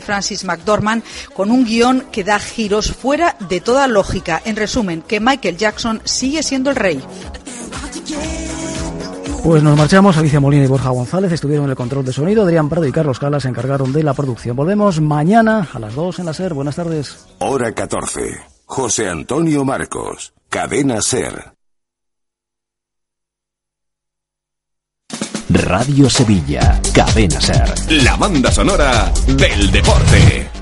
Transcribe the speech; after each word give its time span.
Francis 0.00 0.44
McDormand 0.44 1.02
con 1.34 1.50
un 1.50 1.64
guion 1.64 2.06
que 2.12 2.24
da 2.24 2.38
giros 2.38 2.92
fuera 2.92 3.36
de 3.48 3.60
toda 3.60 3.86
lógica. 3.86 4.40
En 4.44 4.56
resumen, 4.56 5.02
que 5.02 5.20
Michael 5.20 5.56
Jackson 5.56 6.00
sigue 6.04 6.42
siendo 6.42 6.70
el 6.70 6.76
rey. 6.76 7.02
Pues 9.42 9.62
nos 9.62 9.76
marchamos. 9.76 10.16
Alicia 10.16 10.38
Molina 10.38 10.64
y 10.64 10.68
Borja 10.68 10.90
González 10.90 11.32
estuvieron 11.32 11.64
en 11.64 11.70
el 11.70 11.76
control 11.76 12.04
de 12.04 12.12
sonido. 12.12 12.44
Adrián 12.44 12.68
Prado 12.68 12.86
y 12.86 12.92
Carlos 12.92 13.18
Calas 13.18 13.42
se 13.42 13.48
encargaron 13.48 13.92
de 13.92 14.04
la 14.04 14.14
producción. 14.14 14.54
Volvemos 14.54 15.00
mañana 15.00 15.68
a 15.72 15.78
las 15.80 15.94
2 15.94 16.20
en 16.20 16.26
la 16.26 16.34
SER. 16.34 16.54
Buenas 16.54 16.76
tardes. 16.76 17.26
Hora 17.40 17.72
14. 17.72 18.40
José 18.66 19.08
Antonio 19.08 19.64
Marcos. 19.64 20.32
Cadena 20.48 21.02
SER. 21.02 21.51
Radio 25.52 26.08
Sevilla, 26.08 26.80
Cadena 26.92 27.40
Ser. 27.40 27.74
La 27.90 28.16
banda 28.16 28.50
sonora 28.50 29.12
del 29.26 29.70
deporte. 29.70 30.61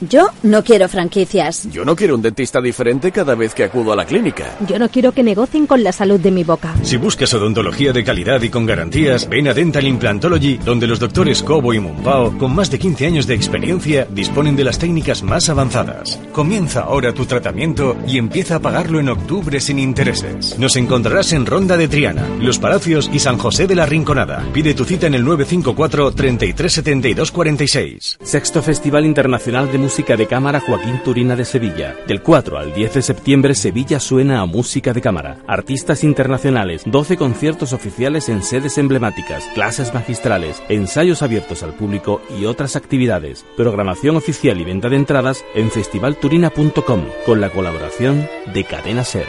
Yo 0.00 0.28
no 0.42 0.62
quiero 0.62 0.90
franquicias. 0.90 1.70
Yo 1.72 1.82
no 1.82 1.96
quiero 1.96 2.16
un 2.16 2.22
dentista 2.22 2.60
diferente 2.60 3.10
cada 3.12 3.34
vez 3.34 3.54
que 3.54 3.64
acudo 3.64 3.92
a 3.92 3.96
la 3.96 4.04
clínica. 4.04 4.44
Yo 4.68 4.78
no 4.78 4.90
quiero 4.90 5.12
que 5.12 5.22
negocien 5.22 5.66
con 5.66 5.82
la 5.82 5.90
salud 5.90 6.20
de 6.20 6.30
mi 6.30 6.44
boca. 6.44 6.74
Si 6.82 6.98
buscas 6.98 7.32
odontología 7.32 7.94
de 7.94 8.04
calidad 8.04 8.42
y 8.42 8.50
con 8.50 8.66
garantías, 8.66 9.26
ven 9.26 9.48
a 9.48 9.54
Dental 9.54 9.86
Implantology, 9.86 10.58
donde 10.58 10.86
los 10.86 11.00
doctores 11.00 11.42
Cobo 11.42 11.72
y 11.72 11.80
Mumpao, 11.80 12.36
con 12.36 12.54
más 12.54 12.70
de 12.70 12.78
15 12.78 13.06
años 13.06 13.26
de 13.26 13.36
experiencia, 13.36 14.06
disponen 14.10 14.54
de 14.54 14.64
las 14.64 14.78
técnicas 14.78 15.22
más 15.22 15.48
avanzadas. 15.48 16.20
Comienza 16.30 16.80
ahora 16.80 17.14
tu 17.14 17.24
tratamiento 17.24 17.96
y 18.06 18.18
empieza 18.18 18.56
a 18.56 18.60
pagarlo 18.60 19.00
en 19.00 19.08
octubre 19.08 19.60
sin 19.60 19.78
intereses. 19.78 20.58
Nos 20.58 20.76
encontrarás 20.76 21.32
en 21.32 21.46
Ronda 21.46 21.78
de 21.78 21.88
Triana, 21.88 22.28
Los 22.38 22.58
Palacios 22.58 23.08
y 23.14 23.18
San 23.18 23.38
José 23.38 23.66
de 23.66 23.74
la 23.74 23.86
Rinconada. 23.86 24.44
Pide 24.52 24.74
tu 24.74 24.84
cita 24.84 25.06
en 25.06 25.14
el 25.14 25.24
954 25.24 26.12
3372 26.12 27.32
46. 27.32 28.18
Sexto 28.22 28.62
Festival 28.62 29.06
Internacional 29.06 29.72
de 29.72 29.78
Música 29.78 29.85
de 29.86 30.26
Cámara 30.26 30.58
Joaquín 30.58 31.00
Turina 31.04 31.36
de 31.36 31.44
Sevilla. 31.44 31.94
Del 32.08 32.20
4 32.20 32.58
al 32.58 32.74
10 32.74 32.94
de 32.94 33.02
septiembre 33.02 33.54
Sevilla 33.54 34.00
suena 34.00 34.40
a 34.40 34.46
música 34.46 34.92
de 34.92 35.00
cámara. 35.00 35.38
Artistas 35.46 36.02
internacionales, 36.02 36.82
12 36.86 37.16
conciertos 37.16 37.72
oficiales 37.72 38.28
en 38.28 38.42
sedes 38.42 38.78
emblemáticas, 38.78 39.44
clases 39.54 39.94
magistrales, 39.94 40.60
ensayos 40.68 41.22
abiertos 41.22 41.62
al 41.62 41.72
público 41.72 42.20
y 42.36 42.46
otras 42.46 42.74
actividades. 42.74 43.46
Programación 43.56 44.16
oficial 44.16 44.60
y 44.60 44.64
venta 44.64 44.88
de 44.88 44.96
entradas 44.96 45.44
en 45.54 45.70
festivalturina.com 45.70 47.04
con 47.24 47.40
la 47.40 47.50
colaboración 47.50 48.28
de 48.52 48.64
Cadena 48.64 49.04
Ser. 49.04 49.28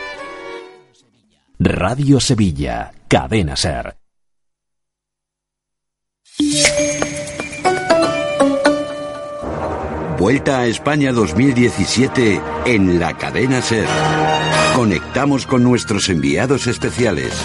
Radio 1.59 2.19
Sevilla, 2.19 2.94
Cadena 3.08 3.55
Ser. 3.55 3.95
Vuelta 10.17 10.61
a 10.61 10.65
España 10.65 11.11
2017 11.11 12.41
en 12.65 12.99
la 12.99 13.15
cadena 13.15 13.61
Ser. 13.61 13.85
Conectamos 14.75 15.45
con 15.45 15.61
nuestros 15.61 16.09
enviados 16.09 16.66
especiales. 16.66 17.39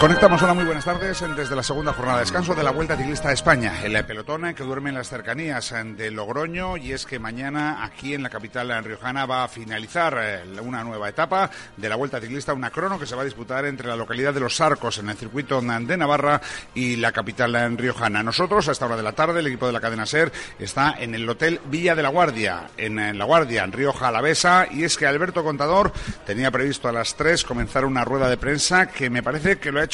Conectamos, 0.00 0.42
hola, 0.42 0.54
muy 0.54 0.64
buenas 0.64 0.86
tardes, 0.86 1.22
desde 1.36 1.54
la 1.54 1.62
segunda 1.62 1.92
jornada 1.92 2.16
de 2.16 2.24
descanso 2.24 2.54
de 2.54 2.62
la 2.62 2.70
Vuelta 2.70 2.96
Ciclista 2.96 3.28
a 3.28 3.32
España, 3.34 3.84
el 3.84 4.02
pelotón 4.06 4.54
que 4.54 4.64
duerme 4.64 4.88
en 4.88 4.94
las 4.94 5.10
cercanías 5.10 5.74
de 5.94 6.10
Logroño 6.10 6.78
y 6.78 6.92
es 6.92 7.04
que 7.04 7.18
mañana 7.18 7.84
aquí 7.84 8.14
en 8.14 8.22
la 8.22 8.30
capital 8.30 8.82
riojana 8.82 9.26
va 9.26 9.44
a 9.44 9.48
finalizar 9.48 10.16
eh, 10.18 10.60
una 10.62 10.82
nueva 10.84 11.10
etapa 11.10 11.50
de 11.76 11.86
la 11.86 11.96
Vuelta 11.96 12.18
Ciclista, 12.18 12.54
una 12.54 12.70
crono 12.70 12.98
que 12.98 13.04
se 13.04 13.14
va 13.14 13.20
a 13.20 13.26
disputar 13.26 13.66
entre 13.66 13.88
la 13.88 13.96
localidad 13.96 14.32
de 14.32 14.40
Los 14.40 14.58
Arcos 14.62 14.96
en 14.96 15.10
el 15.10 15.18
circuito 15.18 15.60
de 15.60 15.96
Navarra 15.98 16.40
y 16.74 16.96
la 16.96 17.12
capital 17.12 17.76
riojana. 17.76 18.22
Nosotros, 18.22 18.68
a 18.68 18.72
esta 18.72 18.86
hora 18.86 18.96
de 18.96 19.02
la 19.02 19.12
tarde, 19.12 19.40
el 19.40 19.48
equipo 19.48 19.66
de 19.66 19.74
la 19.74 19.82
cadena 19.82 20.06
SER 20.06 20.32
está 20.58 20.94
en 20.98 21.14
el 21.14 21.28
Hotel 21.28 21.60
Villa 21.66 21.94
de 21.94 22.02
la 22.02 22.08
Guardia, 22.08 22.70
en 22.78 23.18
La 23.18 23.24
Guardia, 23.26 23.64
en 23.64 23.72
Rioja 23.72 24.08
Alavesa, 24.08 24.66
y 24.70 24.84
es 24.84 24.96
que 24.96 25.06
Alberto 25.06 25.44
Contador 25.44 25.92
tenía 26.24 26.50
previsto 26.50 26.88
a 26.88 26.92
las 26.92 27.16
3 27.16 27.44
comenzar 27.44 27.84
una 27.84 28.02
rueda 28.02 28.30
de 28.30 28.38
prensa 28.38 28.86
que 28.86 29.10
me 29.10 29.22
parece 29.22 29.58
que 29.58 29.70
lo 29.70 29.80
ha 29.80 29.84
hecho 29.84 29.89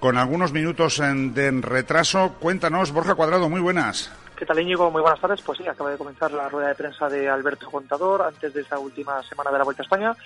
con 0.00 0.16
algunos 0.16 0.52
minutos 0.52 0.98
de 0.98 1.50
retraso. 1.60 2.34
Cuéntanos, 2.40 2.92
Borja 2.92 3.14
Cuadrado, 3.14 3.48
muy 3.48 3.60
buenas. 3.60 4.12
¿Qué 4.36 4.46
tal, 4.46 4.60
Íñigo? 4.60 4.90
Muy 4.90 5.02
buenas 5.02 5.20
tardes. 5.20 5.42
Pues 5.42 5.58
sí, 5.58 5.66
acaba 5.66 5.90
de 5.90 5.98
comenzar 5.98 6.30
la 6.32 6.48
rueda 6.48 6.68
de 6.68 6.74
prensa 6.74 7.08
de 7.08 7.28
Alberto 7.28 7.70
Contador 7.70 8.22
antes 8.22 8.54
de 8.54 8.62
esta 8.62 8.78
última 8.78 9.22
semana 9.24 9.50
de 9.50 9.58
la 9.58 9.64
Vuelta 9.64 9.82
a 9.82 9.84
España. 9.84 10.16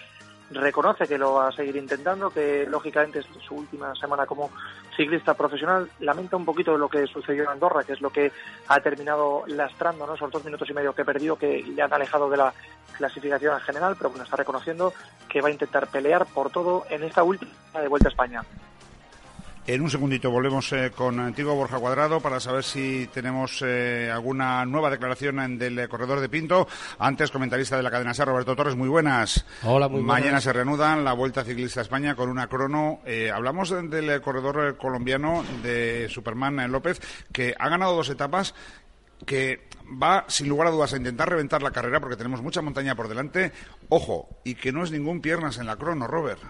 Reconoce 0.50 1.06
que 1.06 1.16
lo 1.16 1.34
va 1.34 1.48
a 1.48 1.52
seguir 1.52 1.76
intentando, 1.76 2.28
que 2.28 2.66
lógicamente 2.68 3.20
es 3.20 3.26
su 3.46 3.54
última 3.54 3.94
semana 3.94 4.26
como 4.26 4.50
ciclista 4.94 5.32
profesional. 5.32 5.88
Lamenta 6.00 6.36
un 6.36 6.44
poquito 6.44 6.76
lo 6.76 6.88
que 6.90 7.06
sucedió 7.06 7.44
en 7.44 7.48
Andorra, 7.48 7.84
que 7.84 7.94
es 7.94 8.02
lo 8.02 8.10
que 8.10 8.30
ha 8.68 8.80
terminado 8.80 9.44
lastrando, 9.46 10.06
¿no? 10.06 10.14
Esos 10.14 10.30
dos 10.30 10.44
minutos 10.44 10.68
y 10.68 10.74
medio 10.74 10.94
que 10.94 11.06
perdió, 11.06 11.36
que 11.36 11.62
le 11.62 11.80
han 11.80 11.92
alejado 11.92 12.28
de 12.28 12.36
la 12.36 12.52
clasificación 12.98 13.54
en 13.54 13.60
general, 13.60 13.94
pero 13.96 14.10
bueno, 14.10 14.24
está 14.24 14.36
reconociendo 14.36 14.92
que 15.28 15.40
va 15.40 15.48
a 15.48 15.52
intentar 15.52 15.86
pelear 15.86 16.26
por 16.26 16.50
todo 16.50 16.84
en 16.90 17.02
esta 17.02 17.22
última 17.22 17.50
de 17.80 17.88
Vuelta 17.88 18.08
a 18.08 18.10
España. 18.10 18.42
En 19.64 19.80
un 19.80 19.88
segundito 19.88 20.28
volvemos 20.28 20.72
eh, 20.72 20.90
con 20.90 21.20
Antiguo 21.20 21.54
Borja 21.54 21.78
Cuadrado 21.78 22.18
para 22.18 22.40
saber 22.40 22.64
si 22.64 23.08
tenemos 23.14 23.62
eh, 23.64 24.10
alguna 24.12 24.66
nueva 24.66 24.90
declaración 24.90 25.56
del 25.56 25.88
corredor 25.88 26.18
de 26.18 26.28
Pinto. 26.28 26.66
Antes, 26.98 27.30
comentarista 27.30 27.76
de 27.76 27.84
la 27.84 27.90
cadena 27.92 28.12
SER, 28.12 28.26
Roberto 28.26 28.56
Torres, 28.56 28.74
muy 28.74 28.88
buenas. 28.88 29.46
Hola, 29.62 29.86
muy 29.86 30.00
buenas. 30.00 30.20
Mañana 30.20 30.40
se 30.40 30.52
reanudan 30.52 31.04
la 31.04 31.12
Vuelta 31.12 31.44
Ciclista 31.44 31.78
a 31.78 31.84
España 31.84 32.16
con 32.16 32.28
una 32.28 32.48
crono. 32.48 33.02
Eh, 33.06 33.30
hablamos 33.32 33.70
del 33.70 34.20
corredor 34.20 34.76
colombiano 34.78 35.44
de 35.62 36.08
Superman 36.10 36.72
López, 36.72 37.00
que 37.32 37.54
ha 37.56 37.68
ganado 37.68 37.94
dos 37.94 38.10
etapas 38.10 38.56
que 39.24 39.68
va 40.02 40.24
sin 40.26 40.48
lugar 40.48 40.66
a 40.66 40.70
dudas 40.72 40.92
a 40.92 40.96
intentar 40.96 41.28
reventar 41.28 41.62
la 41.62 41.70
carrera 41.70 42.00
porque 42.00 42.16
tenemos 42.16 42.42
mucha 42.42 42.62
montaña 42.62 42.96
por 42.96 43.06
delante. 43.06 43.52
Ojo, 43.90 44.40
y 44.42 44.56
que 44.56 44.72
no 44.72 44.82
es 44.82 44.90
ningún 44.90 45.20
piernas 45.20 45.58
en 45.58 45.66
la 45.66 45.76
crono, 45.76 46.08
Robert. 46.08 46.40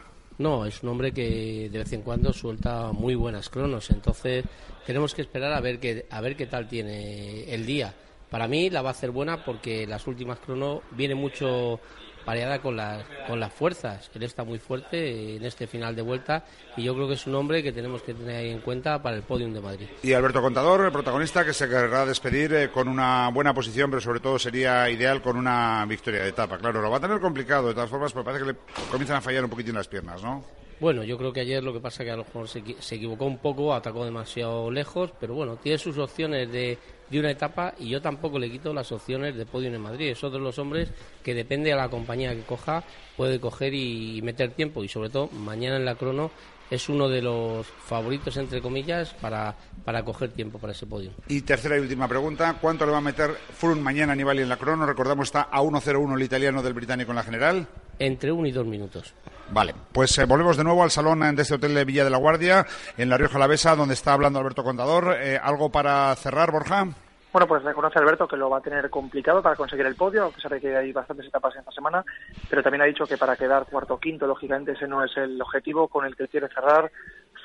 No, 0.42 0.66
es 0.66 0.82
un 0.82 0.88
hombre 0.88 1.12
que 1.12 1.68
de 1.70 1.78
vez 1.78 1.92
en 1.92 2.02
cuando 2.02 2.32
suelta 2.32 2.90
muy 2.90 3.14
buenas 3.14 3.48
cronos, 3.48 3.90
entonces 3.90 4.44
tenemos 4.84 5.14
que 5.14 5.22
esperar 5.22 5.52
a 5.52 5.60
ver 5.60 5.78
qué, 5.78 6.06
a 6.10 6.20
ver 6.20 6.34
qué 6.34 6.46
tal 6.46 6.66
tiene 6.66 7.44
el 7.54 7.64
día. 7.64 7.94
Para 8.28 8.48
mí 8.48 8.68
la 8.68 8.82
va 8.82 8.88
a 8.88 8.90
hacer 8.90 9.12
buena 9.12 9.44
porque 9.44 9.86
las 9.86 10.04
últimas 10.08 10.40
cronos 10.40 10.80
viene 10.90 11.14
mucho 11.14 11.78
pareada 12.24 12.60
con 12.60 12.76
las, 12.76 13.04
con 13.26 13.40
las 13.40 13.52
fuerzas. 13.52 14.10
Él 14.14 14.22
está 14.22 14.44
muy 14.44 14.58
fuerte 14.58 15.36
en 15.36 15.44
este 15.44 15.66
final 15.66 15.94
de 15.94 16.02
vuelta 16.02 16.44
y 16.76 16.84
yo 16.84 16.94
creo 16.94 17.08
que 17.08 17.14
es 17.14 17.26
un 17.26 17.34
hombre 17.34 17.62
que 17.62 17.72
tenemos 17.72 18.02
que 18.02 18.14
tener 18.14 18.46
en 18.46 18.60
cuenta 18.60 19.02
para 19.02 19.16
el 19.16 19.22
podium 19.22 19.52
de 19.52 19.60
Madrid. 19.60 19.86
Y 20.02 20.12
Alberto 20.12 20.40
Contador, 20.40 20.84
el 20.84 20.92
protagonista, 20.92 21.44
que 21.44 21.52
se 21.52 21.68
querrá 21.68 22.06
despedir 22.06 22.52
eh, 22.54 22.70
con 22.70 22.88
una 22.88 23.28
buena 23.30 23.54
posición, 23.54 23.90
pero 23.90 24.00
sobre 24.00 24.20
todo 24.20 24.38
sería 24.38 24.88
ideal 24.90 25.22
con 25.22 25.36
una 25.36 25.84
victoria 25.86 26.22
de 26.22 26.28
etapa. 26.28 26.58
Claro, 26.58 26.80
lo 26.80 26.90
va 26.90 26.98
a 26.98 27.00
tener 27.00 27.20
complicado 27.20 27.68
de 27.68 27.74
todas 27.74 27.90
formas, 27.90 28.12
pero 28.12 28.24
parece 28.24 28.44
que 28.44 28.52
le 28.52 28.58
comienzan 28.90 29.16
a 29.16 29.20
fallar 29.20 29.44
un 29.44 29.50
poquitín 29.50 29.74
las 29.74 29.88
piernas, 29.88 30.22
¿no? 30.22 30.61
Bueno, 30.82 31.04
yo 31.04 31.16
creo 31.16 31.32
que 31.32 31.38
ayer 31.38 31.62
lo 31.62 31.72
que 31.72 31.78
pasa 31.78 32.02
es 32.02 32.08
que 32.08 32.10
a 32.10 32.16
lo 32.16 32.24
mejor 32.24 32.48
se, 32.48 32.60
se 32.80 32.96
equivocó 32.96 33.24
un 33.24 33.38
poco, 33.38 33.72
atacó 33.72 34.04
demasiado 34.04 34.68
lejos, 34.68 35.12
pero 35.20 35.32
bueno, 35.32 35.54
tiene 35.54 35.78
sus 35.78 35.96
opciones 35.96 36.50
de 36.50 36.76
de 37.12 37.20
una 37.20 37.30
etapa 37.30 37.74
y 37.78 37.90
yo 37.90 38.00
tampoco 38.00 38.38
le 38.38 38.50
quito 38.50 38.72
las 38.72 38.90
opciones 38.90 39.36
de 39.36 39.44
podio 39.44 39.68
en 39.68 39.80
Madrid. 39.80 40.08
Es 40.08 40.24
otro 40.24 40.38
de 40.38 40.44
los 40.44 40.58
hombres 40.58 40.88
que 41.22 41.34
depende 41.34 41.70
de 41.70 41.76
la 41.76 41.90
compañía 41.90 42.34
que 42.34 42.40
coja, 42.40 42.82
puede 43.16 43.38
coger 43.38 43.74
y 43.74 44.20
meter 44.22 44.52
tiempo 44.52 44.82
y 44.82 44.88
sobre 44.88 45.10
todo 45.10 45.28
mañana 45.28 45.76
en 45.76 45.84
la 45.84 45.94
crono 45.94 46.30
es 46.70 46.88
uno 46.88 47.10
de 47.10 47.20
los 47.20 47.66
favoritos, 47.66 48.34
entre 48.38 48.62
comillas, 48.62 49.12
para, 49.20 49.54
para 49.84 50.02
coger 50.02 50.30
tiempo 50.30 50.58
para 50.58 50.72
ese 50.72 50.86
podio. 50.86 51.10
Y 51.28 51.42
tercera 51.42 51.76
y 51.76 51.80
última 51.80 52.08
pregunta, 52.08 52.56
¿cuánto 52.58 52.86
le 52.86 52.92
va 52.92 52.98
a 52.98 53.02
meter 53.02 53.30
Froome 53.30 53.82
mañana 53.82 54.14
a 54.14 54.16
Nibali 54.16 54.40
en 54.40 54.48
la 54.48 54.56
crono? 54.56 54.86
Recordamos, 54.86 55.28
está 55.28 55.42
a 55.42 55.60
1.01 55.60 56.16
el 56.16 56.22
italiano 56.22 56.62
del 56.62 56.72
británico 56.72 57.12
en 57.12 57.16
la 57.16 57.24
general. 57.24 57.66
Entre 57.98 58.32
uno 58.32 58.48
y 58.48 58.52
dos 58.52 58.64
minutos. 58.64 59.12
Vale, 59.52 59.74
pues 59.92 60.16
eh, 60.16 60.24
volvemos 60.24 60.56
de 60.56 60.64
nuevo 60.64 60.82
al 60.82 60.90
salón 60.90 61.20
de 61.20 61.42
este 61.42 61.56
hotel 61.56 61.74
de 61.74 61.84
Villa 61.84 62.04
de 62.04 62.10
la 62.10 62.16
Guardia, 62.16 62.64
en 62.96 63.10
La 63.10 63.18
Rioja 63.18 63.36
Alavesa, 63.36 63.76
donde 63.76 63.92
está 63.92 64.14
hablando 64.14 64.38
Alberto 64.38 64.64
Contador. 64.64 65.14
Eh, 65.20 65.38
¿Algo 65.40 65.70
para 65.70 66.14
cerrar, 66.16 66.50
Borja? 66.50 66.86
Bueno, 67.30 67.46
pues 67.46 67.62
reconoce 67.62 67.98
Alberto 67.98 68.26
que 68.26 68.38
lo 68.38 68.48
va 68.48 68.58
a 68.58 68.62
tener 68.62 68.88
complicado 68.88 69.42
para 69.42 69.54
conseguir 69.54 69.84
el 69.84 69.94
podio, 69.94 70.24
a 70.24 70.30
pesar 70.30 70.52
de 70.52 70.60
que 70.60 70.74
hay 70.74 70.90
bastantes 70.92 71.26
etapas 71.26 71.54
en 71.54 71.60
esta 71.60 71.72
semana, 71.72 72.02
pero 72.48 72.62
también 72.62 72.80
ha 72.80 72.86
dicho 72.86 73.04
que 73.04 73.18
para 73.18 73.36
quedar 73.36 73.66
cuarto 73.66 73.94
o 73.94 74.00
quinto, 74.00 74.26
lógicamente 74.26 74.72
ese 74.72 74.88
no 74.88 75.04
es 75.04 75.14
el 75.18 75.40
objetivo 75.40 75.88
con 75.88 76.06
el 76.06 76.16
que 76.16 76.28
quiere 76.28 76.48
cerrar 76.48 76.90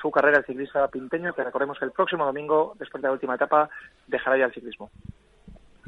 su 0.00 0.10
carrera 0.10 0.38
el 0.38 0.46
ciclista 0.46 0.88
pinteño, 0.88 1.34
que 1.34 1.44
recordemos 1.44 1.78
que 1.78 1.84
el 1.84 1.92
próximo 1.92 2.24
domingo, 2.24 2.74
después 2.78 3.02
de 3.02 3.08
la 3.08 3.12
última 3.12 3.34
etapa, 3.34 3.68
dejará 4.06 4.38
ya 4.38 4.46
el 4.46 4.54
ciclismo. 4.54 4.90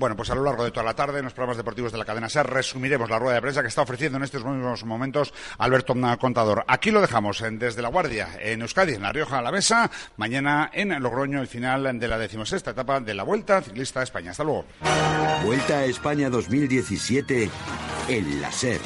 Bueno, 0.01 0.17
pues 0.17 0.31
a 0.31 0.35
lo 0.35 0.43
largo 0.43 0.65
de 0.65 0.71
toda 0.71 0.83
la 0.83 0.95
tarde 0.95 1.19
en 1.19 1.25
los 1.25 1.35
programas 1.35 1.59
deportivos 1.59 1.93
de 1.93 1.99
la 1.99 2.07
cadena 2.07 2.31
SER 2.31 2.47
resumiremos 2.47 3.11
la 3.11 3.19
rueda 3.19 3.35
de 3.35 3.43
prensa 3.43 3.61
que 3.61 3.69
está 3.69 3.83
ofreciendo 3.83 4.17
en 4.17 4.25
estos 4.25 4.43
mismos 4.43 4.83
momentos 4.87 5.35
Alberto 5.59 5.95
Contador. 6.19 6.65
Aquí 6.69 6.91
lo 6.91 7.03
dejamos 7.03 7.45
desde 7.51 7.83
La 7.83 7.91
Guardia, 7.91 8.31
en 8.41 8.63
Euskadi, 8.63 8.95
en 8.95 9.03
La 9.03 9.13
Rioja 9.13 9.43
la 9.43 9.51
Besa. 9.51 9.91
Mañana 10.17 10.71
en 10.73 10.99
Logroño 11.03 11.43
el 11.43 11.49
final 11.49 11.99
de 12.01 12.09
la 12.09 12.17
decimosexta 12.17 12.71
etapa 12.71 13.01
de 13.01 13.13
la 13.13 13.25
Vuelta 13.25 13.61
Ciclista 13.61 14.01
a 14.01 14.05
España. 14.05 14.31
Hasta 14.31 14.43
luego. 14.43 14.65
Vuelta 15.45 15.81
a 15.81 15.85
España 15.85 16.31
2017 16.31 17.51
en 18.09 18.41
la 18.41 18.51
SER. 18.51 18.81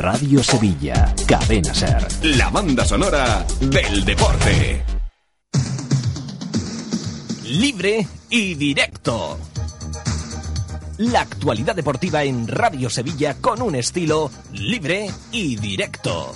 Radio 0.00 0.42
Sevilla, 0.42 1.14
Cadena 1.28 1.72
Ser. 1.72 2.08
La 2.24 2.50
banda 2.50 2.84
sonora 2.84 3.46
del 3.60 4.04
deporte. 4.04 4.82
Libre 7.50 8.06
y 8.30 8.54
directo. 8.54 9.36
La 10.98 11.22
actualidad 11.22 11.74
deportiva 11.74 12.22
en 12.22 12.46
Radio 12.46 12.88
Sevilla 12.88 13.34
con 13.40 13.60
un 13.60 13.74
estilo 13.74 14.30
libre 14.52 15.08
y 15.32 15.56
directo. 15.56 16.30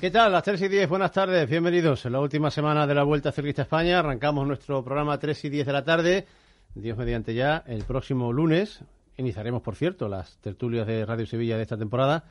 ¿Qué 0.00 0.10
tal? 0.10 0.32
Las 0.32 0.44
3 0.44 0.62
y 0.62 0.68
10, 0.68 0.88
buenas 0.88 1.12
tardes, 1.12 1.46
bienvenidos. 1.46 2.06
En 2.06 2.12
la 2.12 2.20
última 2.20 2.50
semana 2.50 2.86
de 2.86 2.94
la 2.94 3.02
Vuelta 3.02 3.32
Ciclista 3.32 3.60
España 3.60 3.98
arrancamos 3.98 4.46
nuestro 4.46 4.82
programa 4.82 5.18
3 5.18 5.44
y 5.44 5.50
10 5.50 5.66
de 5.66 5.72
la 5.74 5.84
tarde. 5.84 6.26
Dios 6.74 6.96
mediante 6.96 7.34
ya, 7.34 7.64
el 7.66 7.84
próximo 7.84 8.32
lunes, 8.32 8.80
iniciaremos, 9.18 9.60
por 9.60 9.76
cierto, 9.76 10.08
las 10.08 10.38
tertulias 10.38 10.86
de 10.86 11.04
Radio 11.04 11.26
Sevilla 11.26 11.58
de 11.58 11.64
esta 11.64 11.76
temporada 11.76 12.24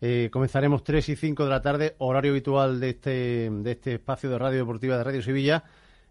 eh, 0.00 0.28
comenzaremos 0.32 0.84
3 0.84 1.08
y 1.08 1.16
5 1.16 1.44
de 1.44 1.50
la 1.50 1.62
tarde, 1.62 1.94
horario 1.98 2.32
habitual 2.32 2.80
de 2.80 2.90
este, 2.90 3.50
de 3.50 3.70
este 3.72 3.94
espacio 3.94 4.30
de 4.30 4.38
radio 4.38 4.58
deportiva 4.58 4.96
de 4.96 5.04
Radio 5.04 5.22
Sevilla, 5.22 5.64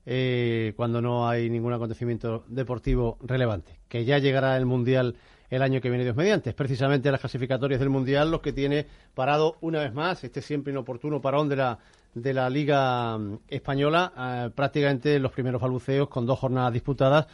eh, 0.06 0.74
cuando 0.76 1.02
no 1.02 1.28
hay 1.28 1.50
ningún 1.50 1.74
acontecimiento 1.74 2.44
deportivo 2.48 3.18
relevante. 3.22 3.80
Que 3.88 4.06
ya 4.06 4.18
llegará 4.20 4.58
el 4.58 4.66
Mundial 4.66 5.16
el 5.50 5.62
año 5.62 5.80
que 5.80 5.90
viene, 5.90 6.04
Dios 6.04 6.16
mediante. 6.16 6.50
Es 6.50 6.56
precisamente 6.56 7.12
las 7.12 7.22
clasificatorias 7.22 7.80
del 7.80 7.90
Mundial 7.90 8.32
los 8.32 8.42
que 8.42 8.54
tiene 8.54 8.86
parado 9.14 9.58
una 9.62 9.80
vez 9.80 9.94
más 9.94 10.24
este 10.24 10.42
siempre 10.42 10.72
inoportuno 10.72 11.22
parón 11.22 11.48
de 11.50 11.56
la, 11.56 11.80
de 12.14 12.34
la 12.34 12.50
Liga 12.50 13.18
mm, 13.18 13.40
Española, 13.48 14.14
eh, 14.18 14.50
prácticamente 14.54 15.20
los 15.20 15.32
primeros 15.32 15.62
balbuceos 15.62 16.10
con 16.10 16.26
dos 16.26 16.40
jornadas 16.40 16.74
disputadas 16.74 17.28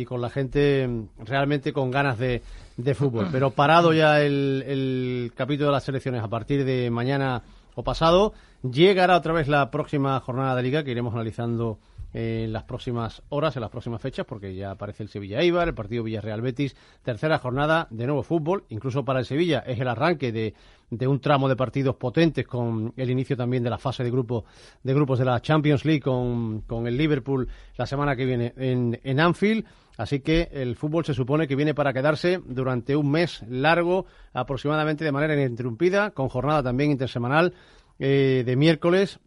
y 0.00 0.04
con 0.04 0.20
la 0.20 0.30
gente 0.30 0.88
mm, 0.88 1.24
realmente 1.24 1.72
con 1.72 1.90
ganas 1.90 2.18
de, 2.18 2.42
de 2.76 2.94
fútbol. 2.94 3.28
Pero 3.30 3.50
parado 3.50 3.92
ya 3.92 4.20
el, 4.20 4.64
el 4.66 5.32
capítulo 5.34 5.66
de 5.66 5.72
las 5.72 5.84
selecciones 5.84 6.22
a 6.22 6.28
partir 6.28 6.64
de 6.64 6.90
mañana 6.90 7.42
o 7.74 7.84
pasado, 7.84 8.32
llegará 8.62 9.16
otra 9.16 9.32
vez 9.32 9.48
la 9.48 9.70
próxima 9.70 10.18
jornada 10.20 10.56
de 10.56 10.62
liga 10.62 10.82
que 10.84 10.90
iremos 10.90 11.14
analizando 11.14 11.78
en 12.12 12.52
las 12.52 12.64
próximas 12.64 13.22
horas, 13.28 13.54
en 13.56 13.62
las 13.62 13.70
próximas 13.70 14.02
fechas, 14.02 14.26
porque 14.26 14.54
ya 14.54 14.72
aparece 14.72 15.02
el 15.02 15.08
Sevilla 15.08 15.40
Eibar, 15.40 15.68
el 15.68 15.74
partido 15.74 16.02
Villarreal 16.02 16.40
Betis, 16.40 16.74
tercera 17.02 17.38
jornada 17.38 17.86
de 17.90 18.06
nuevo 18.06 18.22
fútbol, 18.22 18.64
incluso 18.68 19.04
para 19.04 19.20
el 19.20 19.26
Sevilla 19.26 19.60
es 19.60 19.78
el 19.78 19.88
arranque 19.88 20.32
de, 20.32 20.54
de 20.90 21.06
un 21.06 21.20
tramo 21.20 21.48
de 21.48 21.56
partidos 21.56 21.96
potentes 21.96 22.46
con 22.46 22.92
el 22.96 23.10
inicio 23.10 23.36
también 23.36 23.62
de 23.62 23.70
la 23.70 23.78
fase 23.78 24.02
de 24.02 24.10
grupo 24.10 24.44
de 24.82 24.94
grupos 24.94 25.18
de 25.18 25.24
la 25.24 25.40
Champions 25.40 25.84
League 25.84 26.02
con, 26.02 26.62
con 26.62 26.86
el 26.86 26.96
Liverpool 26.96 27.48
la 27.76 27.86
semana 27.86 28.16
que 28.16 28.24
viene 28.24 28.54
en, 28.56 28.98
en 29.02 29.20
Anfield. 29.20 29.64
Así 30.00 30.20
que 30.20 30.48
el 30.52 30.76
fútbol 30.76 31.04
se 31.04 31.12
supone 31.12 31.46
que 31.46 31.56
viene 31.56 31.74
para 31.74 31.92
quedarse 31.92 32.40
durante 32.46 32.96
un 32.96 33.10
mes 33.10 33.44
largo, 33.46 34.06
aproximadamente 34.32 35.04
de 35.04 35.12
manera 35.12 35.34
ininterrumpida, 35.34 36.12
con 36.12 36.30
jornada 36.30 36.62
también 36.62 36.90
intersemanal 36.90 37.52
eh, 37.98 38.42
de 38.46 38.56
miércoles, 38.56 39.20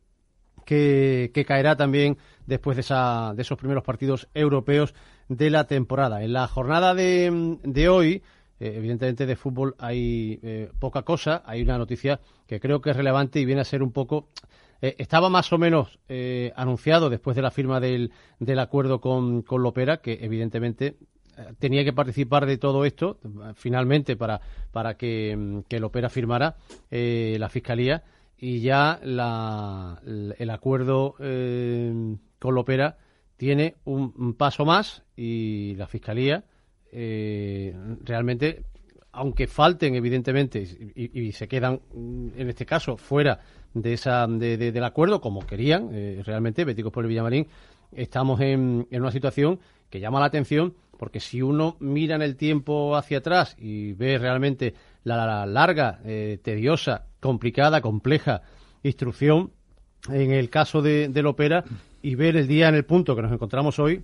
que, 0.66 1.30
caerá 1.48 1.76
también 1.76 2.18
después 2.48 2.76
de, 2.76 2.82
esa, 2.82 3.34
de 3.36 3.44
esos 3.44 3.56
primeros 3.56 3.84
partidos 3.84 4.28
europeos 4.34 4.96
de 5.30 5.52
la 5.52 5.66
temporada. 5.68 6.24
En 6.24 6.34
la 6.34 6.48
jornada 6.48 6.96
de, 6.96 7.60
de 7.62 7.90
hoy, 7.90 8.24
eh, 8.60 8.74
evidentemente 8.76 9.28
de 9.28 9.36
fútbol 9.36 9.76
hay 9.78 10.40
eh, 10.42 10.72
poca 10.80 11.04
cosa, 11.04 11.44
hay 11.46 11.62
una 11.62 11.78
noticia 11.78 12.20
que 12.48 12.60
creo 12.60 12.82
que 12.82 12.90
es 12.90 12.96
relevante 12.96 13.40
y 13.40 13.46
viene 13.46 13.62
a 13.62 13.66
ser 13.66 13.84
un 13.84 13.92
poco 13.92 14.30
eh, 14.84 14.98
estaba 14.98 15.30
más 15.30 15.54
o 15.54 15.58
menos 15.58 15.98
eh, 16.10 16.52
anunciado 16.58 17.10
después 17.10 17.38
de 17.38 17.42
la 17.42 17.52
firma 17.52 17.80
del, 17.80 18.12
del 18.40 18.60
acuerdo 18.60 19.00
con, 19.00 19.42
con 19.42 19.64
Lopera, 19.64 20.02
que 20.02 20.20
evidentemente 20.22 20.98
eh, 21.38 21.54
tenía 21.58 21.86
que 21.86 21.94
participar 21.94 22.46
de 22.46 22.58
todo 22.58 22.84
esto, 22.84 23.18
finalmente, 23.56 24.18
para, 24.18 24.42
para 24.74 24.98
que, 24.98 25.38
mm, 25.38 25.60
que 25.70 25.80
Lopera 25.80 26.10
firmara 26.10 26.58
la 26.90 27.48
Fiscalía. 27.48 28.04
Y 28.38 28.60
ya 28.60 29.00
la, 29.04 30.02
el 30.06 30.50
acuerdo 30.50 31.16
con 31.18 32.54
Lopera 32.54 32.98
tiene 33.38 33.76
un, 33.86 34.34
paso 34.34 34.66
más 34.66 35.04
y 35.16 35.76
la 35.78 35.88
Fiscalía 35.88 36.44
realmente, 36.92 38.66
aunque 39.14 39.48
falten 39.48 39.96
evidentemente 39.96 40.62
y, 40.94 41.22
y, 41.22 41.32
se 41.32 41.48
quedan 41.48 41.80
mm, 41.94 42.32
en 42.36 42.50
este 42.50 42.66
caso 42.66 42.98
fuera 42.98 43.40
de 43.74 43.94
esa, 43.94 44.28
de, 44.28 44.58
del 44.58 44.84
acuerdo, 44.84 45.22
como 45.22 45.46
querían 45.46 45.90
eh, 45.92 46.22
realmente 46.26 46.66
Béticos 46.66 46.92
por 46.92 47.04
el 47.04 47.10
Villamarín, 47.10 47.48
estamos 47.92 48.40
en, 48.42 48.88
en 48.90 49.02
una 49.02 49.12
situación 49.12 49.60
que 49.90 50.00
llama 50.00 50.20
la 50.20 50.26
atención 50.28 50.74
porque 50.98 51.20
si 51.20 51.42
uno 51.42 51.76
mira 51.80 52.16
en 52.16 52.22
el 52.22 52.38
tiempo 52.38 52.96
hacia 52.96 53.18
atrás 53.18 53.56
y 53.60 53.94
ve 53.94 54.18
realmente 54.18 54.74
la, 55.04 55.46
larga, 55.46 56.00
eh, 56.06 56.40
tediosa, 56.42 57.08
complicada, 57.20 57.82
compleja 57.82 58.42
instrucción 58.84 59.52
en 60.10 60.32
el 60.32 60.50
caso 60.50 60.82
de, 60.82 61.10
del 61.10 61.28
Opera 61.28 61.64
y 62.02 62.16
ver 62.16 62.38
el 62.38 62.48
día 62.48 62.70
en 62.70 62.76
el 62.76 62.86
punto 62.86 63.16
que 63.16 63.22
nos 63.22 63.32
encontramos 63.32 63.80
hoy, 63.80 64.04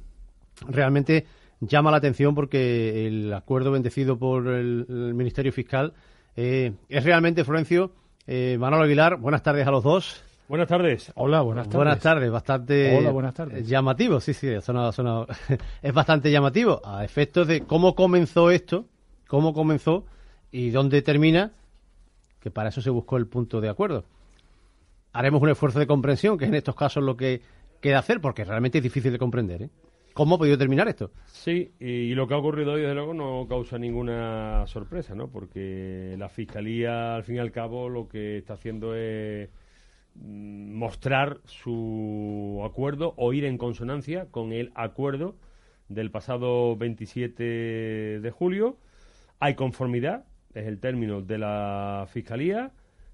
realmente 0.68 1.26
llama 1.60 1.92
la 1.92 1.98
atención 1.98 2.36
porque 2.36 3.08
el 3.08 3.34
acuerdo 3.34 3.72
bendecido 3.72 4.18
por 4.18 4.48
el, 4.48 4.86
Ministerio 5.14 5.52
Fiscal 5.52 5.94
eh, 6.36 6.74
es 6.88 7.04
realmente, 7.04 7.44
Florencio, 7.44 7.94
eh, 8.32 8.58
Manolo 8.60 8.84
Aguilar, 8.84 9.18
buenas 9.18 9.42
tardes 9.42 9.66
a 9.66 9.72
los 9.72 9.84
dos. 9.84 10.24
Buenas 10.48 10.68
tardes. 10.68 11.12
Hola, 11.16 11.42
buenas 11.42 11.66
tardes. 11.66 11.78
Buenas 11.78 12.00
tardes, 12.00 12.32
bastante 12.32 12.96
Hola, 12.96 13.10
buenas 13.10 13.34
tardes. 13.34 13.68
llamativo, 13.68 14.20
sí, 14.20 14.36
sí, 14.36 14.50
sonado, 14.62 14.92
sonado. 14.92 15.26
es 15.82 15.94
bastante 15.96 16.30
llamativo 16.30 16.80
a 16.86 17.04
efectos 17.04 17.48
de 17.48 17.62
cómo 17.62 17.96
comenzó 17.96 18.52
esto, 18.52 18.86
cómo 19.28 19.52
comenzó 19.52 20.06
y 20.52 20.70
dónde 20.70 21.02
termina, 21.02 21.54
que 22.40 22.52
para 22.52 22.70
eso 22.70 22.82
se 22.82 22.92
buscó 22.92 23.18
el 23.18 23.26
punto 23.26 23.62
de 23.62 23.70
acuerdo. 23.70 24.06
Haremos 25.12 25.42
un 25.42 25.50
esfuerzo 25.50 25.80
de 25.80 25.88
comprensión, 25.88 26.38
que 26.38 26.46
es 26.46 26.50
en 26.50 26.56
estos 26.56 26.76
casos 26.76 27.04
lo 27.04 27.18
que 27.18 27.42
queda 27.82 27.98
hacer, 27.98 28.22
porque 28.22 28.46
realmente 28.46 28.78
es 28.78 28.84
difícil 28.84 29.12
de 29.12 29.18
comprender. 29.18 29.64
¿eh? 29.64 29.70
¿Cómo 30.20 30.36
ha 30.36 30.38
podido 30.38 30.58
terminar 30.58 30.90
esto? 30.90 31.12
Sí, 31.28 31.72
y 31.80 32.14
lo 32.14 32.28
que 32.28 32.34
ha 32.34 32.38
ocurrido 32.38 32.74
hoy, 32.74 32.82
desde 32.82 32.94
luego, 32.94 33.14
no 33.14 33.48
causa 33.48 33.78
ninguna 33.78 34.68
sorpresa, 34.68 35.16
¿no? 35.16 35.30
Porque 35.30 36.16
la 36.20 36.28
Fiscalía, 36.28 37.16
al 37.16 37.24
fin 37.24 37.38
y 37.38 37.40
al 37.40 37.54
cabo, 37.54 37.88
lo 37.88 38.10
que 38.10 38.40
está 38.40 38.56
haciendo 38.56 38.96
es 38.96 39.48
mm, 40.16 40.74
mostrar 40.74 41.40
su 41.46 42.62
acuerdo 42.66 43.14
o 43.16 43.32
ir 43.32 43.46
en 43.46 43.58
consonancia 43.58 44.26
con 44.30 44.52
el 44.52 44.74
acuerdo 44.76 45.38
del 45.88 46.12
pasado 46.12 46.76
27 46.76 48.20
de 48.20 48.32
julio. 48.32 48.76
Hay 49.40 49.56
conformidad, 49.56 50.26
es 50.54 50.68
el 50.68 50.82
término 50.82 51.22
de 51.22 51.38
la 51.38 52.10
Fiscalía. 52.12 52.74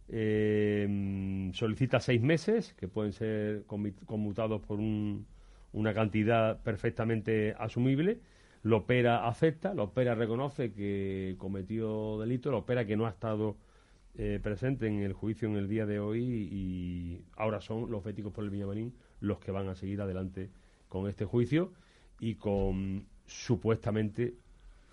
Eh, 0.10 1.52
solicita 1.54 2.00
seis 2.00 2.20
meses, 2.24 2.74
que 2.74 2.88
pueden 2.88 3.12
ser 3.12 3.64
conmutados 4.08 4.60
por 4.64 4.80
un 4.80 5.28
una 5.76 5.94
cantidad 5.94 6.62
perfectamente 6.64 7.54
asumible. 7.60 8.20
Lopera 8.64 9.28
acepta, 9.28 9.74
Lopera 9.74 10.16
reconoce 10.16 10.72
que 10.72 11.36
cometió 11.38 12.18
delito, 12.20 12.50
Lopera 12.50 12.86
que 12.86 12.96
no 12.96 13.06
ha 13.06 13.10
estado 13.10 13.58
eh, 14.16 14.40
presente 14.42 14.88
en 14.88 15.04
el 15.04 15.14
juicio 15.14 15.50
en 15.50 15.58
el 15.58 15.68
día 15.68 15.86
de 15.86 16.00
hoy 16.00 16.22
y 16.24 17.22
ahora 17.36 17.60
son 17.60 17.92
los 17.92 18.02
féticos 18.04 18.32
por 18.32 18.46
el 18.46 18.50
Villamarín 18.50 18.94
los 19.20 19.40
que 19.40 19.52
van 19.52 19.68
a 19.68 19.76
seguir 19.76 20.02
adelante 20.02 20.50
con 20.88 21.10
este 21.10 21.26
juicio 21.26 21.74
y 22.20 22.36
con 22.36 23.06
supuestamente 23.26 24.34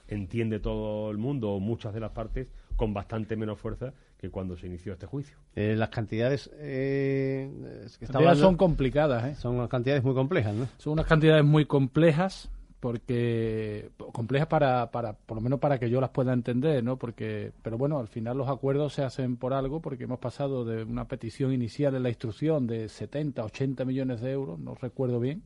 entiende 0.09 0.59
todo 0.59 1.11
el 1.13 1.17
mundo 1.17 1.53
o 1.53 1.61
muchas 1.61 1.95
de 1.95 2.01
las 2.01 2.11
partes 2.11 2.49
con 2.75 2.93
bastante 2.93 3.37
menos 3.37 3.61
fuerza 3.61 3.95
que 4.23 4.31
cuando 4.31 4.57
se 4.57 4.69
inició 4.69 4.93
este 4.93 5.07
juicio. 5.07 5.37
Eh, 5.57 5.75
las 5.77 5.89
cantidades 5.89 6.49
eh, 6.55 7.51
que 7.99 8.07
son 8.07 8.57
complicadas, 8.57 9.25
¿eh? 9.25 9.35
Son 9.35 9.67
cantidades 9.67 10.05
muy 10.05 10.15
complejas, 10.15 10.55
¿no? 10.55 10.69
Son 10.79 10.93
unas 10.93 11.07
cantidades 11.07 11.45
muy 11.45 11.67
complejas 11.67 12.49
porque 12.79 13.91
complejas 14.13 14.47
para, 14.47 14.93
para 14.93 15.15
por 15.15 15.39
lo 15.39 15.41
menos 15.41 15.59
para 15.59 15.81
que 15.81 15.91
yo 15.91 16.01
las 16.01 16.11
pueda 16.11 16.33
entender, 16.33 16.85
¿no? 16.85 16.99
Porque 16.99 17.51
pero 17.63 17.77
bueno, 17.77 17.99
al 17.99 18.07
final 18.07 18.39
los 18.39 18.49
acuerdos 18.49 18.95
se 18.95 19.03
hacen 19.03 19.37
por 19.37 19.55
algo 19.55 19.81
porque 19.81 20.05
hemos 20.05 20.21
pasado 20.21 20.65
de 20.65 20.85
una 20.85 21.09
petición 21.09 21.53
inicial 21.53 21.97
en 21.97 22.05
la 22.05 22.09
instrucción 22.09 22.69
de 22.69 22.89
70, 22.89 23.45
80 23.45 23.85
millones 23.85 24.21
de 24.21 24.31
euros, 24.31 24.57
no 24.61 24.77
recuerdo 24.77 25.19
bien, 25.19 25.43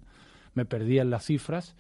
me 0.53 0.67
perdí 0.67 0.99
en 0.99 1.09
las 1.09 1.25
cifras 1.25 1.77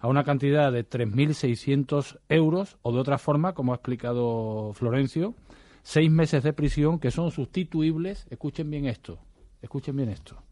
a 0.00 0.08
una 0.08 0.24
cantidad 0.24 0.72
de 0.72 0.84
3.600 0.84 2.18
euros 2.28 2.76
o 2.82 2.92
de 2.92 2.98
otra 2.98 3.18
forma, 3.18 3.52
como 3.52 3.72
ha 3.72 3.76
explicado 3.76 4.72
Florencio, 4.72 5.36
seis 5.82 6.10
meses 6.10 6.42
de 6.42 6.52
prisión 6.52 6.98
que 6.98 7.10
son 7.10 7.30
sustituibles, 7.30 8.26
escuchen 8.30 8.70
bien 8.70 8.86
esto, 8.86 9.18
escuchen 9.62 9.96
bien 9.96 10.08
esto, 10.08 10.42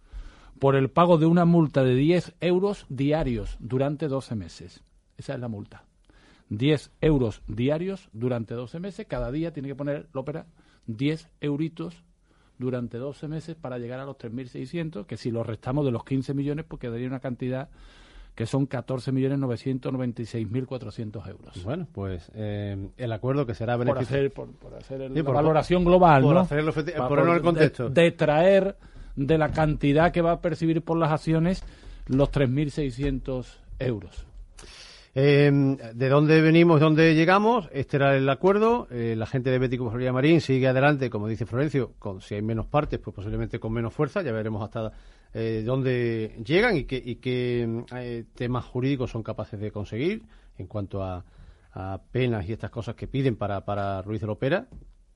por 0.59 0.77
el 0.77 0.91
pago 0.91 1.19
de 1.19 1.27
una 1.27 1.45
multa 1.45 1.85
de 1.85 1.95
10 1.95 2.35
euros 2.41 2.87
diarios 2.89 3.57
durante 3.61 4.09
12 4.09 4.35
meses. 4.35 4.83
Esa 5.17 5.35
es 5.35 5.41
la 5.41 5.49
multa. 5.49 5.85
10 6.51 6.91
euros 7.01 7.43
diarios 7.47 8.09
durante 8.13 8.55
12 8.55 8.81
meses. 8.81 9.07
Cada 9.07 9.31
día 9.31 9.53
tiene 9.53 9.69
que 9.69 9.75
poner 9.75 10.09
la 10.13 10.21
ópera 10.21 10.47
10 10.87 11.29
euritos 11.41 12.03
durante 12.59 12.99
12 12.99 13.29
meses 13.29 13.57
para 13.57 13.79
llegar 13.79 14.01
a 14.01 14.05
los 14.05 14.17
3.600, 14.17 15.07
que 15.07 15.17
si 15.17 15.31
lo 15.31 15.45
restamos 15.45 15.85
de 15.85 15.93
los 15.93 16.05
15 16.05 16.35
millones, 16.35 16.65
pues 16.67 16.81
quedaría 16.81 17.07
una 17.07 17.21
cantidad 17.21 17.69
que 18.39 18.47
son 18.47 18.67
14.996.400 18.69 21.29
euros. 21.29 21.65
Bueno, 21.65 21.89
pues 21.91 22.31
eh, 22.37 22.91
el 22.97 23.13
acuerdo 23.13 23.45
que 23.45 23.57
será 23.57 23.77
beneficioso... 23.77 24.33
Por 24.33 24.47
hacer, 24.47 24.59
por, 24.61 24.75
hacer 24.77 25.01
el, 25.01 25.13
la 25.13 25.23
valoración 25.25 25.85
global, 25.85 26.23
por 26.23 26.37
¿no? 26.37 26.47
Ponerlo 26.47 26.73
en 27.33 27.37
el 27.37 27.43
contexto. 27.43 27.91
De, 27.91 28.03
de, 28.03 28.13
traer 28.13 28.77
de 29.17 29.39
la 29.39 29.51
cantidad 29.51 30.13
que 30.13 30.23
va 30.23 30.31
a 30.31 30.41
percibir 30.41 30.83
por 30.83 30.99
las 30.99 31.11
acciones 31.11 31.65
los 32.07 32.31
3.600 32.31 33.45
euros. 33.81 34.25
Eh, 35.17 35.51
¿De 35.95 36.09
dónde 36.09 36.41
venimos, 36.41 36.79
dónde 36.79 37.17
llegamos? 37.17 37.69
Este 37.73 37.97
era 37.97 38.17
el 38.17 38.29
acuerdo. 38.29 38.87
Eh, 38.93 39.17
la 39.19 39.27
gente 39.27 39.51
de 39.51 39.59
Bético 39.59 39.91
Florida 39.91 40.13
Marín 40.13 40.41
sigue 40.41 40.69
adelante, 40.69 41.11
como 41.11 41.27
dice 41.27 41.45
Florencio, 41.45 41.95
con 41.99 42.21
si 42.21 42.37
hay 42.37 42.43
menos 42.43 42.67
partes, 42.67 43.01
pues 43.01 43.17
posiblemente 43.17 43.59
con 43.59 43.73
menos 43.73 43.93
fuerza. 43.93 44.23
Ya 44.23 44.31
veremos 44.31 44.63
hasta 44.63 44.93
eh, 45.35 45.63
dónde 45.65 46.41
llegan 46.45 46.77
y 46.77 46.85
qué, 46.85 47.03
y 47.05 47.17
qué 47.17 47.85
eh, 47.97 48.25
temas 48.35 48.65
jurídicos 48.65 49.11
son 49.11 49.23
capaces 49.23 49.61
de 49.61 49.71
conseguir 49.71 50.23
en 50.57 50.67
cuanto 50.67 51.03
a, 51.03 51.25
penas 52.11 52.49
y 52.49 52.53
estas 52.53 52.71
cosas 52.71 52.97
que 52.97 53.07
piden 53.07 53.37
para, 53.37 53.65
para 53.65 54.03
Ruiz 54.03 54.21
de 54.21 54.27
Lopera. 54.27 54.67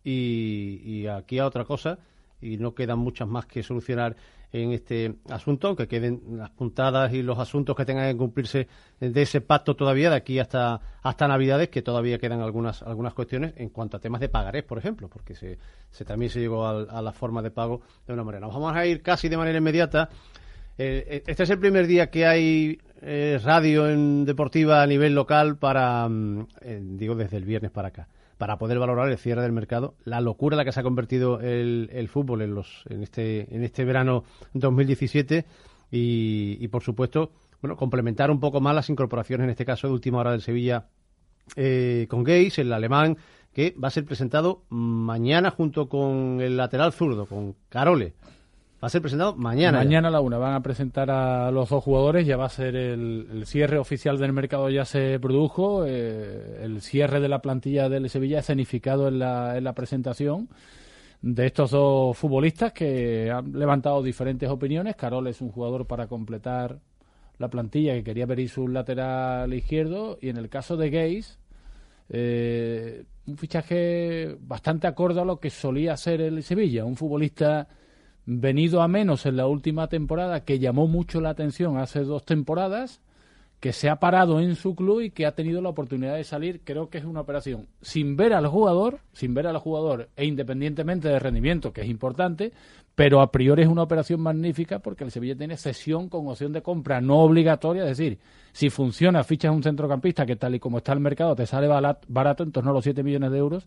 Y, 0.05 0.81
y 0.85 1.07
aquí 1.09 1.41
a 1.41 1.47
otra 1.47 1.65
cosa, 1.65 1.99
y 2.41 2.57
no 2.57 2.73
quedan 2.75 3.01
muchas 3.01 3.27
más 3.27 3.47
que 3.47 3.65
solucionar 3.65 4.15
en 4.53 4.73
este 4.73 5.15
asunto, 5.31 5.69
aunque 5.69 5.89
queden 5.89 6.21
las 6.37 6.51
puntadas 6.51 7.13
y 7.15 7.23
los 7.23 7.39
asuntos 7.39 7.75
que 7.75 7.85
tengan 7.87 8.13
que 8.13 8.19
cumplirse 8.19 8.69
de 9.01 9.23
ese 9.23 9.41
pacto 9.41 9.75
todavía 9.75 10.11
de 10.11 10.17
aquí 10.17 10.39
hasta 10.39 10.81
hasta 11.03 11.27
Navidades, 11.27 11.71
que 11.71 11.83
todavía 11.83 12.19
quedan 12.19 12.41
algunas 12.41 12.83
algunas 12.83 13.15
cuestiones 13.15 13.55
en 13.57 13.71
cuanto 13.71 13.97
a 13.97 14.01
temas 14.01 14.21
de 14.21 14.29
pagarés, 14.29 14.65
por 14.65 14.79
ejemplo, 14.79 15.09
porque 15.09 15.35
se, 15.35 15.59
también 16.05 16.31
se 16.31 16.41
llegó 16.41 16.67
a, 16.67 17.03
la 17.03 17.13
forma 17.13 17.41
de 17.43 17.51
pago 17.51 17.81
de 18.07 18.13
una 18.13 18.25
manera. 18.25 18.47
Nos 18.47 18.55
vamos 18.55 18.77
a 18.77 18.87
ir 18.87 19.03
casi 19.03 19.29
de 19.29 19.37
manera 19.37 19.59
inmediata. 19.59 20.11
Eh, 20.77 21.23
este 21.27 21.43
es 21.43 21.51
el 21.51 21.59
primer 21.59 21.87
día 21.87 22.11
que 22.11 22.27
hay 22.27 22.79
eh, 23.01 23.39
radio 23.43 23.89
en 23.89 24.25
deportiva 24.25 24.83
a 24.83 24.87
nivel 24.87 25.15
local 25.15 25.57
para, 25.57 26.09
mm, 26.09 26.47
eh, 26.63 26.81
digo, 26.83 27.15
desde 27.15 27.37
el 27.37 27.45
viernes 27.45 27.71
para 27.71 27.89
acá 27.89 28.09
para 28.43 28.59
poder 28.59 28.81
valorar 28.81 29.09
el 29.09 29.19
cierre 29.19 29.41
del 29.43 29.53
mercado, 29.53 29.95
la 30.03 30.21
locura 30.21 30.55
en 30.55 30.59
la 30.59 30.65
que 30.65 30.73
se 30.73 30.81
ha 30.81 30.83
convertido 30.83 31.39
el, 31.39 32.09
fútbol 32.09 32.43
en, 32.43 32.57
los, 32.57 32.83
en, 32.89 33.05
este, 33.05 33.55
en 33.55 33.63
este 33.63 33.85
verano 33.85 34.25
2017 34.55 35.47
y, 35.93 36.57
y, 36.59 36.67
por 36.67 36.83
supuesto, 36.83 37.31
bueno, 37.61 37.77
complementar 37.77 38.33
un 38.33 38.41
poco 38.41 38.61
más 38.61 38.75
las 38.75 38.91
incorporaciones, 38.91 39.45
en 39.45 39.51
este 39.51 39.65
caso 39.65 39.87
de 39.87 39.93
última 39.93 40.19
hora 40.19 40.33
del 40.33 40.43
Sevilla 40.43 40.89
eh, 41.55 42.09
con 42.11 42.27
Geis, 42.27 42.59
el 42.59 42.73
alemán, 42.73 43.17
que 43.53 43.77
va 43.81 43.87
a 43.87 43.93
ser 43.93 44.07
presentado 44.07 44.65
mañana 44.71 45.53
junto 45.53 45.89
con 45.89 46.41
el 46.41 46.57
lateral 46.57 46.93
zurdo, 46.93 47.27
con 47.27 47.55
Carole. 47.69 48.15
Va 48.83 48.87
a 48.87 48.91
ser 48.91 49.01
presentado 49.01 49.37
mañana. 49.37 49.79
Mañana 49.79 50.09
a 50.09 50.11
la 50.11 50.21
una 50.21 50.39
van 50.39 50.55
a 50.55 50.61
presentar 50.61 51.09
a 51.09 51.53
los 51.53 51.69
dos 51.69 51.85
jugadores. 51.85 52.27
Ya 52.27 52.37
va 52.37 52.47
a 52.47 52.49
ser 52.49 52.75
el, 52.75 53.45
cierre 53.47 53.79
oficial 53.79 54.19
del 54.19 54.33
mercado, 54.33 54.69
ya 54.71 54.85
se 54.85 55.21
produjo. 55.21 55.85
Eh, 55.87 56.65
el 56.65 56.81
cierre 56.83 57.21
de 57.21 57.29
la 57.29 57.41
plantilla 57.41 57.89
del 57.89 58.11
Sevilla 58.11 58.41
escenificado 58.41 59.07
en 59.07 59.21
la, 59.21 59.57
en 59.57 59.63
la 59.63 59.73
presentación 59.75 60.49
de 61.21 61.47
estos 61.47 61.71
dos 61.71 62.19
futbolistas 62.19 62.73
que 62.73 63.31
han 63.31 63.53
levantado 63.53 64.03
diferentes 64.03 64.51
opiniones. 64.51 64.97
Carol 64.97 65.29
es 65.29 65.41
un 65.41 65.53
jugador 65.53 65.87
para 65.87 66.09
completar 66.09 66.81
la 67.39 67.49
plantilla 67.49 67.95
que 67.95 68.03
quería 68.03 68.27
ver 68.27 68.41
y 68.41 68.49
su 68.49 68.67
lateral 68.67 69.55
izquierdo. 69.55 70.19
Y 70.21 70.29
en 70.29 70.39
el 70.39 70.49
caso 70.49 70.77
de 70.77 70.91
Gays, 70.91 71.39
eh, 72.09 73.05
un 73.29 73.37
fichaje 73.37 74.37
bastante 74.41 74.89
acorde 74.89 75.21
a 75.21 75.25
lo 75.25 75.39
que 75.39 75.51
solía 75.51 75.97
ser 75.97 76.21
el 76.21 76.43
Sevilla. 76.43 76.85
Un 76.85 76.97
futbolista 76.97 77.69
venido 78.27 78.83
a 78.83 78.89
menos 78.89 79.27
en 79.27 79.37
la 79.37 79.47
última 79.47 79.89
temporada, 79.89 80.45
que 80.45 80.59
llamó 80.59 80.87
mucho 80.87 81.21
la 81.21 81.31
atención 81.31 81.79
hace 81.79 82.01
dos 82.05 82.25
temporadas, 82.25 83.01
que 83.63 83.73
se 83.73 83.89
ha 83.89 84.01
parado 84.01 84.41
en 84.41 84.57
su 84.57 84.75
club 84.75 85.03
y 85.03 85.11
que 85.11 85.25
ha 85.25 85.37
tenido 85.37 85.63
la 85.63 85.69
oportunidad 85.69 86.17
de 86.17 86.25
salir, 86.25 86.63
creo 86.65 86.91
que 86.91 86.99
es 86.99 87.05
una 87.05 87.21
operación. 87.21 87.69
Sin 87.81 88.17
ver 88.17 88.33
al 88.33 88.49
jugador, 88.49 88.99
sin 89.13 89.35
ver 89.35 89.47
al 89.47 89.59
jugador 89.59 90.09
e 90.17 90.25
independientemente 90.25 91.09
de 91.09 91.21
rendimiento, 91.21 91.73
que 91.73 91.83
es 91.83 91.89
importante, 91.89 92.53
pero 92.97 93.21
a 93.21 93.31
priori 93.31 93.63
es 93.63 93.69
una 93.69 93.85
operación 93.85 94.21
magnífica 94.21 94.81
porque 94.81 95.05
el 95.05 95.13
Sevilla 95.13 95.37
tiene 95.37 95.57
cesión 95.57 96.09
con 96.09 96.27
opción 96.27 96.53
de 96.53 96.61
compra 96.61 97.01
no 97.01 97.21
obligatoria, 97.21 97.85
es 97.85 97.97
decir, 97.97 98.19
si 98.53 98.69
funciona, 98.69 99.23
fichas 99.23 99.55
un 99.55 99.63
centrocampista 99.63 100.27
que 100.27 100.35
tal 100.35 100.57
y 100.57 100.59
como 100.59 100.79
está 100.79 100.93
el 100.93 100.99
mercado 100.99 101.37
te 101.37 101.47
sale 101.47 101.69
barato, 101.69 102.43
en 102.43 102.51
torno 102.51 102.71
a 102.71 102.75
los 102.75 102.83
7 102.83 103.03
millones 103.05 103.31
de 103.31 103.39
euros, 103.39 103.67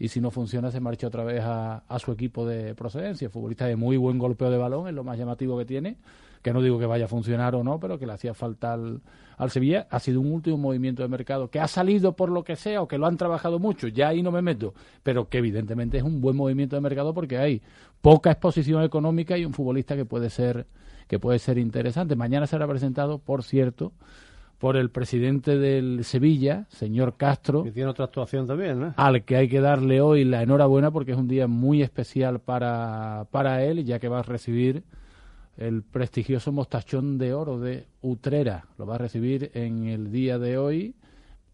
y 0.00 0.08
si 0.08 0.18
no 0.18 0.30
funciona 0.30 0.70
se 0.70 0.80
marcha 0.80 1.06
otra 1.06 1.24
vez 1.24 1.42
a, 1.44 1.82
su 1.98 2.10
equipo 2.10 2.46
de 2.46 2.74
procedencia. 2.74 3.28
Futbolista 3.28 3.66
de 3.66 3.76
muy 3.76 3.98
buen 3.98 4.16
golpeo 4.18 4.50
de 4.50 4.56
balón, 4.56 4.88
es 4.88 4.94
lo 4.94 5.04
más 5.04 5.18
llamativo 5.18 5.58
que 5.58 5.66
tiene, 5.66 5.98
que 6.40 6.54
no 6.54 6.62
digo 6.62 6.78
que 6.78 6.86
vaya 6.86 7.04
a 7.04 7.08
funcionar 7.08 7.54
o 7.54 7.62
no, 7.62 7.78
pero 7.78 7.98
que 7.98 8.06
le 8.06 8.14
hacía 8.14 8.32
falta 8.32 8.72
al, 8.72 9.02
al 9.36 9.50
Sevilla. 9.50 9.86
Ha 9.90 10.00
sido 10.00 10.22
un 10.22 10.32
último 10.32 10.56
movimiento 10.56 11.02
de 11.02 11.08
mercado 11.08 11.50
que 11.50 11.60
ha 11.60 11.68
salido 11.68 12.16
por 12.16 12.30
lo 12.30 12.44
que 12.44 12.56
sea 12.56 12.80
o 12.80 12.88
que 12.88 12.96
lo 12.96 13.06
han 13.06 13.18
trabajado 13.18 13.58
mucho, 13.58 13.88
ya 13.88 14.08
ahí 14.08 14.22
no 14.22 14.32
me 14.32 14.40
meto, 14.40 14.72
pero 15.02 15.28
que 15.28 15.36
evidentemente 15.36 15.98
es 15.98 16.02
un 16.02 16.22
buen 16.22 16.34
movimiento 16.34 16.76
de 16.76 16.80
mercado 16.80 17.12
porque 17.12 17.36
hay 17.36 17.60
poca 18.00 18.30
exposición 18.30 18.82
económica 18.82 19.36
y 19.36 19.44
un 19.44 19.52
futbolista 19.52 19.96
que 19.96 20.06
puede 20.06 20.30
ser 20.30 20.66
que 21.08 21.18
puede 21.18 21.40
ser 21.40 21.58
interesante. 21.58 22.16
Mañana 22.16 22.46
será 22.46 22.66
presentado, 22.66 23.18
por 23.18 23.42
cierto, 23.42 23.92
por 24.60 24.76
el 24.76 24.90
presidente 24.90 25.58
del 25.58 26.04
Sevilla, 26.04 26.66
señor 26.68 27.16
Castro. 27.16 27.64
Que 27.64 27.72
tiene 27.72 27.88
otra 27.88 28.04
actuación 28.04 28.46
también, 28.46 28.92
Al 28.94 29.24
que 29.24 29.36
hay 29.36 29.48
que 29.48 29.58
darle 29.58 30.02
hoy 30.02 30.24
la 30.24 30.42
enhorabuena 30.42 30.90
porque 30.90 31.12
es 31.12 31.18
un 31.18 31.28
día 31.28 31.46
muy 31.46 31.82
especial 31.82 32.40
para, 32.40 33.26
para 33.30 33.64
él, 33.64 33.82
ya 33.86 33.98
que 33.98 34.08
va 34.08 34.18
a 34.18 34.22
recibir 34.22 34.84
el 35.56 35.82
prestigioso 35.82 36.52
mostachón 36.52 37.16
de 37.16 37.32
oro 37.32 37.58
de 37.58 37.86
Utrera. 38.02 38.66
Lo 38.76 38.84
va 38.84 38.96
a 38.96 38.98
recibir 38.98 39.50
en 39.54 39.86
el 39.86 40.12
día 40.12 40.38
de 40.38 40.58
hoy 40.58 40.94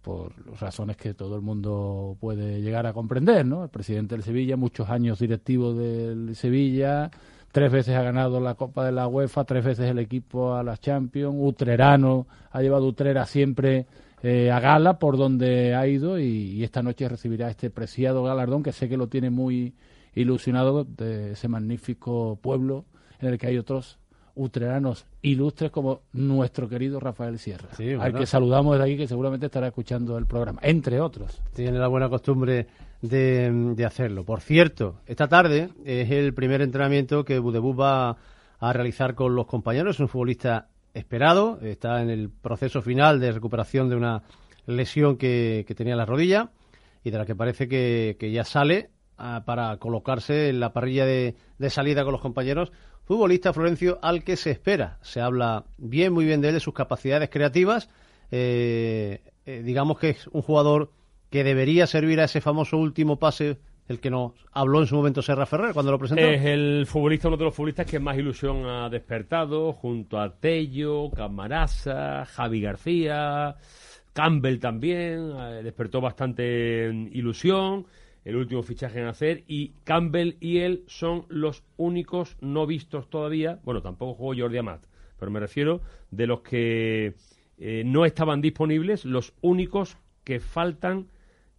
por 0.02 0.32
razones 0.60 0.96
que 0.96 1.14
todo 1.14 1.36
el 1.36 1.42
mundo 1.42 2.16
puede 2.18 2.60
llegar 2.60 2.86
a 2.86 2.92
comprender, 2.92 3.46
¿no? 3.46 3.62
El 3.62 3.70
presidente 3.70 4.16
del 4.16 4.25
Sevilla, 4.25 4.56
muchos 4.56 4.90
años 4.90 5.20
directivo 5.20 5.75
del 5.75 6.34
Sevilla, 6.34 7.12
tres 7.56 7.72
veces 7.72 7.96
ha 7.96 8.02
ganado 8.02 8.38
la 8.38 8.54
Copa 8.54 8.84
de 8.84 8.92
la 8.92 9.08
UEFA, 9.08 9.44
tres 9.44 9.64
veces 9.64 9.88
el 9.88 9.98
equipo 9.98 10.56
a 10.56 10.62
la 10.62 10.76
Champions, 10.76 11.34
Utrerano 11.38 12.26
ha 12.50 12.60
llevado 12.60 12.84
Utrera 12.86 13.25
siempre 13.25 13.86
eh, 14.22 14.50
a 14.50 14.60
gala 14.60 14.98
por 14.98 15.16
donde 15.16 15.75
ha 15.75 15.86
ido 15.86 16.18
y, 16.18 16.62
esta 16.62 16.82
noche 16.82 17.08
recibirá 17.08 17.48
este 17.48 17.70
preciado 17.70 18.22
galardón 18.22 18.62
que 18.62 18.72
sé 18.72 18.90
que 18.90 18.98
lo 18.98 19.06
tiene 19.06 19.30
muy 19.30 19.72
ilusionado 20.14 20.84
de 20.84 21.32
ese 21.32 21.48
magnífico 21.48 22.38
pueblo 22.42 22.84
en 23.20 23.28
el 23.28 23.38
que 23.38 23.46
hay 23.46 23.56
otros 23.56 23.98
utreranos 24.34 25.06
ilustres 25.22 25.70
como 25.70 26.02
nuestro 26.12 26.68
querido 26.68 27.00
Rafael 27.00 27.38
Sierra, 27.38 27.70
al 28.00 28.12
que 28.12 28.26
saludamos 28.26 28.75
desde 28.75 28.84
aquí 28.84 28.98
que 28.98 29.08
seguramente 29.08 29.46
estará 29.46 29.68
escuchando 29.68 30.18
el 30.18 30.26
programa, 30.26 30.60
entre 30.62 31.00
otros. 31.00 31.40
Tiene 31.54 31.78
la 31.78 31.88
buena 31.88 32.10
costumbre 32.10 32.66
de, 33.03 33.85
hacerlo. 33.87 34.25
Por 34.25 34.41
cierto, 34.41 35.00
esta 35.07 35.29
tarde 35.29 35.71
es 35.85 36.11
el 36.11 36.35
primer 36.35 36.62
entrenamiento 36.62 37.25
que 37.25 37.38
Budebus 37.38 37.79
va 37.79 38.17
a 38.59 38.73
realizar 38.73 39.15
con 39.15 39.35
los 39.35 39.47
compañeros. 39.47 39.97
Es 39.97 40.00
un 40.00 40.09
futbolista 40.09 40.69
esperado, 40.95 41.59
está 41.62 42.00
en 42.00 42.11
el 42.11 42.31
proceso 42.31 42.81
final 42.81 43.21
de 43.21 43.33
recuperación 43.33 43.88
de 43.88 43.97
una 43.97 44.23
lesión 44.67 45.17
que, 45.17 45.65
tenía 45.76 45.93
en 45.93 45.99
la 45.99 46.07
rodilla 46.07 46.50
y 47.05 47.11
de 47.11 47.19
la 47.19 47.26
que 47.26 47.37
parece 47.37 47.69
que, 47.69 48.31
ya 48.33 48.45
sale 48.45 48.91
ah, 49.19 49.43
para 49.45 49.76
colocarse 49.76 50.49
en 50.49 50.61
la 50.61 50.73
parrilla 50.73 51.05
de, 51.05 51.35
salida 51.69 52.03
con 52.05 52.12
los 52.12 52.23
compañeros. 52.23 52.73
Futbolista 53.05 53.53
Florencio 53.53 54.00
al 54.03 54.25
que 54.25 54.37
se 54.37 54.50
espera. 54.50 54.99
Se 55.03 55.21
habla 55.21 55.65
bien, 55.79 56.12
muy 56.12 56.25
bien 56.25 56.41
de 56.41 56.49
él, 56.49 56.55
de 56.55 56.61
sus 56.61 56.75
capacidades 56.75 57.31
creativas. 57.31 57.88
Eh, 58.33 59.21
eh, 59.45 59.62
digamos 59.65 60.00
que 60.00 60.11
es 60.11 60.26
un 60.33 60.43
jugador 60.43 60.91
que 61.30 61.45
debería 61.45 61.87
servir 61.87 62.21
a 62.21 62.25
ese 62.25 62.40
famoso 62.40 62.78
último 62.78 63.18
pase 63.18 63.59
el 63.88 64.00
que 64.00 64.11
nos 64.11 64.33
habló 64.52 64.80
en 64.80 64.87
su 64.87 64.97
momento 64.97 65.23
Serra 65.23 65.47
Ferrer 65.47 65.73
cuando 65.73 65.92
lo 65.92 65.99
presentó. 65.99 66.25
Es 66.25 66.45
el 66.45 66.87
futbolista, 66.87 67.28
uno 67.28 67.37
de 67.37 67.45
los 67.45 67.54
futbolistas 67.54 67.87
que 67.87 68.00
más 68.00 68.18
ilusión 68.18 68.66
ha 68.66 68.88
despertado, 68.88 69.73
junto 69.73 70.21
a 70.21 70.35
Tello, 70.35 71.11
Camarasa, 71.11 72.25
Javi 72.26 72.61
García, 72.61 73.56
Campbell 74.12 74.59
también, 74.59 75.33
eh, 75.37 75.61
despertó 75.62 76.00
bastante 76.00 76.90
ilusión, 77.12 77.87
el 78.25 78.37
último 78.37 78.62
fichaje 78.62 78.99
en 78.99 79.06
hacer, 79.06 79.45
y 79.47 79.73
Campbell 79.85 80.37
y 80.40 80.59
él 80.59 80.83
son 80.88 81.26
los 81.28 81.62
únicos 81.76 82.37
no 82.40 82.66
vistos 82.66 83.09
todavía, 83.09 83.61
bueno, 83.62 83.83
tampoco 83.83 84.14
jugó 84.14 84.35
Jordi 84.37 84.59
Amat, 84.59 84.85
pero 85.18 85.30
me 85.30 85.38
refiero 85.38 85.80
de 86.11 86.26
los 86.26 86.40
que 86.40 87.14
eh, 87.59 87.83
no 87.87 88.04
estaban 88.04 88.40
disponibles, 88.40 89.04
los 89.04 89.33
únicos 89.42 89.97
que 90.25 90.40
faltan 90.40 91.06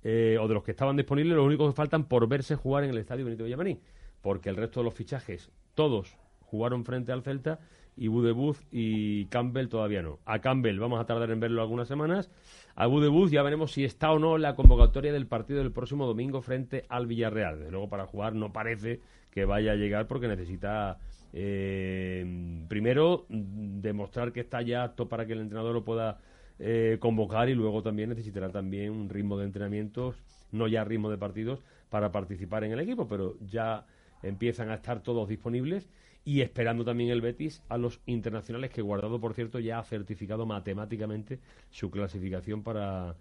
eh, 0.03 0.37
o 0.39 0.47
de 0.47 0.53
los 0.53 0.63
que 0.63 0.71
estaban 0.71 0.95
disponibles, 0.95 1.35
los 1.35 1.45
únicos 1.45 1.71
que 1.71 1.75
faltan 1.75 2.05
por 2.05 2.27
verse 2.27 2.55
jugar 2.55 2.83
en 2.83 2.91
el 2.91 2.97
Estadio 2.97 3.25
Benito 3.25 3.43
Villamarín, 3.43 3.79
porque 4.21 4.49
el 4.49 4.55
resto 4.55 4.79
de 4.79 4.85
los 4.85 4.93
fichajes, 4.93 5.51
todos 5.75 6.17
jugaron 6.41 6.85
frente 6.85 7.11
al 7.11 7.23
Celta 7.23 7.59
y 7.97 8.07
Budebuz 8.07 8.65
y 8.71 9.25
Campbell 9.25 9.67
todavía 9.67 10.01
no. 10.01 10.19
A 10.25 10.39
Campbell 10.39 10.79
vamos 10.79 10.99
a 10.99 11.05
tardar 11.05 11.31
en 11.31 11.39
verlo 11.39 11.61
algunas 11.61 11.87
semanas. 11.87 12.29
A 12.75 12.85
Budebuz 12.85 13.31
ya 13.31 13.41
veremos 13.41 13.71
si 13.71 13.83
está 13.83 14.11
o 14.11 14.19
no 14.19 14.35
en 14.35 14.43
la 14.43 14.55
convocatoria 14.55 15.11
del 15.11 15.25
partido 15.25 15.59
del 15.59 15.71
próximo 15.71 16.05
domingo 16.05 16.41
frente 16.41 16.85
al 16.89 17.07
Villarreal. 17.07 17.57
Desde 17.57 17.71
luego 17.71 17.89
para 17.89 18.05
jugar 18.05 18.35
no 18.35 18.53
parece 18.53 19.01
que 19.31 19.45
vaya 19.45 19.71
a 19.71 19.75
llegar 19.75 20.07
porque 20.07 20.27
necesita 20.27 20.99
eh, 21.33 22.63
primero 22.67 23.25
demostrar 23.29 24.31
que 24.31 24.41
está 24.41 24.61
ya 24.61 24.83
apto 24.83 25.09
para 25.09 25.25
que 25.25 25.33
el 25.33 25.41
entrenador 25.41 25.73
lo 25.73 25.83
pueda 25.83 26.19
eh, 26.59 26.97
convocar 26.99 27.49
y 27.49 27.55
luego 27.55 27.83
también 27.83 28.09
necesitará 28.09 28.49
también 28.49 28.91
un 28.91 29.09
ritmo 29.09 29.37
de 29.37 29.45
entrenamientos, 29.45 30.15
no 30.51 30.67
ya 30.67 30.83
ritmo 30.83 31.09
de 31.09 31.17
partidos, 31.17 31.63
para 31.89 32.11
participar 32.11 32.63
en 32.63 32.71
el 32.71 32.79
equipo, 32.79 33.07
pero 33.07 33.35
ya 33.39 33.85
empiezan 34.23 34.69
a 34.69 34.75
estar 34.75 35.01
todos 35.01 35.29
disponibles 35.29 35.87
y 36.27 36.41
esperando 36.41 36.83
también 36.83 37.09
el 37.09 37.21
Betis 37.21 37.63
a 37.69 37.77
los 37.77 38.01
internacionales 38.05 38.71
que 38.71 38.81
Guardado, 38.81 39.19
por 39.21 39.33
cierto, 39.33 39.59
ya 39.59 39.79
ha 39.79 39.83
certificado 39.85 40.45
matemáticamente 40.45 41.39
su 41.69 41.89
clasificación 41.89 42.63
para 42.63 43.15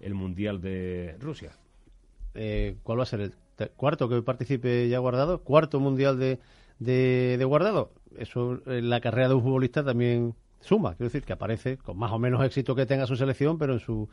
el 0.00 0.14
Mundial 0.14 0.60
de 0.60 1.16
Rusia. 1.18 1.50
Eh, 2.34 2.76
¿Cuál 2.84 3.00
va 3.00 3.02
a 3.02 3.06
ser 3.06 3.20
el 3.20 3.34
cuarto 3.76 4.08
que 4.08 4.22
participe 4.22 4.88
ya 4.88 4.98
Guardado? 5.00 5.42
¿Cuarto 5.42 5.80
Mundial 5.80 6.20
de, 6.20 6.38
de, 6.78 7.44
Guardado? 7.44 7.90
Eso 8.16 8.60
en 8.66 8.90
la 8.90 9.00
carrera 9.00 9.30
de 9.30 9.34
un 9.34 9.42
futbolista 9.42 9.84
también 9.84 10.36
suma. 10.62 10.94
Quiero 10.94 11.06
decir 11.06 11.22
que 11.22 11.32
aparece 11.32 11.76
con 11.76 11.98
más 11.98 12.12
o 12.12 12.18
menos 12.18 12.44
éxito 12.44 12.74
que 12.74 12.86
tenga 12.86 13.06
su 13.06 13.16
selección, 13.16 13.58
pero 13.58 13.74
en 13.74 13.80
su 13.80 14.08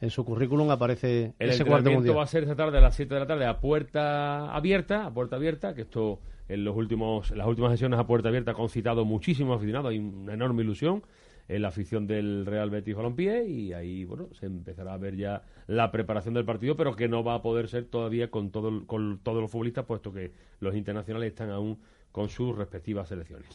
en 0.00 0.10
su 0.10 0.24
currículum 0.24 0.70
aparece 0.70 1.34
el 1.38 1.50
ese 1.50 1.64
cuarto 1.64 1.90
mundial. 1.90 2.16
va 2.18 2.24
a 2.24 2.26
ser 2.26 2.42
esta 2.42 2.56
tarde 2.56 2.78
a 2.78 2.80
las 2.80 2.94
7 2.94 3.14
de 3.14 3.20
la 3.20 3.26
tarde 3.26 3.46
a 3.46 3.60
puerta 3.60 4.54
abierta, 4.54 5.06
a 5.06 5.14
puerta 5.14 5.36
abierta, 5.36 5.74
que 5.74 5.82
esto 5.82 6.20
en 6.48 6.64
los 6.64 6.76
últimos 6.76 7.30
las 7.30 7.46
últimas 7.46 7.72
sesiones 7.72 7.98
a 7.98 8.06
puerta 8.06 8.28
abierta 8.28 8.52
ha 8.52 8.54
concitado 8.54 9.04
muchísimos 9.04 9.56
aficionados, 9.56 9.90
hay 9.90 9.98
una 9.98 10.34
enorme 10.34 10.62
ilusión 10.62 11.02
en 11.48 11.62
la 11.62 11.68
afición 11.68 12.06
del 12.06 12.46
Real 12.46 12.70
Betis 12.70 12.96
Balompié 12.96 13.46
y 13.46 13.72
ahí 13.72 14.04
bueno 14.04 14.28
se 14.32 14.46
empezará 14.46 14.94
a 14.94 14.98
ver 14.98 15.16
ya 15.16 15.42
la 15.66 15.90
preparación 15.90 16.34
del 16.34 16.44
partido 16.44 16.76
pero 16.76 16.96
que 16.96 17.08
no 17.08 17.22
va 17.22 17.34
a 17.34 17.42
poder 17.42 17.68
ser 17.68 17.84
todavía 17.84 18.30
con 18.30 18.50
todo 18.50 18.86
con 18.86 19.20
todos 19.22 19.42
los 19.42 19.50
futbolistas 19.50 19.84
puesto 19.84 20.12
que 20.12 20.32
los 20.60 20.74
internacionales 20.74 21.28
están 21.28 21.50
aún 21.50 21.78
con 22.14 22.28
sus 22.28 22.56
respectivas 22.56 23.08
selecciones. 23.08 23.48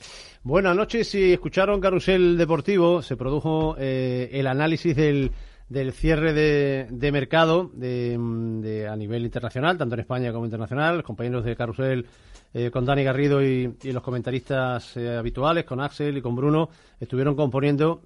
Buenas 0.44 0.75
noches, 0.75 1.08
si 1.08 1.32
escucharon 1.32 1.80
Carusel 1.80 2.38
Deportivo, 2.38 3.01
se 3.01 3.16
produjo 3.16 3.78
eh, 3.80 4.30
el 4.34 4.48
análisis 4.48 4.94
del 4.98 5.32
del 5.70 5.94
cierre 5.94 6.34
de, 6.34 6.88
de 6.89 7.12
mercado 7.12 7.70
de, 7.74 8.88
a 8.92 8.96
nivel 8.96 9.24
internacional, 9.24 9.78
tanto 9.78 9.94
en 9.94 10.01
España 10.01 10.34
como 10.34 10.46
internacional. 10.46 10.98
Los 10.98 11.06
compañeros 11.06 11.46
de 11.46 11.56
Carusel, 11.56 12.08
eh, 12.56 12.72
con 12.72 12.86
Dani 12.86 13.04
Garrido 13.04 13.44
y, 13.44 13.72
los 13.84 14.01
comentaristas 14.01 14.98
eh, 14.98 15.16
habituales, 15.16 15.66
con 15.66 15.80
Axel 15.80 16.18
y 16.18 16.22
con 16.22 16.36
Bruno, 16.36 16.70
estuvieron 17.00 17.36
componiendo, 17.36 18.01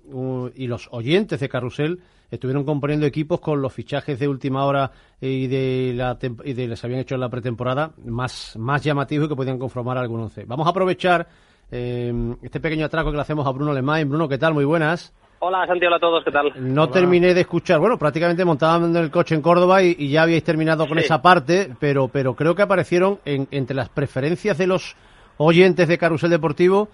y 0.55 0.67
los 0.67 0.89
oyentes 0.91 1.39
de 1.39 1.47
Carusel 1.47 1.99
estuvieron 2.33 2.63
componiendo 2.63 3.05
equipos 3.05 3.39
con 3.39 3.61
los 3.61 3.71
fichajes 3.71 4.17
de 4.17 4.27
última 4.27 4.65
hora 4.65 4.91
y 5.21 5.45
de 5.45 5.93
la 5.95 6.17
y 6.43 6.53
de 6.53 6.67
les 6.67 6.83
habían 6.83 7.01
hecho 7.01 7.13
en 7.13 7.21
la 7.21 7.29
pretemporada 7.29 7.91
más, 8.05 8.57
más 8.57 8.83
llamativos 8.83 9.27
y 9.27 9.29
que 9.29 9.35
podían 9.35 9.59
conformar 9.59 9.99
algún 9.99 10.21
once. 10.21 10.43
Vamos 10.45 10.65
a 10.65 10.71
aprovechar 10.71 11.27
eh, 11.71 12.11
este 12.41 12.59
pequeño 12.59 12.87
atraco 12.87 13.11
que 13.11 13.17
le 13.17 13.21
hacemos 13.21 13.45
a 13.45 13.51
Bruno 13.51 13.71
Lemay. 13.71 14.03
Bruno, 14.05 14.27
¿qué 14.27 14.39
tal? 14.39 14.55
Muy 14.55 14.65
buenas. 14.65 15.13
Hola 15.39 15.67
Santi, 15.67 15.85
hola 15.85 15.97
a 15.97 15.99
todos, 15.99 16.23
¿qué 16.23 16.31
tal? 16.31 16.53
No 16.55 16.89
terminé 16.89 17.33
de 17.33 17.41
escuchar, 17.41 17.77
bueno, 17.77 17.97
prácticamente 17.97 18.45
montaban 18.45 18.85
en 18.85 18.95
el 18.95 19.11
coche 19.11 19.35
en 19.35 19.41
Córdoba 19.41 19.83
y, 19.83 20.09
ya 20.09 20.23
habíais 20.23 20.43
terminado 20.43 20.87
con 20.87 20.97
esa 20.99 21.21
parte, 21.21 21.69
pero, 21.81 22.07
pero 22.07 22.33
creo 22.33 22.55
que 22.55 22.61
aparecieron 22.61 23.19
entre 23.25 23.75
las 23.75 23.89
preferencias 23.89 24.57
de 24.57 24.67
los 24.67 24.95
oyentes 25.35 25.89
de 25.89 25.97
Carusel 25.97 26.29
Deportivo, 26.29 26.87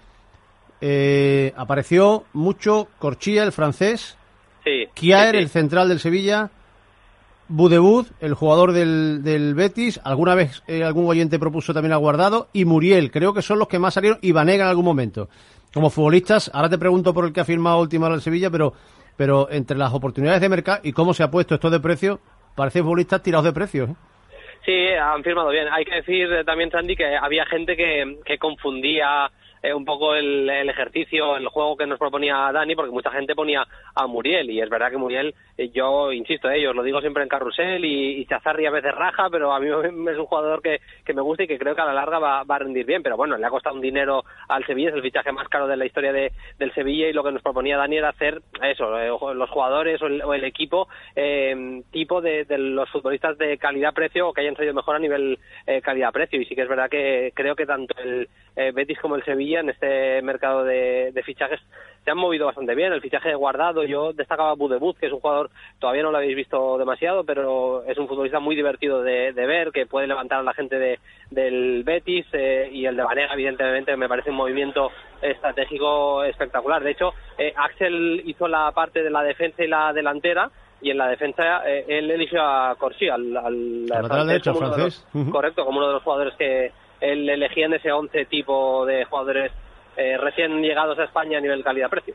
eh, 0.80 1.52
apareció 1.56 2.24
mucho 2.32 2.88
Corchilla, 2.98 3.44
el 3.44 3.52
francés, 3.52 4.18
sí, 4.64 4.88
Kiaer, 4.94 5.36
el 5.36 5.48
central 5.48 5.88
del 5.88 6.00
Sevilla, 6.00 6.50
Budebud, 7.48 8.06
el 8.20 8.34
jugador 8.34 8.72
del, 8.72 9.22
del 9.22 9.54
Betis, 9.54 10.00
alguna 10.04 10.34
vez 10.34 10.62
eh, 10.68 10.84
algún 10.84 11.08
oyente 11.08 11.38
propuso 11.38 11.74
también 11.74 11.92
a 11.92 11.96
Guardado, 11.96 12.48
y 12.52 12.64
Muriel, 12.64 13.10
creo 13.10 13.34
que 13.34 13.42
son 13.42 13.58
los 13.58 13.68
que 13.68 13.78
más 13.78 13.94
salieron, 13.94 14.18
y 14.22 14.32
Vanega 14.32 14.64
en 14.64 14.70
algún 14.70 14.84
momento 14.84 15.28
como 15.72 15.90
futbolistas, 15.90 16.50
ahora 16.52 16.68
te 16.68 16.78
pregunto 16.78 17.14
por 17.14 17.26
el 17.26 17.32
que 17.32 17.40
ha 17.40 17.44
firmado 17.44 17.80
última 17.80 18.06
hora 18.06 18.16
el 18.16 18.20
Sevilla, 18.20 18.50
pero, 18.50 18.72
pero 19.16 19.48
entre 19.50 19.76
las 19.76 19.92
oportunidades 19.92 20.40
de 20.40 20.48
mercado 20.48 20.80
y 20.82 20.92
cómo 20.92 21.14
se 21.14 21.22
ha 21.22 21.30
puesto 21.30 21.54
esto 21.54 21.70
de 21.70 21.80
precio, 21.80 22.20
parece 22.56 22.82
futbolistas 22.82 23.22
tirados 23.22 23.44
de 23.44 23.52
precio. 23.52 23.84
¿eh? 23.84 23.94
Sí, 24.64 24.88
han 24.88 25.22
firmado 25.22 25.50
bien. 25.50 25.68
Hay 25.70 25.84
que 25.84 25.96
decir 25.96 26.28
también, 26.44 26.70
Sandy, 26.70 26.96
que 26.96 27.16
había 27.16 27.46
gente 27.46 27.76
que, 27.76 28.18
que 28.24 28.38
confundía 28.38 29.30
eh, 29.62 29.74
un 29.74 29.84
poco 29.84 30.14
el, 30.14 30.48
ejercicio, 30.48 31.36
el 31.36 31.48
juego 31.48 31.76
que 31.76 31.86
nos 31.86 31.98
proponía 31.98 32.50
Dani, 32.50 32.74
porque 32.74 32.92
mucha 32.92 33.10
gente 33.10 33.34
ponía 33.34 33.66
a 33.94 34.06
Muriel, 34.06 34.48
y 34.50 34.60
es 34.60 34.70
verdad 34.70 34.90
que 34.90 34.96
Muriel, 34.96 35.34
eh, 35.58 35.68
yo 35.68 36.12
insisto, 36.12 36.48
eh, 36.50 36.62
yo 36.62 36.72
lo 36.72 36.82
digo 36.82 37.00
siempre 37.00 37.22
en 37.22 37.28
carrusel, 37.28 37.84
y, 37.84 38.24
Chazarri 38.24 38.64
a 38.64 38.70
veces 38.70 38.94
raja, 38.94 39.28
pero 39.30 39.52
a 39.52 39.60
mí 39.60 39.66
es 40.10 40.18
un 40.18 40.24
jugador 40.24 40.62
que, 40.62 40.80
que 41.04 41.12
me 41.12 41.20
gusta 41.20 41.42
y 41.42 41.46
que 41.46 41.58
creo 41.58 41.74
que 41.74 41.82
a 41.82 41.86
la 41.86 41.92
larga 41.92 42.18
va, 42.18 42.44
va, 42.44 42.56
a 42.56 42.58
rendir 42.60 42.86
bien, 42.86 43.02
pero 43.02 43.18
bueno, 43.18 43.36
le 43.36 43.46
ha 43.46 43.50
costado 43.50 43.74
un 43.74 43.82
dinero 43.82 44.24
al 44.48 44.64
Sevilla, 44.64 44.88
es 44.88 44.94
el 44.94 45.02
fichaje 45.02 45.30
más 45.32 45.48
caro 45.48 45.66
de 45.66 45.76
la 45.76 45.84
historia 45.84 46.12
de, 46.12 46.32
del 46.58 46.72
Sevilla, 46.72 47.08
y 47.08 47.12
lo 47.12 47.22
que 47.22 47.32
nos 47.32 47.42
proponía 47.42 47.76
Dani 47.76 47.98
era 47.98 48.10
hacer 48.10 48.40
eso, 48.62 48.90
los 49.34 49.50
jugadores 49.50 50.00
o 50.00 50.06
el, 50.06 50.44
equipo 50.44 50.88
tipo 51.90 52.20
de, 52.22 52.44
de, 52.44 52.58
los 52.58 52.88
futbolistas 52.88 53.36
de 53.36 53.58
calidad-precio 53.58 54.28
o 54.28 54.32
que 54.32 54.40
hayan 54.40 54.56
salido 54.56 54.74
mejor 54.74 54.96
a 54.96 55.00
nivel 55.00 55.38
calidad-precio, 55.82 56.40
y 56.40 56.46
sí 56.46 56.54
que 56.54 56.62
es 56.62 56.68
verdad 56.68 56.88
que 56.88 57.32
creo 57.34 57.54
que 57.54 57.66
tanto 57.66 57.94
el 58.00 58.28
Betis 58.72 58.98
como 59.00 59.16
el 59.16 59.24
Sevilla 59.24 59.49
en 59.54 59.70
este 59.70 60.22
mercado 60.22 60.64
de, 60.64 61.12
fichajes 61.24 61.60
se 62.04 62.10
han 62.10 62.16
movido 62.16 62.46
bastante 62.46 62.74
bien. 62.74 62.92
El 62.92 63.00
fichaje 63.00 63.28
de 63.28 63.34
Guardado, 63.34 63.84
yo 63.84 64.12
destacaba 64.12 64.54
Budebut, 64.54 64.96
que 64.96 65.06
es 65.06 65.12
un 65.12 65.20
jugador, 65.20 65.50
todavía 65.78 66.02
no 66.02 66.10
lo 66.10 66.16
habéis 66.16 66.36
visto 66.36 66.78
demasiado, 66.78 67.24
pero 67.24 67.82
es 67.84 67.98
un 67.98 68.08
futbolista 68.08 68.40
muy 68.40 68.56
divertido 68.56 69.02
de, 69.02 69.32
ver, 69.32 69.70
que 69.70 69.86
puede 69.86 70.06
levantar 70.06 70.40
a 70.40 70.42
la 70.42 70.54
gente 70.54 70.78
de, 70.78 70.98
del 71.30 71.82
Betis 71.84 72.26
eh, 72.32 72.70
y 72.72 72.86
el 72.86 72.96
de 72.96 73.02
Vanega, 73.02 73.34
evidentemente, 73.34 73.96
me 73.96 74.08
parece 74.08 74.30
un 74.30 74.36
movimiento 74.36 74.90
estratégico 75.20 76.24
espectacular. 76.24 76.82
De 76.82 76.92
hecho, 76.92 77.12
eh, 77.36 77.52
Axel 77.56 78.22
hizo 78.24 78.48
la 78.48 78.72
parte 78.72 79.02
de 79.02 79.10
la 79.10 79.22
defensa 79.22 79.62
y 79.62 79.68
la 79.68 79.92
delantera, 79.92 80.50
y 80.82 80.90
en 80.90 80.98
la 80.98 81.08
defensa 81.08 81.68
eh, 81.68 81.84
él 81.88 82.10
eligió 82.10 82.42
a 82.42 82.74
Corsi, 82.76 83.08
al, 83.08 83.36
al, 83.36 83.86
francés, 84.06 85.06
correcto, 85.30 85.64
como 85.64 85.78
uno 85.78 85.88
de 85.88 85.92
los 85.94 86.02
jugadores 86.02 86.34
que, 86.36 86.72
él 87.00 87.28
elegía 87.28 87.66
en 87.66 87.74
ese 87.74 87.90
11 87.90 88.26
tipo 88.26 88.84
de 88.86 89.04
jugadores 89.04 89.52
eh, 89.96 90.16
recién 90.16 90.62
llegados 90.62 90.98
a 90.98 91.04
España 91.04 91.38
a 91.38 91.40
nivel 91.40 91.64
calidad-precio. 91.64 92.14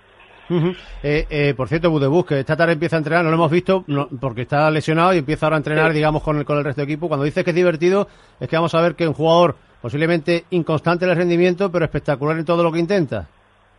Eh, 1.02 1.26
eh, 1.30 1.54
por 1.56 1.68
cierto, 1.68 1.90
Budebus, 1.90 2.26
que 2.26 2.40
esta 2.40 2.56
tarde 2.56 2.74
empieza 2.74 2.96
a 2.96 3.00
entrenar, 3.00 3.24
no 3.24 3.32
lo 3.32 3.36
hemos 3.36 3.52
visto 3.52 3.84
porque 4.22 4.44
está 4.44 4.70
lesionado 4.70 5.14
y 5.14 5.18
empieza 5.18 5.46
ahora 5.46 5.56
a 5.56 5.58
entrenar, 5.58 5.92
digamos, 5.92 6.24
con 6.24 6.38
el, 6.38 6.46
con 6.46 6.58
el 6.58 6.64
resto 6.64 6.82
del 6.82 6.90
equipo. 6.90 7.08
Cuando 7.08 7.26
dices 7.26 7.44
que 7.44 7.50
es 7.50 7.56
divertido, 7.56 8.08
es 8.40 8.48
que 8.48 8.56
vamos 8.56 8.74
a 8.76 8.82
ver 8.82 8.96
que 8.96 9.08
un 9.08 9.14
jugador 9.14 9.56
posiblemente 9.82 10.46
inconstante 10.52 11.06
en 11.06 11.12
el 11.12 11.18
rendimiento, 11.18 11.72
pero 11.72 11.86
espectacular 11.86 12.38
en 12.38 12.46
todo 12.46 12.64
lo 12.64 12.72
que 12.72 12.80
intenta. 12.80 13.28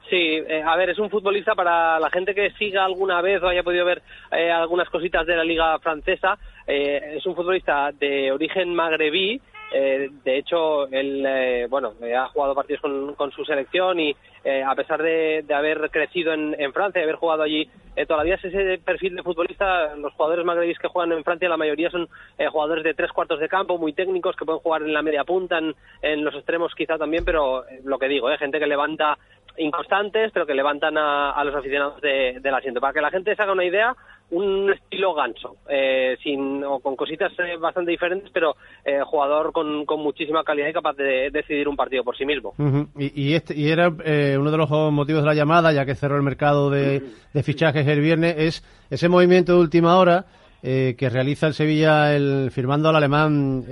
Sí, 0.09 0.41
a 0.65 0.77
ver, 0.77 0.91
es 0.91 1.01
un 1.01 1.11
futbolista 1.11 1.57
para 1.57 1.99
la 1.99 2.11
gente 2.11 2.33
que 2.33 2.53
siga 2.53 2.85
alguna 2.85 3.21
vez 3.23 3.43
o 3.43 3.49
haya 3.49 3.65
podido 3.65 3.85
ver 3.85 4.03
algunas 4.31 4.89
cositas 4.89 5.27
de 5.27 5.35
la 5.35 5.43
liga 5.43 5.77
francesa. 5.81 6.39
es 6.67 7.27
un 7.27 7.35
futbolista 7.35 7.91
de 7.91 8.31
origen 8.31 8.73
magrebí 8.73 9.41
eh, 9.73 10.09
de 10.25 10.39
hecho, 10.39 10.87
él 10.89 11.25
eh, 11.27 11.67
bueno, 11.69 11.95
ha 12.17 12.29
jugado 12.29 12.55
partidos 12.55 12.83
con, 13.17 13.33
su 13.33 13.45
selección 13.45 13.99
y 13.99 14.15
eh, 14.45 14.63
a 14.63 14.75
pesar 14.75 15.03
de, 15.03 15.45
haber 15.53 15.91
crecido 15.91 16.33
en, 16.33 16.73
Francia, 16.73 17.01
de 17.01 17.05
haber 17.05 17.17
jugado 17.17 17.43
allí 17.43 17.69
todavía 18.07 18.35
es 18.35 18.45
ese 18.45 18.79
perfil 18.79 19.17
de 19.17 19.23
futbolista. 19.23 19.97
Los 19.97 20.13
jugadores 20.13 20.45
magrebíes 20.45 20.79
que 20.79 20.89
juegan 20.89 21.17
en 21.17 21.25
Francia, 21.25 21.49
la 21.49 21.57
mayoría 21.57 21.91
son 21.91 22.09
jugadores 22.53 22.85
de 22.85 22.93
tres 22.93 23.11
cuartos 23.11 23.41
de 23.41 23.49
campo, 23.49 23.79
muy 23.79 23.95
técnicos, 23.95 24.37
que 24.37 24.45
pueden 24.45 24.61
jugar 24.61 24.83
en 24.83 24.93
la 24.93 25.01
media 25.01 25.25
punta, 25.25 25.59
en, 26.03 26.25
los 26.25 26.35
extremos 26.35 26.75
quizá 26.75 26.99
también, 26.99 27.25
pero 27.25 27.65
lo 27.85 27.99
que 27.99 28.09
digo, 28.09 28.29
gente 28.37 28.59
que 28.59 28.67
levanta 28.67 29.17
inconstantes, 29.57 30.31
pero 30.33 30.47
que 30.47 30.55
levantan 30.55 30.99
a, 30.99 31.43
los 31.45 31.55
aficionados 31.55 32.01
del 32.03 32.55
asiento. 32.55 32.81
Para 32.81 32.93
que 32.93 33.01
la 33.01 33.11
gente 33.11 33.35
se 33.35 33.43
haga 33.43 33.53
una 33.53 33.65
idea, 33.65 33.97
un 34.31 34.73
estilo 34.73 35.15
ganso, 35.15 35.57
eh, 35.69 36.17
sin, 36.23 36.63
o 36.65 36.81
con 36.81 36.97
cositas 36.97 37.33
eh, 37.39 37.57
bastante 37.59 37.93
diferentes, 37.93 38.29
pero 38.33 38.57
eh, 38.85 39.01
jugador 39.05 39.53
con, 39.53 39.87
con, 39.87 40.01
muchísima 40.01 40.43
calidad 40.43 40.69
y 40.69 40.73
capaz 40.73 40.95
de 40.95 41.31
decidir 41.31 41.69
un 41.69 41.77
partido 41.77 42.03
por 42.03 42.17
sí 42.17 42.27
mismo. 42.27 42.53
y, 42.99 43.35
este, 43.35 43.55
y 43.57 43.69
era 43.69 43.89
uno 43.89 44.51
de 44.51 44.57
los 44.57 44.71
motivos 44.71 45.23
de 45.23 45.29
la 45.29 45.35
llamada, 45.35 45.73
ya 45.73 45.85
que 45.85 45.95
cerró 45.95 46.17
el 46.17 46.23
mercado 46.23 46.71
de, 46.71 47.03
fichajes 47.43 47.87
el 47.87 48.01
viernes, 48.01 48.35
es 48.37 48.65
ese 48.91 49.09
movimiento 49.09 49.53
de 49.53 49.61
última 49.61 49.97
hora. 49.97 50.25
que 50.63 51.09
realiza 51.11 51.47
el 51.47 51.55
Sevilla 51.55 52.17
el, 52.17 52.51
firmando 52.51 52.89
al 52.89 52.97
alemán 52.97 53.65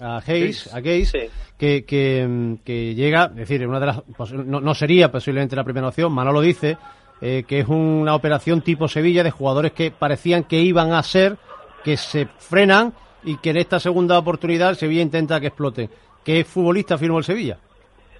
a 0.00 0.22
Hayes, 0.26 0.74
a 0.74 0.80
que, 0.80 1.84
que, 1.84 2.94
llega, 2.94 3.26
es 3.26 3.36
decir, 3.36 3.66
una 3.66 3.80
de 3.80 3.86
las, 3.86 4.02
pues, 4.16 4.32
no, 4.32 4.60
no, 4.60 4.74
sería 4.74 5.12
posiblemente 5.12 5.54
la 5.54 5.64
primera 5.64 5.88
opción, 5.88 6.10
Manolo 6.12 6.40
dice, 6.40 6.78
eh, 7.20 7.44
que 7.46 7.60
es 7.60 7.68
una 7.68 8.14
operación 8.14 8.62
tipo 8.62 8.88
Sevilla 8.88 9.22
de 9.22 9.30
jugadores 9.30 9.72
que 9.72 9.90
parecían 9.90 10.44
que 10.44 10.60
iban 10.60 10.92
a 10.92 11.02
ser, 11.02 11.36
que 11.84 11.96
se 11.96 12.26
frenan 12.26 12.92
y 13.22 13.36
que 13.38 13.50
en 13.50 13.58
esta 13.58 13.78
segunda 13.78 14.18
oportunidad 14.18 14.70
el 14.70 14.76
Sevilla 14.76 15.02
intenta 15.02 15.40
que 15.40 15.48
explote. 15.48 15.88
¿Qué 16.24 16.44
futbolista 16.44 16.98
firmó 16.98 17.18
el 17.18 17.24
Sevilla? 17.24 17.58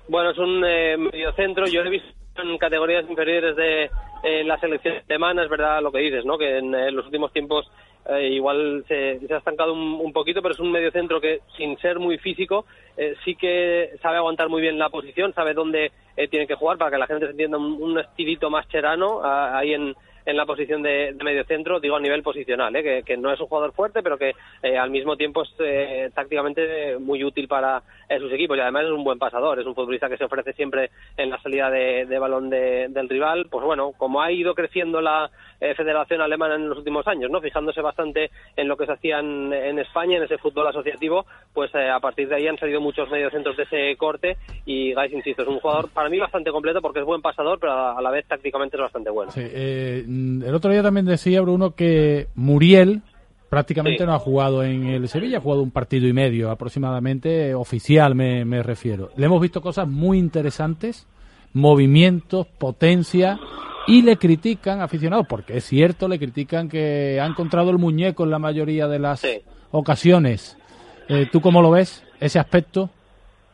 Bueno, 0.09 0.31
es 0.31 0.39
un 0.39 0.65
eh, 0.67 0.97
mediocentro. 0.97 1.67
Yo 1.67 1.83
lo 1.83 1.89
he 1.89 1.93
visto 1.93 2.09
en 2.37 2.59
categorías 2.59 3.09
inferiores 3.09 3.55
de 3.57 3.85
eh, 4.25 4.45
la 4.45 4.59
selección 4.59 4.95
alemana. 5.09 5.45
Es 5.45 5.51
verdad 5.51 5.83
lo 5.83 5.93
que 5.93 6.01
dices, 6.01 6.25
¿no? 6.25 6.37
Que 6.37 6.59
en, 6.59 6.73
los 6.95 7.05
últimos 7.07 7.33
tiempos 7.33 7.71
eh, 8.07 8.29
igual 8.29 8.85
se, 8.89 9.21
ha 9.31 9.37
estancado 9.39 9.73
un, 9.73 10.01
un, 10.01 10.13
poquito, 10.13 10.43
pero 10.43 10.55
es 10.55 10.61
un 10.61 10.73
mediocentro 10.73 11.21
que, 11.21 11.41
sin 11.57 11.77
ser 11.79 11.99
muy 11.99 12.19
físico, 12.19 12.65
eh, 12.97 13.15
sí 13.25 13.35
que 13.35 13.91
sabe 14.03 14.17
aguantar 14.17 14.49
muy 14.49 14.63
bien 14.63 14.79
la 14.79 14.89
posición, 14.89 15.35
sabe 15.35 15.55
dónde 15.55 15.93
eh, 16.17 16.29
tiene 16.29 16.47
que 16.47 16.55
jugar 16.55 16.79
para 16.79 16.91
que 16.91 16.99
la 16.99 17.07
gente 17.07 17.27
se 17.27 17.33
entienda 17.33 17.59
un, 17.59 17.99
estilito 17.99 18.51
más 18.51 18.69
cherano 18.69 19.23
a, 19.23 19.59
ahí 19.59 19.75
en, 19.75 19.95
en 20.27 20.37
la 20.37 20.47
posición 20.47 20.83
de, 20.83 21.13
de 21.15 21.25
medio 21.25 21.45
centro, 21.45 21.81
digo 21.81 21.97
a 21.97 22.01
nivel 22.01 22.23
posicional, 22.23 22.75
¿eh? 22.77 23.03
que, 23.05 23.17
no 23.17 23.33
es 23.33 23.41
un 23.41 23.47
jugador 23.47 23.73
fuerte, 23.73 24.03
pero 24.03 24.19
que 24.19 24.35
eh, 24.63 24.79
al 24.79 24.91
mismo 24.91 25.17
tiempo 25.17 25.43
es 25.43 25.51
eh, 25.59 26.11
tácticamente 26.15 26.99
muy 26.99 27.25
útil 27.25 27.49
para 27.49 27.83
sus 28.19 28.33
equipos 28.33 28.57
y 28.57 28.61
además 28.61 28.85
es 28.85 28.91
un 28.91 29.05
buen 29.05 29.19
pasador, 29.19 29.61
es 29.61 29.67
un 29.67 29.75
futbolista 29.75 30.09
que 30.09 30.17
se 30.17 30.25
ofrece 30.25 30.53
siempre 30.53 30.91
en 31.17 31.31
la 31.31 31.41
salida 31.41 31.71
de, 31.71 32.07
de 32.07 32.19
balón 32.19 32.51
de, 32.51 32.89
del 32.89 33.09
rival. 33.09 33.47
Pues 33.51 33.65
bueno, 33.65 33.93
como 33.97 34.21
ha 34.21 34.33
ido 34.33 34.55
creciendo 34.55 35.01
la 35.01 35.31
eh, 35.61 35.75
Federación 35.75 36.21
Alemana 36.21 36.55
en 36.55 36.69
los 36.69 36.79
últimos 36.79 37.07
años, 37.07 37.31
no 37.31 37.41
fijándose 37.41 37.81
bastante 37.81 38.31
en 38.57 38.69
lo 38.69 38.77
que 38.77 38.87
se 38.87 38.93
hacía 38.93 39.19
en, 39.21 39.53
en 39.53 39.79
España, 39.79 40.17
en 40.17 40.25
ese 40.25 40.39
fútbol 40.39 40.67
asociativo, 40.67 41.27
pues 41.53 41.71
eh, 41.75 41.91
a 41.91 42.01
partir 42.01 42.29
de 42.29 42.37
ahí 42.37 42.47
han 42.47 42.59
salido 42.59 42.81
muchos 42.81 43.11
mediocentros 43.11 43.57
de 43.57 43.65
ese 43.65 43.97
corte 43.97 44.37
y 44.65 44.93
Gais, 44.95 45.13
insisto, 45.13 45.43
es 45.43 45.49
un 45.49 45.61
jugador 45.61 45.91
para 45.91 46.09
mí 46.09 46.19
bastante 46.19 46.51
completo 46.51 46.81
porque 46.81 47.01
es 47.01 47.05
buen 47.05 47.23
pasador, 47.23 47.59
pero 47.61 47.73
a 47.73 48.01
la 48.01 48.11
vez 48.11 48.27
tácticamente 48.27 48.77
es 48.77 48.83
bastante 48.83 49.11
bueno. 49.11 49.31
Sí, 49.33 49.43
eh, 49.45 50.05
el 50.07 50.55
otro 50.55 50.71
día 50.71 50.83
también 50.83 51.07
decía 51.07 51.41
Bruno 51.41 51.75
que 51.75 52.29
Muriel 52.35 53.03
prácticamente 53.51 53.99
sí. 53.99 54.07
no 54.07 54.15
ha 54.15 54.19
jugado 54.19 54.63
en 54.63 54.87
el 54.87 55.09
Sevilla, 55.09 55.39
ha 55.39 55.41
jugado 55.41 55.63
un 55.63 55.73
partido 55.73 56.07
y 56.07 56.13
medio 56.13 56.51
aproximadamente, 56.51 57.55
oficial 57.55 58.15
me, 58.15 58.45
me 58.45 58.63
refiero. 58.63 59.11
Le 59.17 59.27
hemos 59.27 59.43
visto 59.43 59.61
cosas 59.61 59.89
muy 59.89 60.19
interesantes, 60.19 61.07
movimientos, 61.53 62.47
potencia, 62.47 63.39
y 63.87 64.03
le 64.03 64.17
critican 64.17 64.81
aficionados, 64.81 65.27
porque 65.29 65.57
es 65.57 65.65
cierto, 65.65 66.09
le 66.09 66.19
critican 66.19 66.69
que 66.69 67.19
ha 67.21 67.27
encontrado 67.27 67.71
el 67.71 67.79
muñeco 67.79 68.25
en 68.25 68.31
la 68.31 68.39
mayoría 68.39 68.87
de 68.87 68.99
las 68.99 69.21
sí. 69.21 69.41
ocasiones. 69.71 70.57
Eh, 71.09 71.27
¿Tú 71.31 71.41
cómo 71.41 71.63
lo 71.63 71.71
ves, 71.71 72.05
ese 72.21 72.39
aspecto? 72.39 72.91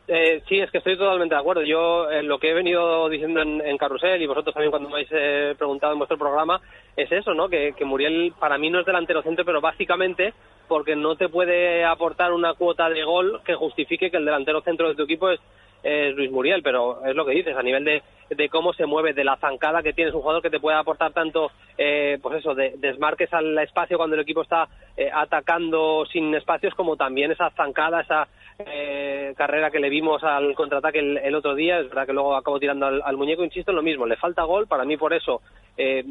Eh, 0.07 0.41
sí, 0.47 0.59
es 0.59 0.71
que 0.71 0.77
estoy 0.77 0.97
totalmente 0.97 1.35
de 1.35 1.41
acuerdo. 1.41 1.63
Yo 1.63 2.09
eh, 2.09 2.23
lo 2.23 2.39
que 2.39 2.51
he 2.51 2.53
venido 2.53 3.09
diciendo 3.09 3.41
en, 3.41 3.59
en, 3.59 3.77
Carrusel 3.77 4.21
y 4.21 4.25
vosotros 4.25 4.53
también 4.53 4.71
cuando 4.71 4.87
me 4.87 4.95
habéis 4.95 5.09
eh, 5.11 5.53
preguntado 5.57 5.91
en 5.91 5.99
vuestro 5.99 6.17
programa 6.17 6.61
es 6.95 7.11
eso, 7.11 7.33
¿no? 7.33 7.49
Que, 7.49 7.73
que, 7.77 7.83
Muriel 7.83 8.33
para 8.39 8.57
mí 8.57 8.69
no 8.69 8.79
es 8.79 8.85
delantero 8.85 9.21
centro, 9.21 9.43
pero 9.43 9.59
básicamente 9.59 10.33
porque 10.69 10.95
no 10.95 11.17
te 11.17 11.27
puede 11.27 11.83
aportar 11.83 12.31
una 12.31 12.53
cuota 12.53 12.89
de 12.89 13.03
gol 13.03 13.41
que 13.45 13.55
justifique 13.55 14.09
que 14.09 14.17
el 14.17 14.25
delantero 14.25 14.61
centro 14.61 14.87
de 14.87 14.95
tu 14.95 15.03
equipo 15.03 15.29
es 15.29 15.41
es 15.87 16.15
Luis 16.15 16.29
Muriel, 16.31 16.61
pero 16.61 17.05
es 17.05 17.15
lo 17.15 17.25
que 17.25 17.31
dices, 17.31 17.55
a 17.55 17.63
nivel 17.63 17.85
de, 17.85 18.03
de 18.29 18.49
cómo 18.49 18.73
se 18.73 18.85
mueve, 18.85 19.13
de 19.13 19.23
la 19.23 19.37
zancada 19.37 19.81
que 19.81 19.93
tienes 19.93 20.13
un 20.13 20.21
jugador 20.21 20.41
que 20.41 20.49
te 20.49 20.59
puede 20.59 20.77
aportar 20.77 21.13
tanto, 21.13 21.51
eh, 21.77 22.19
pues 22.21 22.39
eso, 22.39 22.53
de 22.53 22.73
desmarques 22.77 23.33
al 23.33 23.57
espacio 23.59 23.97
cuando 23.97 24.15
el 24.15 24.21
equipo 24.21 24.41
está 24.41 24.67
eh, 24.97 25.09
atacando 25.13 26.05
sin 26.11 26.35
espacios, 26.35 26.75
como 26.75 26.97
también 26.97 27.31
esa 27.31 27.49
zancada, 27.51 28.01
esa 28.01 28.27
eh, 28.59 29.33
carrera 29.37 29.71
que 29.71 29.79
le 29.79 29.89
vimos 29.89 30.23
al 30.23 30.55
contraataque 30.55 30.99
el, 30.99 31.17
el, 31.17 31.35
otro 31.35 31.55
día, 31.55 31.79
es 31.79 31.87
verdad 31.87 32.05
que 32.05 32.13
luego 32.13 32.35
acabó 32.35 32.59
tirando 32.59 32.85
al, 32.85 33.01
al, 33.05 33.15
muñeco, 33.15 33.43
insisto 33.43 33.71
en 33.71 33.77
lo 33.77 33.83
mismo, 33.83 34.05
le 34.05 34.17
falta 34.17 34.43
gol, 34.43 34.67
para 34.67 34.83
mí 34.83 34.97
por 34.97 35.13
eso 35.13 35.41
eh, 35.77 36.03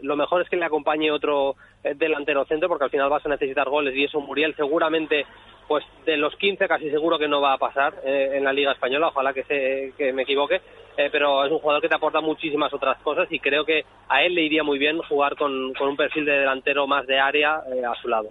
lo 0.00 0.16
mejor 0.16 0.42
es 0.42 0.48
que 0.48 0.56
le 0.56 0.64
acompañe 0.64 1.10
otro 1.10 1.54
eh, 1.84 1.94
delantero 1.94 2.44
centro, 2.44 2.68
porque 2.68 2.84
al 2.84 2.90
final 2.90 3.08
vas 3.08 3.24
a 3.24 3.28
necesitar 3.28 3.68
goles. 3.68 3.94
Y 3.94 4.04
eso 4.04 4.20
Muriel 4.20 4.54
seguramente 4.56 5.24
pues 5.72 5.86
de 6.04 6.18
los 6.18 6.36
15 6.36 6.68
casi 6.68 6.90
seguro 6.90 7.18
que 7.18 7.26
no 7.26 7.40
va 7.40 7.54
a 7.54 7.56
pasar 7.56 7.94
eh, 8.04 8.32
en 8.34 8.44
la 8.44 8.52
Liga 8.52 8.72
Española, 8.72 9.08
ojalá 9.08 9.32
que, 9.32 9.42
se, 9.44 9.94
que 9.96 10.12
me 10.12 10.24
equivoque, 10.24 10.60
eh, 10.98 11.08
pero 11.10 11.46
es 11.46 11.50
un 11.50 11.60
jugador 11.60 11.80
que 11.80 11.88
te 11.88 11.94
aporta 11.94 12.20
muchísimas 12.20 12.74
otras 12.74 12.98
cosas 12.98 13.26
y 13.30 13.40
creo 13.40 13.64
que 13.64 13.86
a 14.06 14.22
él 14.22 14.34
le 14.34 14.42
iría 14.42 14.62
muy 14.62 14.78
bien 14.78 14.98
jugar 14.98 15.34
con, 15.34 15.72
con 15.72 15.88
un 15.88 15.96
perfil 15.96 16.26
de 16.26 16.32
delantero 16.32 16.86
más 16.86 17.06
de 17.06 17.18
área 17.18 17.62
eh, 17.74 17.82
a 17.86 17.94
su 17.94 18.08
lado. 18.08 18.28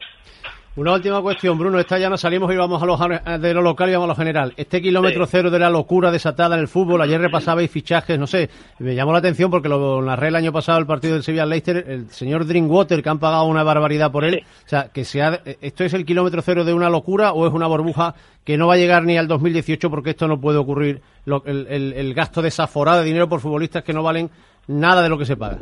Una 0.73 0.93
última 0.93 1.21
cuestión, 1.21 1.57
Bruno. 1.57 1.79
Esta 1.79 1.99
ya 1.99 2.09
nos 2.09 2.21
salimos 2.21 2.49
y 2.53 2.55
vamos 2.55 2.81
a 2.81 2.85
lo, 2.85 3.39
de 3.39 3.53
lo 3.53 3.61
local 3.61 3.89
y 3.89 3.91
vamos 3.91 4.05
a 4.05 4.13
lo 4.13 4.15
general. 4.15 4.53
Este 4.55 4.81
kilómetro 4.81 5.25
sí. 5.25 5.31
cero 5.33 5.49
de 5.49 5.59
la 5.59 5.69
locura 5.69 6.11
desatada 6.11 6.55
en 6.55 6.61
el 6.61 6.69
fútbol, 6.69 7.01
ayer 7.01 7.19
repasabais 7.19 7.69
fichajes, 7.69 8.17
no 8.17 8.25
sé, 8.25 8.49
me 8.79 8.95
llamó 8.95 9.11
la 9.11 9.17
atención 9.17 9.51
porque 9.51 9.67
lo 9.67 10.01
narré 10.01 10.29
el 10.29 10.35
año 10.37 10.53
pasado 10.53 10.79
el 10.79 10.85
partido 10.85 11.15
del 11.15 11.23
Sevilla 11.23 11.45
Leicester, 11.45 11.83
el 11.89 12.09
señor 12.09 12.45
Drinkwater, 12.45 13.03
que 13.03 13.09
han 13.09 13.19
pagado 13.19 13.47
una 13.47 13.63
barbaridad 13.63 14.13
por 14.13 14.23
él. 14.23 14.35
Sí. 14.35 14.45
O 14.65 14.69
sea, 14.69 14.89
que 14.93 15.03
sea, 15.03 15.41
¿esto 15.43 15.83
es 15.83 15.93
el 15.93 16.05
kilómetro 16.05 16.41
cero 16.41 16.63
de 16.63 16.73
una 16.73 16.89
locura 16.89 17.33
o 17.33 17.45
es 17.45 17.51
una 17.51 17.67
burbuja 17.67 18.15
que 18.45 18.55
no 18.55 18.67
va 18.67 18.75
a 18.75 18.77
llegar 18.77 19.03
ni 19.03 19.17
al 19.17 19.27
2018 19.27 19.89
porque 19.89 20.11
esto 20.11 20.29
no 20.29 20.39
puede 20.39 20.57
ocurrir? 20.57 21.01
Lo, 21.25 21.43
el, 21.47 21.67
el, 21.69 21.91
el 21.91 22.13
gasto 22.13 22.41
desaforado 22.41 22.99
de 22.99 23.07
dinero 23.07 23.27
por 23.27 23.41
futbolistas 23.41 23.83
que 23.83 23.91
no 23.91 24.03
valen 24.03 24.29
nada 24.67 25.01
de 25.01 25.09
lo 25.09 25.17
que 25.17 25.25
se 25.25 25.35
paga. 25.35 25.57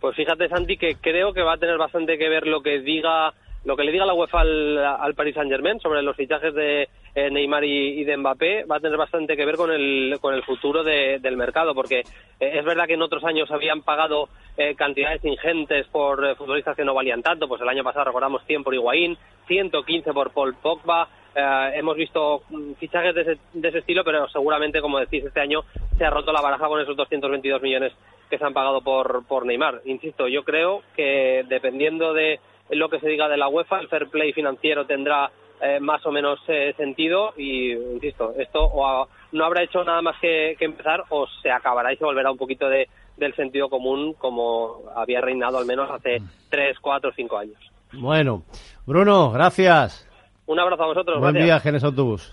Pues 0.00 0.16
fíjate, 0.16 0.48
Santi, 0.48 0.76
que 0.76 0.96
creo 1.00 1.32
que 1.32 1.42
va 1.42 1.54
a 1.54 1.58
tener 1.58 1.78
bastante 1.78 2.18
que 2.18 2.28
ver 2.28 2.48
lo 2.48 2.60
que 2.60 2.80
diga 2.80 3.32
lo 3.68 3.76
que 3.76 3.84
le 3.84 3.92
diga 3.92 4.06
la 4.06 4.14
UEFA 4.14 4.40
al, 4.40 5.14
Paris 5.14 5.34
Saint 5.34 5.50
Germain 5.50 5.78
sobre 5.78 6.00
los 6.00 6.16
fichajes 6.16 6.54
de 6.54 6.88
eh, 7.14 7.30
Neymar 7.30 7.62
y, 7.64 8.00
y, 8.00 8.04
de 8.04 8.16
Mbappé 8.16 8.64
va 8.64 8.76
a 8.76 8.80
tener 8.80 8.96
bastante 8.96 9.36
que 9.36 9.44
ver 9.44 9.56
con 9.56 9.70
el, 9.70 10.16
con 10.22 10.32
el 10.32 10.42
futuro 10.42 10.82
de, 10.82 11.18
del 11.18 11.36
mercado, 11.36 11.74
porque 11.74 11.98
eh, 11.98 12.04
es 12.40 12.64
verdad 12.64 12.86
que 12.86 12.94
en 12.94 13.02
otros 13.02 13.22
años 13.24 13.50
habían 13.50 13.82
pagado 13.82 14.30
eh, 14.56 14.74
cantidades 14.74 15.22
ingentes 15.22 15.86
por 15.88 16.24
eh, 16.24 16.34
futbolistas 16.34 16.74
que 16.74 16.84
no 16.84 16.94
valían 16.94 17.22
tanto, 17.22 17.46
pues 17.46 17.60
el 17.60 17.68
año 17.68 17.84
pasado 17.84 18.06
recordamos 18.06 18.42
100 18.46 18.64
por 18.64 18.74
Higuaín, 18.74 19.18
115 19.46 20.14
por 20.14 20.30
Paul 20.30 20.54
Pogba, 20.54 21.06
eh, 21.34 21.72
hemos 21.74 21.94
visto 21.94 22.44
mm, 22.48 22.72
fichajes 22.80 23.14
de 23.14 23.20
ese, 23.20 23.38
de 23.52 23.68
ese 23.68 23.78
estilo, 23.80 24.02
pero 24.02 24.28
seguramente, 24.28 24.80
como 24.80 24.98
decís, 24.98 25.24
este 25.24 25.40
año 25.40 25.60
se 25.98 26.06
ha 26.06 26.10
roto 26.10 26.32
la 26.32 26.40
baraja 26.40 26.66
con 26.68 26.80
esos 26.80 26.96
222 26.96 27.60
millones 27.60 27.92
que 28.30 28.38
se 28.38 28.44
han 28.44 28.54
pagado 28.54 28.80
por, 28.80 29.26
por 29.26 29.44
Neymar. 29.44 29.82
Insisto, 29.84 30.26
yo 30.26 30.42
creo 30.42 30.82
que 30.96 31.44
dependiendo 31.48 32.14
de 32.14 32.40
lo 32.70 32.88
que 32.88 33.00
se 33.00 33.08
diga 33.08 33.28
de 33.28 33.36
la 33.36 33.48
UEFA, 33.48 33.80
el 33.80 33.88
fair 33.88 34.08
play 34.08 34.32
financiero 34.32 34.86
tendrá 34.86 35.30
eh, 35.60 35.80
más 35.80 36.04
o 36.06 36.12
menos 36.12 36.38
eh, 36.48 36.72
sentido 36.76 37.32
y, 37.36 37.72
insisto, 37.72 38.32
esto 38.38 38.60
o 38.60 38.86
a, 38.86 39.08
no 39.32 39.44
habrá 39.44 39.62
hecho 39.62 39.82
nada 39.82 40.00
más 40.02 40.16
que, 40.20 40.54
que, 40.58 40.64
empezar 40.64 41.04
o 41.08 41.26
se 41.42 41.50
acabará 41.50 41.92
y 41.92 41.96
se 41.96 42.04
volverá 42.04 42.30
un 42.30 42.38
poquito 42.38 42.68
de, 42.68 42.88
del 43.16 43.34
sentido 43.34 43.68
común 43.68 44.14
como 44.14 44.84
había 44.94 45.20
reinado 45.20 45.58
al 45.58 45.66
menos 45.66 45.90
hace 45.90 46.22
tres, 46.48 46.78
cuatro, 46.80 47.10
cinco 47.14 47.38
años. 47.38 47.58
Bueno, 47.92 48.44
Bruno, 48.86 49.30
gracias. 49.32 50.06
Un 50.46 50.60
abrazo 50.60 50.84
a 50.84 50.86
vosotros. 50.86 51.20
Buen 51.20 51.34
gracias. 51.34 51.46
viaje 51.46 51.68
en 51.70 51.74
ese 51.74 51.86
autobús. 51.86 52.32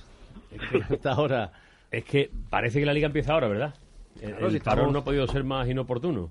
Hasta 0.90 1.12
ahora. 1.12 1.52
Es 1.92 2.04
que 2.04 2.30
parece 2.50 2.80
que 2.80 2.86
la 2.86 2.94
liga 2.94 3.08
empieza 3.08 3.34
ahora, 3.34 3.48
¿verdad? 3.48 3.74
Claro, 4.20 4.48
el 4.48 4.52
si 4.52 4.60
parón 4.60 4.80
estamos... 4.80 4.94
no 4.94 5.00
ha 5.00 5.04
podido 5.04 5.28
ser 5.28 5.44
más 5.44 5.68
inoportuno. 5.68 6.30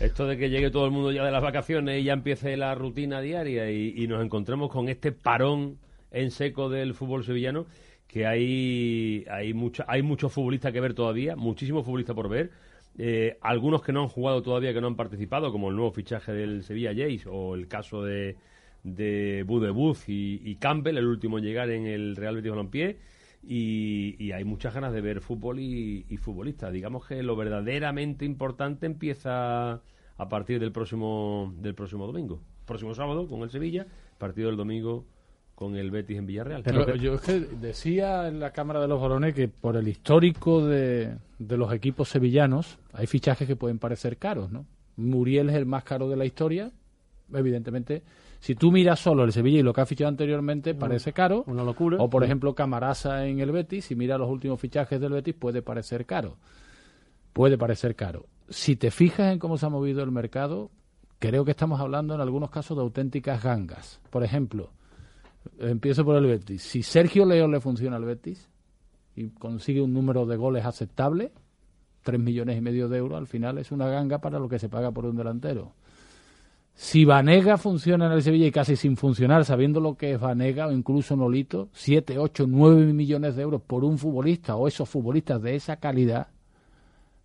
Esto 0.00 0.26
de 0.26 0.36
que 0.36 0.50
llegue 0.50 0.70
todo 0.70 0.84
el 0.84 0.90
mundo 0.90 1.12
ya 1.12 1.24
de 1.24 1.30
las 1.30 1.42
vacaciones 1.42 2.00
y 2.00 2.04
ya 2.04 2.12
empiece 2.12 2.56
la 2.56 2.74
rutina 2.74 3.20
diaria 3.20 3.70
y, 3.70 4.06
nos 4.08 4.24
encontremos 4.24 4.70
con 4.70 4.88
este 4.88 5.12
parón 5.12 5.78
en 6.10 6.30
seco 6.30 6.68
del 6.68 6.94
fútbol 6.94 7.24
sevillano, 7.24 7.66
que 8.06 8.26
hay, 8.26 9.24
hay, 9.30 9.54
hay 9.86 10.02
muchos 10.02 10.32
futbolistas 10.32 10.72
que 10.72 10.80
ver 10.80 10.94
todavía, 10.94 11.36
muchísimos 11.36 11.84
futbolistas 11.84 12.14
por 12.16 12.28
ver. 12.28 12.50
Eh, 12.98 13.38
algunos 13.40 13.82
que 13.82 13.92
no 13.92 14.02
han 14.02 14.08
jugado 14.08 14.42
todavía, 14.42 14.74
que 14.74 14.80
no 14.80 14.88
han 14.88 14.96
participado, 14.96 15.50
como 15.50 15.70
el 15.70 15.76
nuevo 15.76 15.92
fichaje 15.92 16.32
del 16.32 16.62
Sevilla 16.62 16.92
Jays 16.94 17.26
o 17.26 17.54
el 17.54 17.68
caso 17.68 18.02
de, 18.02 18.36
de 18.82 19.44
Budebuz 19.46 20.08
y, 20.08 20.40
y 20.44 20.56
Campbell, 20.56 20.98
el 20.98 21.06
último 21.06 21.38
en 21.38 21.44
llegar 21.44 21.70
en 21.70 21.86
el 21.86 22.16
Real 22.16 22.36
Betis 22.36 22.50
Balompié. 22.50 22.98
Y, 23.44 24.14
y, 24.20 24.30
hay 24.32 24.44
muchas 24.44 24.72
ganas 24.72 24.92
de 24.92 25.00
ver 25.00 25.20
fútbol 25.20 25.58
y, 25.58 26.06
y, 26.08 26.16
futbolistas. 26.16 26.72
Digamos 26.72 27.06
que 27.06 27.22
lo 27.24 27.34
verdaderamente 27.34 28.24
importante 28.24 28.86
empieza 28.86 29.80
a 30.16 30.28
partir 30.28 30.60
del 30.60 30.70
próximo 30.70 31.52
del 31.58 31.74
próximo 31.74 32.06
domingo. 32.06 32.40
Próximo 32.66 32.94
sábado 32.94 33.26
con 33.26 33.42
el 33.42 33.50
Sevilla, 33.50 33.86
partido 34.18 34.46
del 34.48 34.56
domingo 34.56 35.06
con 35.54 35.76
el 35.76 35.90
Betis 35.90 36.18
en 36.18 36.26
Villarreal. 36.26 36.62
Pero 36.62 36.86
que... 36.86 36.98
yo 36.98 37.14
es 37.14 37.20
que 37.20 37.40
decía 37.40 38.28
en 38.28 38.40
la 38.40 38.52
Cámara 38.52 38.80
de 38.80 38.88
los 38.88 39.00
Balones 39.00 39.34
que 39.34 39.48
por 39.48 39.76
el 39.76 39.88
histórico 39.88 40.64
de, 40.64 41.16
de, 41.38 41.56
los 41.56 41.72
equipos 41.72 42.08
sevillanos 42.08 42.78
hay 42.92 43.06
fichajes 43.06 43.46
que 43.46 43.56
pueden 43.56 43.78
parecer 43.78 44.16
caros, 44.16 44.50
¿no? 44.50 44.66
Muriel 44.96 45.50
es 45.50 45.56
el 45.56 45.66
más 45.66 45.84
caro 45.84 46.08
de 46.08 46.16
la 46.16 46.24
historia, 46.24 46.70
evidentemente. 47.34 48.02
Si 48.40 48.54
tú 48.54 48.72
miras 48.72 48.98
solo 48.98 49.24
el 49.24 49.32
Sevilla 49.32 49.60
y 49.60 49.62
lo 49.62 49.72
que 49.72 49.80
ha 49.82 49.86
fichado 49.86 50.08
anteriormente, 50.08 50.74
parece 50.74 51.12
caro. 51.12 51.44
Una 51.46 51.62
locura. 51.62 51.98
O, 52.00 52.10
por 52.10 52.24
ejemplo, 52.24 52.54
Camarasa 52.54 53.26
en 53.26 53.40
el 53.40 53.52
Betis, 53.52 53.84
si 53.86 53.94
miras 53.94 54.18
los 54.18 54.28
últimos 54.28 54.60
fichajes 54.60 55.00
del 55.00 55.12
Betis, 55.12 55.34
puede 55.34 55.62
parecer 55.62 56.06
caro. 56.06 56.36
Puede 57.32 57.56
parecer 57.56 57.94
caro. 57.94 58.26
Si 58.48 58.76
te 58.76 58.90
fijas 58.90 59.32
en 59.32 59.38
cómo 59.38 59.56
se 59.56 59.66
ha 59.66 59.68
movido 59.68 60.02
el 60.02 60.10
mercado, 60.10 60.70
creo 61.18 61.44
que 61.44 61.52
estamos 61.52 61.80
hablando 61.80 62.14
en 62.14 62.20
algunos 62.20 62.50
casos 62.50 62.76
de 62.76 62.82
auténticas 62.82 63.42
gangas. 63.42 64.00
Por 64.10 64.24
ejemplo, 64.24 64.72
empiezo 65.58 66.04
por 66.04 66.16
el 66.16 66.26
Betis. 66.26 66.62
Si 66.62 66.82
Sergio 66.82 67.24
León 67.24 67.52
le 67.52 67.60
funciona 67.60 67.96
al 67.96 68.04
Betis 68.04 68.50
y 69.14 69.28
consigue 69.28 69.80
un 69.80 69.94
número 69.94 70.26
de 70.26 70.36
goles 70.36 70.64
aceptable, 70.64 71.32
tres 72.02 72.20
millones 72.20 72.58
y 72.58 72.60
medio 72.60 72.88
de 72.88 72.98
euros, 72.98 73.18
al 73.18 73.28
final 73.28 73.58
es 73.58 73.70
una 73.70 73.86
ganga 73.86 74.18
para 74.18 74.38
lo 74.38 74.48
que 74.48 74.58
se 74.58 74.68
paga 74.68 74.90
por 74.90 75.06
un 75.06 75.16
delantero. 75.16 75.74
Si 76.74 77.04
Vanega 77.04 77.58
funciona 77.58 78.06
en 78.06 78.12
el 78.12 78.22
Sevilla 78.22 78.46
y 78.46 78.50
casi 78.50 78.76
sin 78.76 78.96
funcionar, 78.96 79.44
sabiendo 79.44 79.78
lo 79.78 79.94
que 79.94 80.12
es 80.12 80.20
Vanega 80.20 80.66
o 80.66 80.72
incluso 80.72 81.14
Nolito, 81.16 81.68
7, 81.72 82.18
8, 82.18 82.46
9 82.48 82.92
millones 82.92 83.36
de 83.36 83.42
euros 83.42 83.60
por 83.62 83.84
un 83.84 83.98
futbolista 83.98 84.56
o 84.56 84.66
esos 84.66 84.88
futbolistas 84.88 85.40
de 85.42 85.54
esa 85.54 85.76
calidad, 85.76 86.28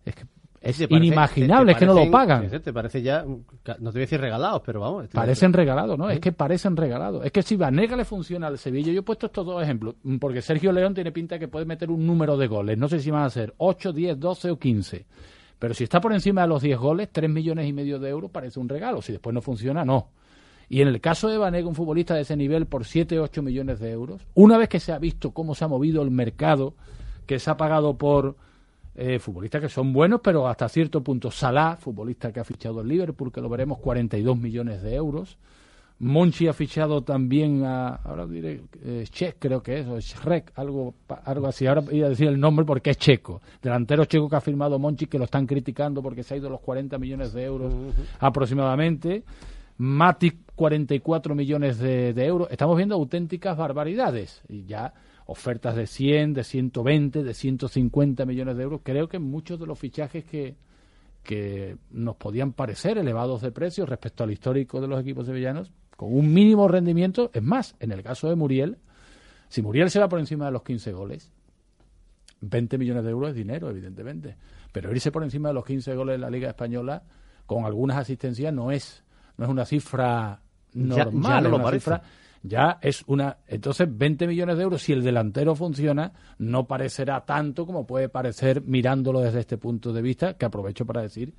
es 0.04 0.14
que 0.14 0.22
es 0.60 0.76
¿Te 0.76 0.86
parece- 0.88 1.06
inimaginable, 1.06 1.66
te- 1.66 1.72
es 1.72 1.78
que 1.78 1.86
no 1.86 1.94
lo 1.94 2.10
pagan. 2.10 2.50
Te 2.60 2.72
parece 2.72 3.00
ya, 3.00 3.24
no 3.24 3.38
te 3.64 3.74
voy 3.80 3.88
a 3.96 4.00
decir 4.00 4.20
regalados, 4.20 4.60
pero 4.66 4.80
vamos. 4.80 5.06
Parecen 5.08 5.52
regalados, 5.52 5.96
¿no? 5.98 6.10
Es 6.10 6.20
que 6.20 6.32
parecen 6.32 6.76
regalados. 6.76 7.24
Es 7.24 7.32
que 7.32 7.42
si 7.42 7.56
Vanega 7.56 7.96
le 7.96 8.04
funciona 8.04 8.48
al 8.48 8.58
Sevilla, 8.58 8.92
yo 8.92 9.00
he 9.00 9.02
puesto 9.04 9.26
estos 9.26 9.46
dos 9.46 9.62
ejemplos, 9.62 9.94
porque 10.20 10.42
Sergio 10.42 10.72
León 10.72 10.94
tiene 10.94 11.10
pinta 11.12 11.38
que 11.38 11.48
puede 11.48 11.64
meter 11.64 11.90
un 11.90 12.06
número 12.06 12.36
de 12.36 12.48
goles. 12.48 12.76
No 12.76 12.88
sé 12.88 12.98
si 13.00 13.10
van 13.10 13.22
a 13.22 13.30
ser 13.30 13.54
8, 13.58 13.92
10, 13.92 14.18
12 14.20 14.50
o 14.50 14.58
15. 14.58 15.06
Pero 15.58 15.74
si 15.74 15.84
está 15.84 16.00
por 16.00 16.12
encima 16.12 16.42
de 16.42 16.48
los 16.48 16.62
10 16.62 16.78
goles, 16.78 17.08
3 17.10 17.28
millones 17.28 17.66
y 17.66 17.72
medio 17.72 17.98
de 17.98 18.10
euros 18.10 18.30
parece 18.30 18.60
un 18.60 18.68
regalo. 18.68 19.02
Si 19.02 19.12
después 19.12 19.34
no 19.34 19.42
funciona, 19.42 19.84
no. 19.84 20.08
Y 20.68 20.82
en 20.82 20.88
el 20.88 21.00
caso 21.00 21.28
de 21.28 21.38
Vanega, 21.38 21.66
un 21.66 21.74
futbolista 21.74 22.14
de 22.14 22.22
ese 22.22 22.36
nivel 22.36 22.66
por 22.66 22.84
7, 22.84 23.18
8 23.18 23.42
millones 23.42 23.80
de 23.80 23.90
euros, 23.90 24.26
una 24.34 24.58
vez 24.58 24.68
que 24.68 24.80
se 24.80 24.92
ha 24.92 24.98
visto 24.98 25.32
cómo 25.32 25.54
se 25.54 25.64
ha 25.64 25.68
movido 25.68 26.02
el 26.02 26.10
mercado, 26.10 26.74
que 27.26 27.38
se 27.38 27.50
ha 27.50 27.56
pagado 27.56 27.96
por 27.96 28.36
eh, 28.94 29.18
futbolistas 29.18 29.62
que 29.62 29.68
son 29.68 29.92
buenos, 29.92 30.20
pero 30.22 30.46
hasta 30.46 30.68
cierto 30.68 31.02
punto. 31.02 31.30
Salah, 31.30 31.76
futbolista 31.76 32.32
que 32.32 32.40
ha 32.40 32.44
fichado 32.44 32.80
el 32.82 32.88
Liverpool, 32.88 33.32
que 33.32 33.40
lo 33.40 33.48
veremos, 33.48 33.78
42 33.78 34.36
millones 34.36 34.82
de 34.82 34.94
euros. 34.94 35.38
Monchi 36.00 36.46
ha 36.46 36.52
fichado 36.52 37.02
también 37.02 37.64
a, 37.64 37.88
ahora 37.88 38.26
diré, 38.26 38.62
eh, 38.84 39.04
creo 39.38 39.62
que 39.62 39.80
es, 39.80 39.86
o 39.88 39.98
Shrek, 39.98 40.52
algo, 40.54 40.94
algo 41.24 41.48
así. 41.48 41.66
Ahora 41.66 41.80
voy 41.80 42.02
a 42.02 42.08
decir 42.08 42.28
el 42.28 42.38
nombre 42.38 42.64
porque 42.64 42.90
es 42.90 42.98
checo. 42.98 43.40
Delantero 43.60 44.04
checo 44.04 44.28
que 44.28 44.36
ha 44.36 44.40
firmado 44.40 44.78
Monchi, 44.78 45.06
que 45.06 45.18
lo 45.18 45.24
están 45.24 45.46
criticando 45.46 46.00
porque 46.00 46.22
se 46.22 46.34
ha 46.34 46.36
ido 46.36 46.48
los 46.48 46.60
40 46.60 46.98
millones 46.98 47.32
de 47.32 47.44
euros 47.44 47.74
aproximadamente. 48.20 49.24
Matic, 49.78 50.36
44 50.54 51.34
millones 51.34 51.78
de, 51.78 52.12
de 52.12 52.26
euros. 52.26 52.48
Estamos 52.50 52.76
viendo 52.76 52.94
auténticas 52.94 53.56
barbaridades. 53.56 54.42
Y 54.48 54.66
ya 54.66 54.94
ofertas 55.26 55.74
de 55.76 55.86
100, 55.86 56.32
de 56.32 56.44
120, 56.44 57.22
de 57.24 57.34
150 57.34 58.24
millones 58.24 58.56
de 58.56 58.62
euros. 58.62 58.80
Creo 58.84 59.08
que 59.08 59.18
muchos 59.18 59.58
de 59.58 59.66
los 59.66 59.78
fichajes 59.78 60.24
que, 60.24 60.54
que 61.22 61.76
nos 61.90 62.16
podían 62.16 62.52
parecer 62.52 62.96
elevados 62.98 63.42
de 63.42 63.52
precio 63.52 63.84
respecto 63.84 64.24
al 64.24 64.30
histórico 64.30 64.80
de 64.80 64.88
los 64.88 65.00
equipos 65.00 65.26
sevillanos, 65.26 65.70
con 65.98 66.14
un 66.14 66.32
mínimo 66.32 66.68
rendimiento, 66.68 67.32
es 67.34 67.42
más, 67.42 67.74
en 67.80 67.90
el 67.90 68.04
caso 68.04 68.28
de 68.28 68.36
Muriel, 68.36 68.78
si 69.48 69.62
Muriel 69.62 69.90
se 69.90 69.98
va 69.98 70.08
por 70.08 70.20
encima 70.20 70.44
de 70.44 70.52
los 70.52 70.62
15 70.62 70.92
goles, 70.92 71.32
20 72.40 72.78
millones 72.78 73.02
de 73.02 73.10
euros 73.10 73.30
es 73.30 73.34
dinero, 73.34 73.68
evidentemente, 73.68 74.36
pero 74.70 74.92
irse 74.92 75.10
por 75.10 75.24
encima 75.24 75.48
de 75.48 75.54
los 75.54 75.64
15 75.64 75.96
goles 75.96 76.14
en 76.14 76.20
la 76.20 76.30
Liga 76.30 76.50
Española, 76.50 77.02
con 77.46 77.64
algunas 77.64 77.96
asistencias, 77.96 78.54
no 78.54 78.70
es, 78.70 79.02
no 79.38 79.46
es 79.46 79.50
una 79.50 79.64
cifra 79.64 80.40
normal, 80.72 81.20
ya 81.20 81.40
no 81.40 81.46
es 81.46 81.50
lo 81.50 81.56
una 81.56 81.64
parece. 81.64 81.80
cifra 81.80 82.02
ya 82.44 82.78
es 82.80 83.02
una 83.08 83.38
entonces 83.48 83.88
20 83.90 84.28
millones 84.28 84.56
de 84.56 84.62
euros 84.62 84.80
si 84.80 84.92
el 84.92 85.02
delantero 85.02 85.56
funciona 85.56 86.12
no 86.38 86.68
parecerá 86.68 87.24
tanto 87.24 87.66
como 87.66 87.84
puede 87.84 88.08
parecer 88.08 88.62
mirándolo 88.62 89.18
desde 89.18 89.40
este 89.40 89.58
punto 89.58 89.92
de 89.92 90.00
vista 90.00 90.34
que 90.34 90.46
aprovecho 90.46 90.86
para 90.86 91.02
decir 91.02 91.34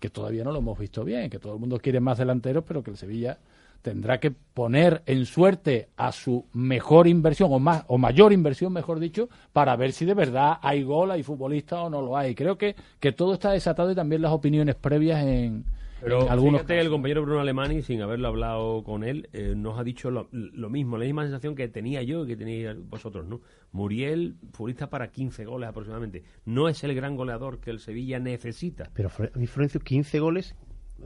que 0.00 0.10
todavía 0.10 0.42
no 0.42 0.50
lo 0.50 0.58
hemos 0.58 0.76
visto 0.76 1.04
bien 1.04 1.30
que 1.30 1.38
todo 1.38 1.54
el 1.54 1.60
mundo 1.60 1.78
quiere 1.78 2.00
más 2.00 2.18
delanteros 2.18 2.64
pero 2.66 2.82
que 2.82 2.90
el 2.90 2.96
Sevilla 2.96 3.38
tendrá 3.82 4.20
que 4.20 4.30
poner 4.30 5.02
en 5.06 5.24
suerte 5.26 5.88
a 5.96 6.12
su 6.12 6.46
mejor 6.52 7.06
inversión 7.06 7.50
o 7.52 7.58
más 7.58 7.84
o 7.88 7.96
mayor 7.98 8.32
inversión 8.32 8.72
mejor 8.72 8.98
dicho 9.00 9.28
para 9.52 9.74
ver 9.76 9.92
si 9.92 10.04
de 10.04 10.14
verdad 10.14 10.58
hay 10.62 10.82
gol 10.82 11.10
hay 11.10 11.22
futbolista 11.22 11.82
o 11.82 11.90
no 11.90 12.02
lo 12.02 12.16
hay 12.16 12.34
creo 12.34 12.58
que 12.58 12.74
que 12.98 13.12
todo 13.12 13.34
está 13.34 13.52
desatado 13.52 13.90
y 13.90 13.94
también 13.94 14.20
las 14.22 14.32
opiniones 14.32 14.74
previas 14.74 15.24
en, 15.24 15.64
Pero 16.02 16.22
en 16.22 16.28
algunos 16.28 16.60
fíjate, 16.62 16.78
el 16.80 16.90
compañero 16.90 17.22
Bruno 17.22 17.40
Alemani, 17.40 17.82
sin 17.82 18.00
haberlo 18.02 18.28
hablado 18.28 18.82
con 18.84 19.02
él, 19.04 19.28
eh, 19.32 19.54
nos 19.56 19.78
ha 19.78 19.84
dicho 19.84 20.10
lo, 20.10 20.28
lo 20.32 20.68
mismo, 20.70 20.96
la 20.98 21.04
misma 21.04 21.22
sensación 21.24 21.54
que 21.54 21.68
tenía 21.68 22.02
yo 22.02 22.24
y 22.24 22.28
que 22.28 22.36
tenéis 22.36 22.68
vosotros, 22.88 23.26
¿no? 23.26 23.40
Muriel, 23.72 24.36
futbolista 24.52 24.88
para 24.90 25.10
15 25.10 25.44
goles 25.44 25.68
aproximadamente. 25.68 26.22
No 26.44 26.68
es 26.68 26.82
el 26.84 26.94
gran 26.94 27.16
goleador 27.16 27.60
que 27.60 27.70
el 27.70 27.80
Sevilla 27.80 28.18
necesita. 28.18 28.90
Pero 28.94 29.08
Fre- 29.10 29.30
a 29.34 29.38
mí, 29.38 29.46
Florencio, 29.46 29.80
15 29.80 30.18
goles, 30.20 30.54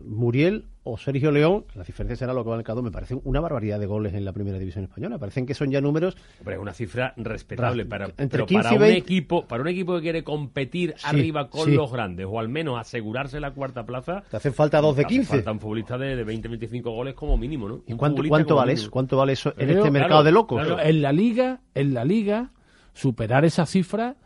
Muriel 0.04 0.66
o 0.86 0.98
Sergio 0.98 1.30
León, 1.30 1.64
la 1.74 1.82
diferencia 1.84 2.14
será 2.16 2.34
lo 2.34 2.44
que 2.44 2.50
va 2.50 2.62
cada 2.62 2.80
uno, 2.80 2.90
me 2.90 2.92
parecen 2.92 3.20
una 3.24 3.40
barbaridad 3.40 3.80
de 3.80 3.86
goles 3.86 4.12
en 4.12 4.24
la 4.24 4.32
primera 4.34 4.58
división 4.58 4.84
española. 4.84 5.18
Parecen 5.18 5.46
que 5.46 5.54
son 5.54 5.70
ya 5.70 5.80
números. 5.80 6.16
Hombre, 6.40 6.56
es 6.56 6.60
una 6.60 6.74
cifra 6.74 7.14
respetable 7.16 7.84
Ra- 7.84 7.88
para, 7.88 8.04
entre 8.06 8.28
pero 8.28 8.46
15 8.46 8.62
para 8.62 8.72
y 8.74 8.76
un 8.76 8.82
20. 8.82 8.98
equipo, 8.98 9.46
para 9.46 9.62
un 9.62 9.68
equipo 9.68 9.94
que 9.96 10.02
quiere 10.02 10.24
competir 10.24 10.94
Sí, 10.98 11.06
arriba 11.06 11.48
con 11.48 11.64
sí. 11.66 11.74
los 11.74 11.90
grandes 11.90 12.26
o 12.28 12.38
al 12.38 12.48
menos 12.50 12.78
asegurarse 12.78 13.40
la 13.40 13.52
cuarta 13.52 13.86
plaza. 13.86 14.24
Te 14.30 14.36
hacen 14.36 14.52
falta 14.52 14.80
dos 14.82 14.96
de 14.96 15.04
hace 15.04 15.14
15. 15.14 15.28
Falta 15.36 15.52
un 15.52 15.60
futbolista 15.60 15.96
de, 15.96 16.16
de 16.16 16.24
20, 16.24 16.48
25 16.48 16.90
goles 16.90 17.14
como 17.14 17.38
mínimo, 17.38 17.68
¿no? 17.68 17.80
¿Y 17.86 17.94
cuánto, 17.94 18.22
vale 18.56 18.72
mínimo. 18.72 18.72
eso? 18.72 18.90
¿Cuánto 18.90 19.16
vale 19.16 19.32
eso 19.32 19.54
en 19.56 19.70
este 19.70 19.74
claro, 19.76 19.90
mercado 19.92 20.24
de 20.24 20.32
locos? 20.32 20.62
claro, 20.62 20.80
en 20.82 21.00
la 21.00 21.12
liga, 21.12 21.60
en 21.74 21.94
la 21.94 22.04
liga, 22.04 22.50
superar 22.92 23.44
esa 23.46 23.64
cifra 23.64 24.16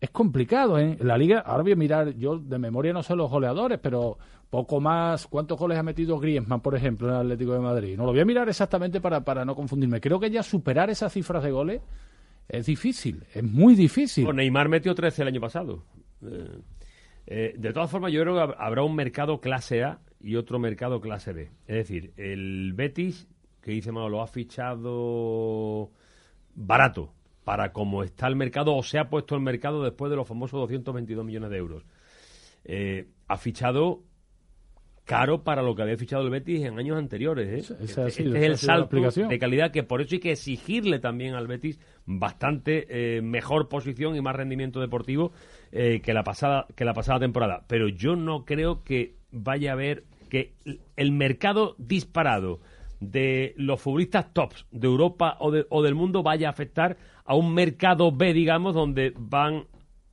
es 0.00 0.10
complicado, 0.10 0.78
¿eh? 0.78 0.96
La 1.00 1.18
liga, 1.18 1.40
ahora 1.40 1.62
voy 1.62 1.72
a 1.72 1.76
mirar, 1.76 2.14
yo 2.14 2.38
de 2.38 2.58
memoria 2.58 2.92
no 2.92 3.02
sé 3.02 3.14
los 3.14 3.30
goleadores, 3.30 3.78
pero 3.82 4.16
poco 4.48 4.80
más, 4.80 5.26
¿cuántos 5.26 5.58
goles 5.58 5.78
ha 5.78 5.82
metido 5.82 6.18
Griezmann, 6.18 6.60
por 6.62 6.74
ejemplo, 6.74 7.08
en 7.08 7.14
el 7.14 7.20
Atlético 7.20 7.52
de 7.52 7.60
Madrid? 7.60 7.96
No 7.96 8.04
lo 8.06 8.12
voy 8.12 8.20
a 8.20 8.24
mirar 8.24 8.48
exactamente 8.48 9.00
para, 9.00 9.22
para 9.24 9.44
no 9.44 9.54
confundirme. 9.54 10.00
Creo 10.00 10.18
que 10.18 10.30
ya 10.30 10.42
superar 10.42 10.88
esas 10.90 11.12
cifras 11.12 11.42
de 11.44 11.50
goles 11.50 11.82
es 12.48 12.66
difícil, 12.66 13.22
es 13.34 13.44
muy 13.44 13.74
difícil. 13.74 14.24
Bueno, 14.24 14.38
Neymar 14.38 14.68
metió 14.68 14.94
13 14.94 15.22
el 15.22 15.28
año 15.28 15.40
pasado. 15.40 15.84
Eh, 16.22 16.58
eh, 17.26 17.54
de 17.58 17.72
todas 17.72 17.90
formas, 17.90 18.10
yo 18.12 18.22
creo 18.22 18.34
que 18.34 18.40
hab- 18.40 18.56
habrá 18.58 18.82
un 18.82 18.94
mercado 18.96 19.40
clase 19.40 19.84
A 19.84 20.00
y 20.20 20.34
otro 20.36 20.58
mercado 20.58 21.00
clase 21.00 21.32
B. 21.32 21.50
Es 21.66 21.76
decir, 21.76 22.12
el 22.16 22.72
Betis, 22.74 23.28
que 23.60 23.70
dice 23.72 23.92
Manolo, 23.92 24.16
lo 24.16 24.22
ha 24.22 24.26
fichado 24.26 25.90
barato 26.54 27.12
para 27.44 27.72
como 27.72 28.02
está 28.02 28.26
el 28.26 28.36
mercado 28.36 28.74
o 28.76 28.82
se 28.82 28.98
ha 28.98 29.08
puesto 29.08 29.34
el 29.34 29.40
mercado 29.40 29.82
después 29.82 30.10
de 30.10 30.16
los 30.16 30.26
famosos 30.28 30.60
222 30.60 31.24
millones 31.24 31.50
de 31.50 31.56
euros. 31.56 31.84
Eh, 32.64 33.08
ha 33.28 33.36
fichado 33.38 34.02
caro 35.04 35.42
para 35.42 35.62
lo 35.62 35.74
que 35.74 35.82
había 35.82 35.96
fichado 35.96 36.22
el 36.22 36.30
Betis 36.30 36.62
en 36.64 36.78
años 36.78 36.96
anteriores. 36.96 37.48
¿eh? 37.48 37.58
Esa- 37.58 37.74
esa 37.82 38.06
este 38.06 38.22
este 38.24 38.38
es 38.38 38.44
el 38.44 38.56
salto 38.58 38.96
de 39.28 39.38
calidad 39.40 39.72
que 39.72 39.82
por 39.82 40.00
eso 40.00 40.14
hay 40.14 40.20
que 40.20 40.32
exigirle 40.32 41.00
también 41.00 41.34
al 41.34 41.48
Betis 41.48 41.80
bastante 42.06 42.86
eh, 43.16 43.20
mejor 43.22 43.68
posición 43.68 44.14
y 44.14 44.20
más 44.20 44.36
rendimiento 44.36 44.80
deportivo 44.80 45.32
eh, 45.72 46.00
que 46.02 46.14
la 46.14 46.22
pasada 46.22 46.66
que 46.76 46.84
la 46.84 46.94
pasada 46.94 47.18
temporada. 47.18 47.64
Pero 47.66 47.88
yo 47.88 48.14
no 48.14 48.44
creo 48.44 48.84
que 48.84 49.16
vaya 49.32 49.70
a 49.70 49.74
haber 49.74 50.04
que 50.28 50.52
el 50.96 51.10
mercado 51.10 51.74
disparado 51.78 52.60
de 53.00 53.54
los 53.56 53.80
futbolistas 53.80 54.32
tops 54.32 54.66
de 54.70 54.86
Europa 54.86 55.36
o, 55.40 55.50
de- 55.50 55.66
o 55.70 55.82
del 55.82 55.94
mundo 55.96 56.22
vaya 56.22 56.48
a 56.48 56.50
afectar 56.50 56.98
a 57.30 57.36
un 57.36 57.54
mercado 57.54 58.10
B, 58.10 58.32
digamos, 58.32 58.74
donde 58.74 59.14
van 59.16 59.66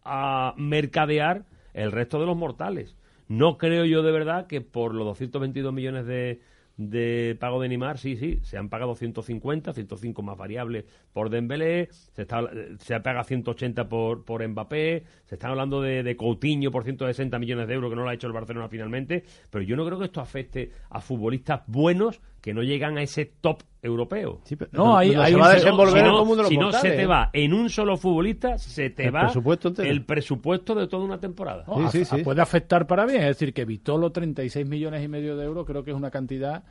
a 0.03 0.53
mercadear 0.55 1.45
el 1.73 1.91
resto 1.91 2.19
de 2.19 2.27
los 2.27 2.37
mortales. 2.37 2.95
No 3.27 3.57
creo 3.57 3.85
yo 3.85 4.03
de 4.03 4.11
verdad 4.11 4.45
que 4.45 4.61
por 4.61 4.93
los 4.93 5.03
222 5.07 5.73
millones 5.73 6.05
de, 6.05 6.41
de 6.77 7.35
pago 7.39 7.59
de 7.59 7.69
Neymar, 7.69 7.97
sí, 7.97 8.17
sí, 8.17 8.37
se 8.43 8.59
han 8.59 8.69
pagado 8.69 8.93
150, 8.93 9.73
105 9.73 10.21
más 10.21 10.37
variables 10.37 10.85
por 11.11 11.31
Dembélé, 11.31 11.89
se, 11.91 12.21
está, 12.21 12.51
se 12.77 12.93
ha 12.93 13.01
pagado 13.01 13.23
180 13.23 13.89
por, 13.89 14.23
por 14.23 14.47
Mbappé, 14.47 15.03
se 15.25 15.33
están 15.33 15.49
hablando 15.49 15.81
de 15.81 16.15
Coutinho 16.15 16.69
por 16.69 16.83
160 16.83 17.39
millones 17.39 17.67
de 17.67 17.73
euros 17.73 17.89
que 17.89 17.95
no 17.95 18.03
lo 18.03 18.09
ha 18.09 18.13
hecho 18.13 18.27
el 18.27 18.33
Barcelona 18.33 18.69
finalmente, 18.69 19.23
pero 19.49 19.63
yo 19.63 19.75
no 19.75 19.87
creo 19.87 19.97
que 19.97 20.05
esto 20.05 20.21
afecte 20.21 20.71
a 20.91 21.01
futbolistas 21.01 21.63
buenos 21.65 22.21
que 22.41 22.53
no 22.53 22.61
llegan 22.63 22.97
a 22.97 23.01
ese 23.01 23.25
top 23.41 23.63
europeo. 23.81 24.41
No, 24.71 24.97
hay- 24.97 25.09
donde 25.09 25.23
hay 25.23 25.31
se 25.31 25.35
un- 25.35 25.41
va 25.41 25.45
a 25.45 25.49
si 25.49 25.55
no- 25.55 25.61
desenvolver 25.63 25.93
si 25.93 25.99
el 25.99 26.59
no, 26.59 26.71
si 26.71 26.79
se 26.81 26.91
te 26.91 27.05
va 27.05 27.29
en 27.33 27.53
un 27.53 27.69
solo 27.69 27.97
futbolista, 27.97 28.57
se 28.57 28.89
te 28.89 29.05
El 29.07 29.15
va 29.15 29.21
presupuesto 29.21 29.73
el 29.81 30.05
presupuesto 30.05 30.75
de 30.75 30.87
toda 30.87 31.03
una 31.05 31.19
temporada. 31.19 31.63
No, 31.67 31.85
a- 31.85 31.89
a- 31.89 32.23
puede 32.23 32.41
afectar 32.41 32.85
para 32.87 33.05
bien. 33.05 33.21
Es 33.21 33.27
decir, 33.39 33.53
que 33.53 33.65
Vitolo 33.65 34.11
36 34.11 34.67
millones 34.67 35.03
y 35.03 35.07
medio 35.07 35.35
de 35.37 35.45
euros 35.45 35.65
creo 35.65 35.83
que 35.83 35.91
es 35.91 35.97
una 35.97 36.11
cantidad 36.11 36.63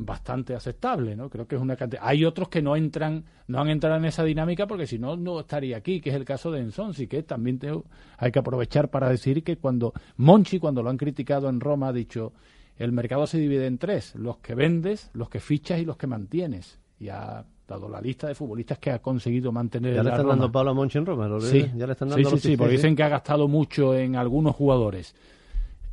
bastante 0.00 0.54
aceptable, 0.54 1.16
¿no? 1.16 1.28
Creo 1.28 1.48
que 1.48 1.56
es 1.56 1.60
una 1.60 1.74
cantidad. 1.74 2.02
Hay 2.04 2.24
otros 2.24 2.48
que 2.48 2.62
no 2.62 2.76
entran, 2.76 3.24
no 3.48 3.60
han 3.60 3.68
entrado 3.68 3.96
en 3.96 4.04
esa 4.04 4.22
dinámica 4.22 4.66
porque 4.68 4.86
si 4.86 4.96
no, 4.98 5.16
no 5.16 5.40
estaría 5.40 5.76
aquí, 5.76 6.00
que 6.00 6.10
es 6.10 6.16
el 6.16 6.24
caso 6.24 6.52
de 6.52 6.60
Ensonsi, 6.60 7.08
que 7.08 7.24
también 7.24 7.58
te- 7.58 7.72
hay 8.16 8.30
que 8.30 8.38
aprovechar 8.38 8.90
para 8.90 9.08
decir 9.08 9.42
que 9.42 9.56
cuando 9.56 9.92
Monchi, 10.18 10.60
cuando 10.60 10.84
lo 10.84 10.90
han 10.90 10.96
criticado 10.96 11.48
en 11.48 11.58
Roma, 11.58 11.88
ha 11.88 11.92
dicho 11.92 12.32
el 12.78 12.92
mercado 12.92 13.26
se 13.26 13.38
divide 13.38 13.66
en 13.66 13.78
tres, 13.78 14.14
los 14.14 14.38
que 14.38 14.54
vendes, 14.54 15.10
los 15.12 15.28
que 15.28 15.40
fichas 15.40 15.80
y 15.80 15.84
los 15.84 15.96
que 15.96 16.06
mantienes. 16.06 16.78
Y 17.00 17.08
ha 17.08 17.44
dado 17.66 17.88
la 17.88 18.00
lista 18.00 18.28
de 18.28 18.34
futbolistas 18.34 18.78
que 18.78 18.90
ha 18.90 19.00
conseguido 19.00 19.52
mantener 19.52 19.94
Ya 19.94 20.02
le 20.02 20.08
están 20.10 20.22
Roma. 20.24 20.34
dando 20.36 20.52
Pablo 20.52 20.70
a 20.70 20.74
Monchi 20.74 20.98
en 20.98 21.06
Roma, 21.06 21.28
¿lo 21.28 21.40
Sí? 21.40 21.70
Ya 21.76 21.86
le 21.86 21.92
están 21.92 22.08
sí, 22.08 22.14
dando 22.14 22.28
sí, 22.30 22.34
los 22.34 22.42
sí, 22.42 22.56
porque 22.56 22.72
dicen 22.72 22.92
¿eh? 22.92 22.96
que 22.96 23.02
ha 23.02 23.08
gastado 23.08 23.46
mucho 23.48 23.94
en 23.94 24.16
algunos 24.16 24.54
jugadores. 24.56 25.14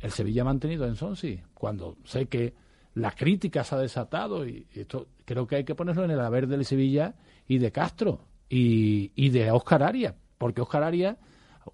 El 0.00 0.10
Sevilla 0.10 0.42
ha 0.42 0.46
mantenido 0.46 0.86
en 0.86 0.96
Sonsi, 0.96 1.40
cuando 1.54 1.96
sé 2.04 2.26
que 2.26 2.54
la 2.94 3.10
crítica 3.10 3.62
se 3.64 3.74
ha 3.74 3.78
desatado 3.78 4.46
y 4.46 4.66
esto 4.74 5.08
creo 5.24 5.46
que 5.46 5.56
hay 5.56 5.64
que 5.64 5.74
ponerlo 5.74 6.04
en 6.04 6.12
el 6.12 6.20
haber 6.20 6.46
del 6.46 6.64
Sevilla 6.64 7.14
y 7.46 7.58
de 7.58 7.72
Castro 7.72 8.20
y, 8.48 9.12
y 9.14 9.28
de 9.30 9.50
Oscar 9.50 9.82
Arias, 9.82 10.14
porque 10.38 10.62
Oscar 10.62 10.82
Arias 10.82 11.16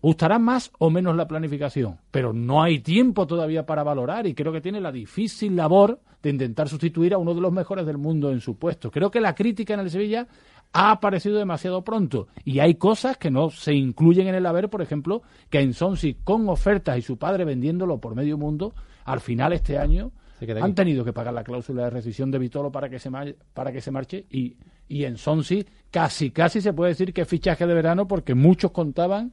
Gustará 0.00 0.38
más 0.38 0.72
o 0.78 0.90
menos 0.90 1.16
la 1.16 1.28
planificación, 1.28 1.98
pero 2.10 2.32
no 2.32 2.62
hay 2.62 2.80
tiempo 2.80 3.26
todavía 3.26 3.66
para 3.66 3.82
valorar 3.82 4.26
y 4.26 4.34
creo 4.34 4.52
que 4.52 4.60
tiene 4.60 4.80
la 4.80 4.90
difícil 4.90 5.54
labor 5.54 6.00
de 6.22 6.30
intentar 6.30 6.68
sustituir 6.68 7.14
a 7.14 7.18
uno 7.18 7.34
de 7.34 7.40
los 7.40 7.52
mejores 7.52 7.84
del 7.84 7.98
mundo 7.98 8.30
en 8.30 8.40
su 8.40 8.56
puesto. 8.56 8.90
Creo 8.90 9.10
que 9.10 9.20
la 9.20 9.34
crítica 9.34 9.74
en 9.74 9.80
el 9.80 9.90
Sevilla 9.90 10.26
ha 10.72 10.92
aparecido 10.92 11.36
demasiado 11.36 11.82
pronto 11.82 12.28
y 12.44 12.60
hay 12.60 12.76
cosas 12.76 13.18
que 13.18 13.30
no 13.30 13.50
se 13.50 13.74
incluyen 13.74 14.28
en 14.28 14.36
el 14.36 14.46
haber, 14.46 14.70
por 14.70 14.82
ejemplo, 14.82 15.22
que 15.50 15.60
en 15.60 15.74
Sonsi 15.74 16.14
con 16.24 16.48
ofertas 16.48 16.96
y 16.98 17.02
su 17.02 17.18
padre 17.18 17.44
vendiéndolo 17.44 17.98
por 17.98 18.14
medio 18.14 18.38
mundo, 18.38 18.74
al 19.04 19.20
final 19.20 19.52
este 19.52 19.78
año 19.78 20.12
han 20.60 20.74
tenido 20.74 21.04
que 21.04 21.12
pagar 21.12 21.34
la 21.34 21.44
cláusula 21.44 21.84
de 21.84 21.90
rescisión 21.90 22.30
de 22.30 22.38
Vitolo 22.38 22.72
para 22.72 22.88
que 22.88 22.98
se 22.98 23.10
para 23.52 23.72
que 23.72 23.80
se 23.80 23.90
marche 23.90 24.26
y, 24.30 24.56
y 24.88 25.04
en 25.04 25.16
Sonsi 25.16 25.64
casi 25.90 26.30
casi 26.30 26.60
se 26.60 26.72
puede 26.72 26.90
decir 26.90 27.12
que 27.12 27.22
es 27.22 27.28
fichaje 27.28 27.66
de 27.66 27.74
verano 27.74 28.08
porque 28.08 28.34
muchos 28.34 28.72
contaban 28.72 29.32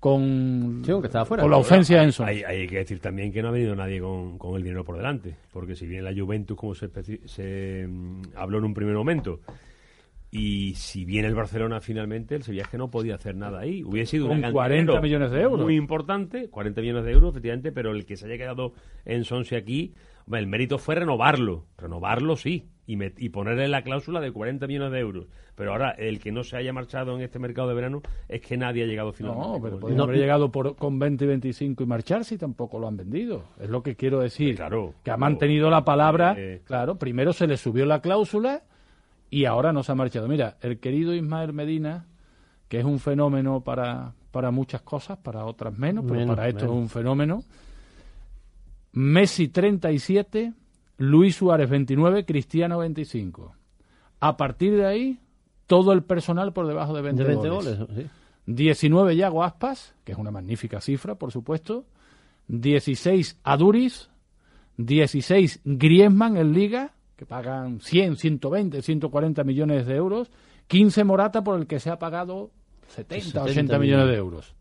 con, 0.00 0.82
con 0.82 1.50
la 1.50 1.56
ausencia 1.56 2.00
de 2.00 2.14
Hay, 2.24 2.42
hay, 2.44 2.68
que 2.68 2.78
decir 2.78 3.00
también 3.00 3.32
que 3.32 3.42
no 3.42 3.48
ha 3.48 3.50
venido 3.50 3.74
nadie 3.74 4.00
con, 4.00 4.38
con 4.38 4.54
el 4.56 4.62
dinero 4.62 4.84
por 4.84 4.96
delante, 4.96 5.36
porque 5.52 5.74
si 5.74 5.86
bien 5.86 6.04
la 6.04 6.14
Juventus, 6.14 6.56
como 6.56 6.74
se, 6.74 6.88
se 7.26 7.86
mm, 7.88 8.22
habló 8.36 8.58
en 8.58 8.64
un 8.64 8.74
primer 8.74 8.94
momento, 8.94 9.40
y 10.30 10.74
si 10.74 11.04
viene 11.04 11.26
el 11.26 11.34
Barcelona 11.34 11.80
finalmente, 11.80 12.34
el 12.34 12.42
Sevilla 12.42 12.62
es 12.64 12.68
que 12.68 12.78
no 12.78 12.90
podía 12.90 13.14
hacer 13.14 13.34
nada 13.34 13.60
ahí. 13.60 13.82
Hubiese 13.82 14.12
sido 14.12 14.26
un 14.26 14.42
40 14.52 15.00
millones 15.00 15.30
de 15.30 15.40
euros. 15.40 15.64
Muy 15.64 15.76
importante, 15.76 16.50
40 16.50 16.80
millones 16.82 17.04
de 17.04 17.12
euros, 17.12 17.30
efectivamente, 17.30 17.72
pero 17.72 17.92
el 17.92 18.04
que 18.04 18.16
se 18.16 18.26
haya 18.26 18.36
quedado 18.36 18.74
en 19.06 19.24
Sonse 19.24 19.56
aquí, 19.56 19.94
el 20.32 20.46
mérito 20.46 20.78
fue 20.78 20.94
renovarlo. 20.94 21.66
Renovarlo 21.76 22.36
sí, 22.36 22.68
y, 22.86 22.98
y 23.24 23.28
ponerle 23.28 23.68
la 23.68 23.82
cláusula 23.82 24.20
de 24.20 24.32
40 24.32 24.66
millones 24.66 24.92
de 24.92 24.98
euros. 24.98 25.26
Pero 25.54 25.72
ahora, 25.72 25.90
el 25.90 26.20
que 26.20 26.30
no 26.30 26.44
se 26.44 26.56
haya 26.56 26.72
marchado 26.72 27.16
en 27.16 27.22
este 27.22 27.38
mercado 27.38 27.68
de 27.68 27.74
verano 27.74 28.00
es 28.28 28.40
que 28.40 28.56
nadie 28.56 28.84
ha 28.84 28.86
llegado 28.86 29.12
finalmente. 29.12 29.48
No, 29.48 29.60
pero 29.60 29.80
podría 29.80 30.02
haber 30.02 30.16
llegado 30.16 30.52
por, 30.52 30.76
con 30.76 31.00
20 31.00 31.24
y 31.24 31.28
25 31.28 31.82
y 31.82 31.86
marcharse 31.86 32.36
y 32.36 32.38
tampoco 32.38 32.78
lo 32.78 32.86
han 32.86 32.96
vendido. 32.96 33.44
Es 33.60 33.68
lo 33.68 33.82
que 33.82 33.96
quiero 33.96 34.20
decir. 34.20 34.54
Claro. 34.54 34.94
Que 35.02 35.10
ha 35.10 35.16
mantenido 35.16 35.68
la 35.68 35.84
palabra. 35.84 36.34
Eh, 36.38 36.62
claro, 36.64 36.96
primero 36.96 37.32
se 37.32 37.48
le 37.48 37.56
subió 37.56 37.86
la 37.86 38.00
cláusula 38.00 38.62
y 39.30 39.46
ahora 39.46 39.72
no 39.72 39.82
se 39.82 39.92
ha 39.92 39.96
marchado. 39.96 40.28
Mira, 40.28 40.58
el 40.60 40.78
querido 40.78 41.12
Ismael 41.12 41.52
Medina, 41.52 42.06
que 42.68 42.78
es 42.78 42.84
un 42.84 43.00
fenómeno 43.00 43.62
para, 43.62 44.14
para 44.30 44.52
muchas 44.52 44.82
cosas, 44.82 45.18
para 45.18 45.44
otras 45.44 45.76
menos, 45.76 46.04
pero 46.08 46.24
para 46.26 46.48
esto 46.48 46.66
es 46.66 46.70
un 46.70 46.88
fenómeno. 46.88 47.42
Messi 48.92 49.48
37, 49.48 50.54
Luis 50.98 51.36
Suárez 51.36 51.70
29, 51.70 52.24
Cristiano 52.24 52.78
25. 52.78 53.54
A 54.20 54.36
partir 54.36 54.76
de 54.76 54.86
ahí, 54.86 55.20
todo 55.66 55.92
el 55.92 56.02
personal 56.02 56.52
por 56.52 56.66
debajo 56.66 56.94
de 56.94 57.02
20, 57.02 57.48
goles. 57.48 57.78
19 58.46 59.16
Yago 59.16 59.44
Aspas, 59.44 59.94
que 60.04 60.12
es 60.12 60.18
una 60.18 60.30
magnífica 60.30 60.80
cifra, 60.80 61.14
por 61.16 61.30
supuesto. 61.30 61.84
16 62.48 63.38
Aduris, 63.44 64.08
16 64.78 65.60
Griezmann 65.64 66.38
en 66.38 66.52
Liga, 66.52 66.94
que 67.16 67.26
pagan 67.26 67.80
100, 67.80 68.16
120, 68.16 68.80
140 68.80 69.44
millones 69.44 69.86
de 69.86 69.96
euros, 69.96 70.30
15 70.68 71.04
Morata 71.04 71.44
por 71.44 71.58
el 71.58 71.66
que 71.66 71.78
se 71.78 71.90
ha 71.90 71.98
pagado 71.98 72.50
70, 72.88 73.42
80 73.42 73.78
millones 73.78 74.06
de 74.06 74.14
euros. 74.14 74.54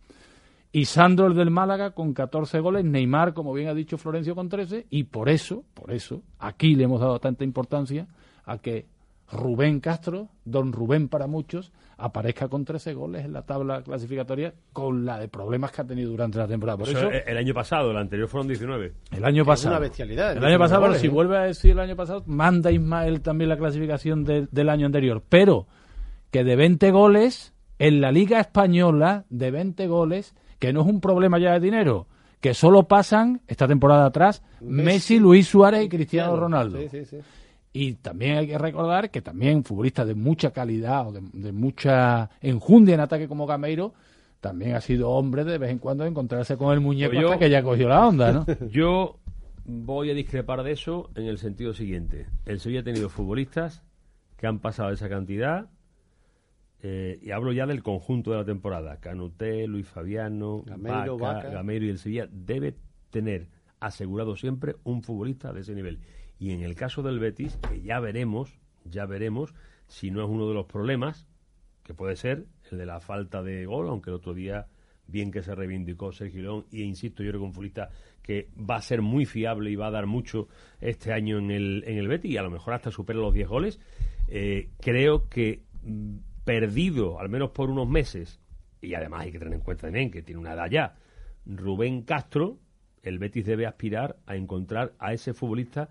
Y 0.71 0.85
Sandro 0.85 1.27
el 1.27 1.35
del 1.35 1.49
Málaga 1.49 1.91
con 1.91 2.13
14 2.13 2.59
goles, 2.59 2.85
Neymar, 2.85 3.33
como 3.33 3.53
bien 3.53 3.69
ha 3.69 3.73
dicho 3.73 3.97
Florencio, 3.97 4.35
con 4.35 4.49
13, 4.49 4.87
y 4.89 5.05
por 5.05 5.29
eso, 5.29 5.63
por 5.73 5.91
eso, 5.91 6.23
aquí 6.39 6.75
le 6.75 6.83
hemos 6.83 6.99
dado 6.99 7.19
tanta 7.19 7.43
importancia 7.43 8.07
a 8.45 8.57
que 8.59 8.85
Rubén 9.31 9.79
Castro, 9.79 10.29
don 10.45 10.71
Rubén 10.71 11.09
para 11.09 11.27
muchos, 11.27 11.71
aparezca 11.97 12.47
con 12.47 12.63
13 12.63 12.93
goles 12.93 13.25
en 13.25 13.33
la 13.33 13.41
tabla 13.41 13.81
clasificatoria 13.81 14.53
con 14.71 15.05
la 15.05 15.19
de 15.19 15.27
problemas 15.27 15.71
que 15.71 15.81
ha 15.81 15.85
tenido 15.85 16.11
durante 16.11 16.37
la 16.37 16.47
temporada. 16.47 16.77
Por 16.77 16.89
eso, 16.89 17.09
el 17.09 17.37
año 17.37 17.53
pasado, 17.53 17.91
el 17.91 17.97
anterior 17.97 18.29
fueron 18.29 18.47
19. 18.47 18.93
El 19.11 19.25
año 19.25 19.43
pasado. 19.43 19.75
una 19.75 19.79
bestialidad. 19.79 20.37
El 20.37 20.45
año 20.45 20.59
pasado, 20.59 20.93
si 20.93 21.07
vuelve 21.07 21.37
a 21.37 21.43
decir 21.43 21.71
el 21.71 21.79
año 21.79 21.95
pasado, 21.95 22.23
manda 22.25 22.71
Ismael 22.71 23.21
también 23.21 23.49
la 23.49 23.57
clasificación 23.57 24.23
del 24.23 24.69
año 24.69 24.85
anterior. 24.85 25.21
Pero 25.27 25.67
que 26.31 26.43
de 26.43 26.55
20 26.55 26.91
goles, 26.91 27.53
en 27.79 27.99
la 27.99 28.11
Liga 28.11 28.39
Española, 28.39 29.25
de 29.29 29.51
20 29.51 29.87
goles, 29.87 30.35
que 30.59 30.73
no 30.73 30.81
es 30.81 30.87
un 30.87 31.01
problema 31.01 31.39
ya 31.39 31.53
de 31.53 31.59
dinero, 31.59 32.07
que 32.39 32.53
solo 32.53 32.87
pasan, 32.87 33.41
esta 33.47 33.67
temporada 33.67 34.05
atrás, 34.05 34.43
Messi, 34.61 35.19
Luis 35.19 35.47
Suárez 35.47 35.85
y 35.85 35.89
Cristiano 35.89 36.35
Ronaldo. 36.35 36.79
Sí, 36.79 36.89
sí, 36.89 37.05
sí. 37.05 37.17
Y 37.73 37.93
también 37.93 38.37
hay 38.37 38.47
que 38.47 38.57
recordar 38.57 39.11
que 39.11 39.21
también 39.21 39.63
futbolistas 39.63 40.07
de 40.07 40.15
mucha 40.15 40.51
calidad 40.51 41.07
o 41.07 41.11
de, 41.11 41.51
mucha 41.51 42.29
enjundia 42.41 42.95
en 42.95 43.01
ataque 43.01 43.27
como 43.27 43.45
Gameiro 43.45 43.93
también 44.39 44.75
ha 44.75 44.81
sido 44.81 45.11
hombre 45.11 45.43
de 45.43 45.57
vez 45.57 45.71
en 45.71 45.79
cuando 45.79 46.03
de 46.03 46.09
encontrarse 46.09 46.57
con 46.57 46.73
el 46.73 46.79
muñeco 46.79 47.17
hasta 47.19 47.37
que 47.37 47.49
ya 47.49 47.61
cogió 47.61 47.87
la 47.87 48.07
onda, 48.07 48.31
¿no? 48.31 48.45
Yo 48.71 49.17
voy 49.65 50.09
a 50.09 50.13
discrepar 50.13 50.63
de 50.63 50.71
eso 50.71 51.09
en 51.15 51.25
el 51.25 51.37
sentido 51.37 51.73
siguiente. 51.73 52.27
El 52.45 52.59
Sevilla 52.59 52.81
ha 52.81 52.83
tenido 52.83 53.09
futbolistas 53.09 53.83
que 54.37 54.47
han 54.47 54.59
pasado 54.59 54.91
esa 54.91 55.09
cantidad 55.09 55.67
eh, 56.81 57.19
y 57.21 57.31
hablo 57.31 57.51
ya 57.51 57.65
del 57.65 57.83
conjunto 57.83 58.31
de 58.31 58.37
la 58.37 58.45
temporada. 58.45 58.99
Canuté, 58.99 59.67
Luis 59.67 59.87
Fabiano, 59.87 60.63
Gameiro, 60.63 61.17
Gameiro 61.17 61.85
y 61.85 61.89
el 61.89 61.97
Sevilla 61.97 62.27
debe 62.31 62.75
tener 63.09 63.47
asegurado 63.79 64.35
siempre 64.35 64.75
un 64.83 65.03
futbolista 65.03 65.53
de 65.53 65.61
ese 65.61 65.73
nivel. 65.73 65.99
Y 66.39 66.51
en 66.51 66.61
el 66.61 66.75
caso 66.75 67.01
del 67.01 67.19
Betis, 67.19 67.57
que 67.69 67.81
ya 67.81 67.99
veremos, 67.99 68.59
ya 68.85 69.05
veremos 69.05 69.53
si 69.87 70.11
no 70.11 70.23
es 70.23 70.29
uno 70.29 70.47
de 70.47 70.53
los 70.53 70.65
problemas, 70.65 71.27
que 71.83 71.93
puede 71.93 72.15
ser 72.15 72.45
el 72.71 72.77
de 72.77 72.85
la 72.85 72.99
falta 72.99 73.41
de 73.41 73.65
gol, 73.65 73.87
aunque 73.87 74.09
el 74.09 74.15
otro 74.15 74.33
día 74.33 74.67
bien 75.07 75.31
que 75.31 75.41
se 75.41 75.55
reivindicó 75.55 76.11
Sergio 76.11 76.41
León, 76.41 76.65
y 76.69 76.83
insisto, 76.83 77.23
yo 77.23 77.29
creo 77.29 77.41
que 77.41 77.47
un 77.47 77.53
futbolista 77.53 77.89
que 78.21 78.49
va 78.57 78.75
a 78.75 78.81
ser 78.81 79.01
muy 79.01 79.25
fiable 79.25 79.71
y 79.71 79.75
va 79.77 79.87
a 79.87 79.91
dar 79.91 80.05
mucho 80.05 80.49
este 80.81 81.13
año 81.13 81.37
en 81.37 81.49
el, 81.49 81.83
en 81.87 81.97
el 81.97 82.09
Betis, 82.09 82.31
y 82.31 82.37
a 82.37 82.43
lo 82.43 82.51
mejor 82.51 82.73
hasta 82.73 82.91
supera 82.91 83.19
los 83.19 83.33
10 83.33 83.47
goles, 83.47 83.79
eh, 84.27 84.69
creo 84.81 85.29
que 85.29 85.63
mm, 85.83 86.17
perdido, 86.47 87.19
al 87.19 87.27
menos 87.27 87.51
por 87.51 87.69
unos 87.69 87.89
meses, 87.89 88.39
y 88.81 88.93
además 88.93 89.23
hay 89.23 89.33
que 89.33 89.39
tener 89.39 89.53
en 89.53 89.59
cuenta 89.59 89.87
también 89.87 90.09
que 90.09 90.21
tiene 90.21 90.39
una 90.39 90.53
edad 90.53 90.69
ya, 90.71 90.95
Rubén 91.45 92.03
Castro, 92.03 92.57
el 93.03 93.19
Betis 93.19 93.45
debe 93.45 93.65
aspirar 93.65 94.15
a 94.25 94.37
encontrar 94.37 94.93
a 94.97 95.11
ese 95.11 95.33
futbolista 95.33 95.89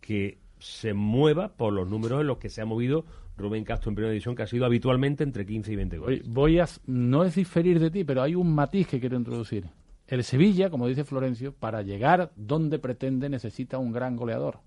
que 0.00 0.38
se 0.58 0.94
mueva 0.94 1.54
por 1.58 1.74
los 1.74 1.86
números 1.86 2.22
en 2.22 2.26
los 2.26 2.38
que 2.38 2.48
se 2.48 2.62
ha 2.62 2.64
movido 2.64 3.04
Rubén 3.36 3.64
Castro 3.64 3.90
en 3.90 3.96
primera 3.96 4.10
división, 4.10 4.34
que 4.34 4.44
ha 4.44 4.46
sido 4.46 4.64
habitualmente 4.64 5.24
entre 5.24 5.44
15 5.44 5.72
y 5.72 5.76
20 5.76 5.98
goles. 5.98 6.22
Voy 6.26 6.58
a, 6.58 6.66
no 6.86 7.22
es 7.24 7.34
diferir 7.34 7.78
de 7.78 7.90
ti, 7.90 8.02
pero 8.04 8.22
hay 8.22 8.34
un 8.34 8.54
matiz 8.54 8.88
que 8.88 9.00
quiero 9.00 9.18
introducir. 9.18 9.66
El 10.06 10.24
Sevilla, 10.24 10.70
como 10.70 10.88
dice 10.88 11.04
Florencio, 11.04 11.52
para 11.52 11.82
llegar 11.82 12.32
donde 12.34 12.78
pretende 12.78 13.28
necesita 13.28 13.76
un 13.76 13.92
gran 13.92 14.16
goleador. 14.16 14.60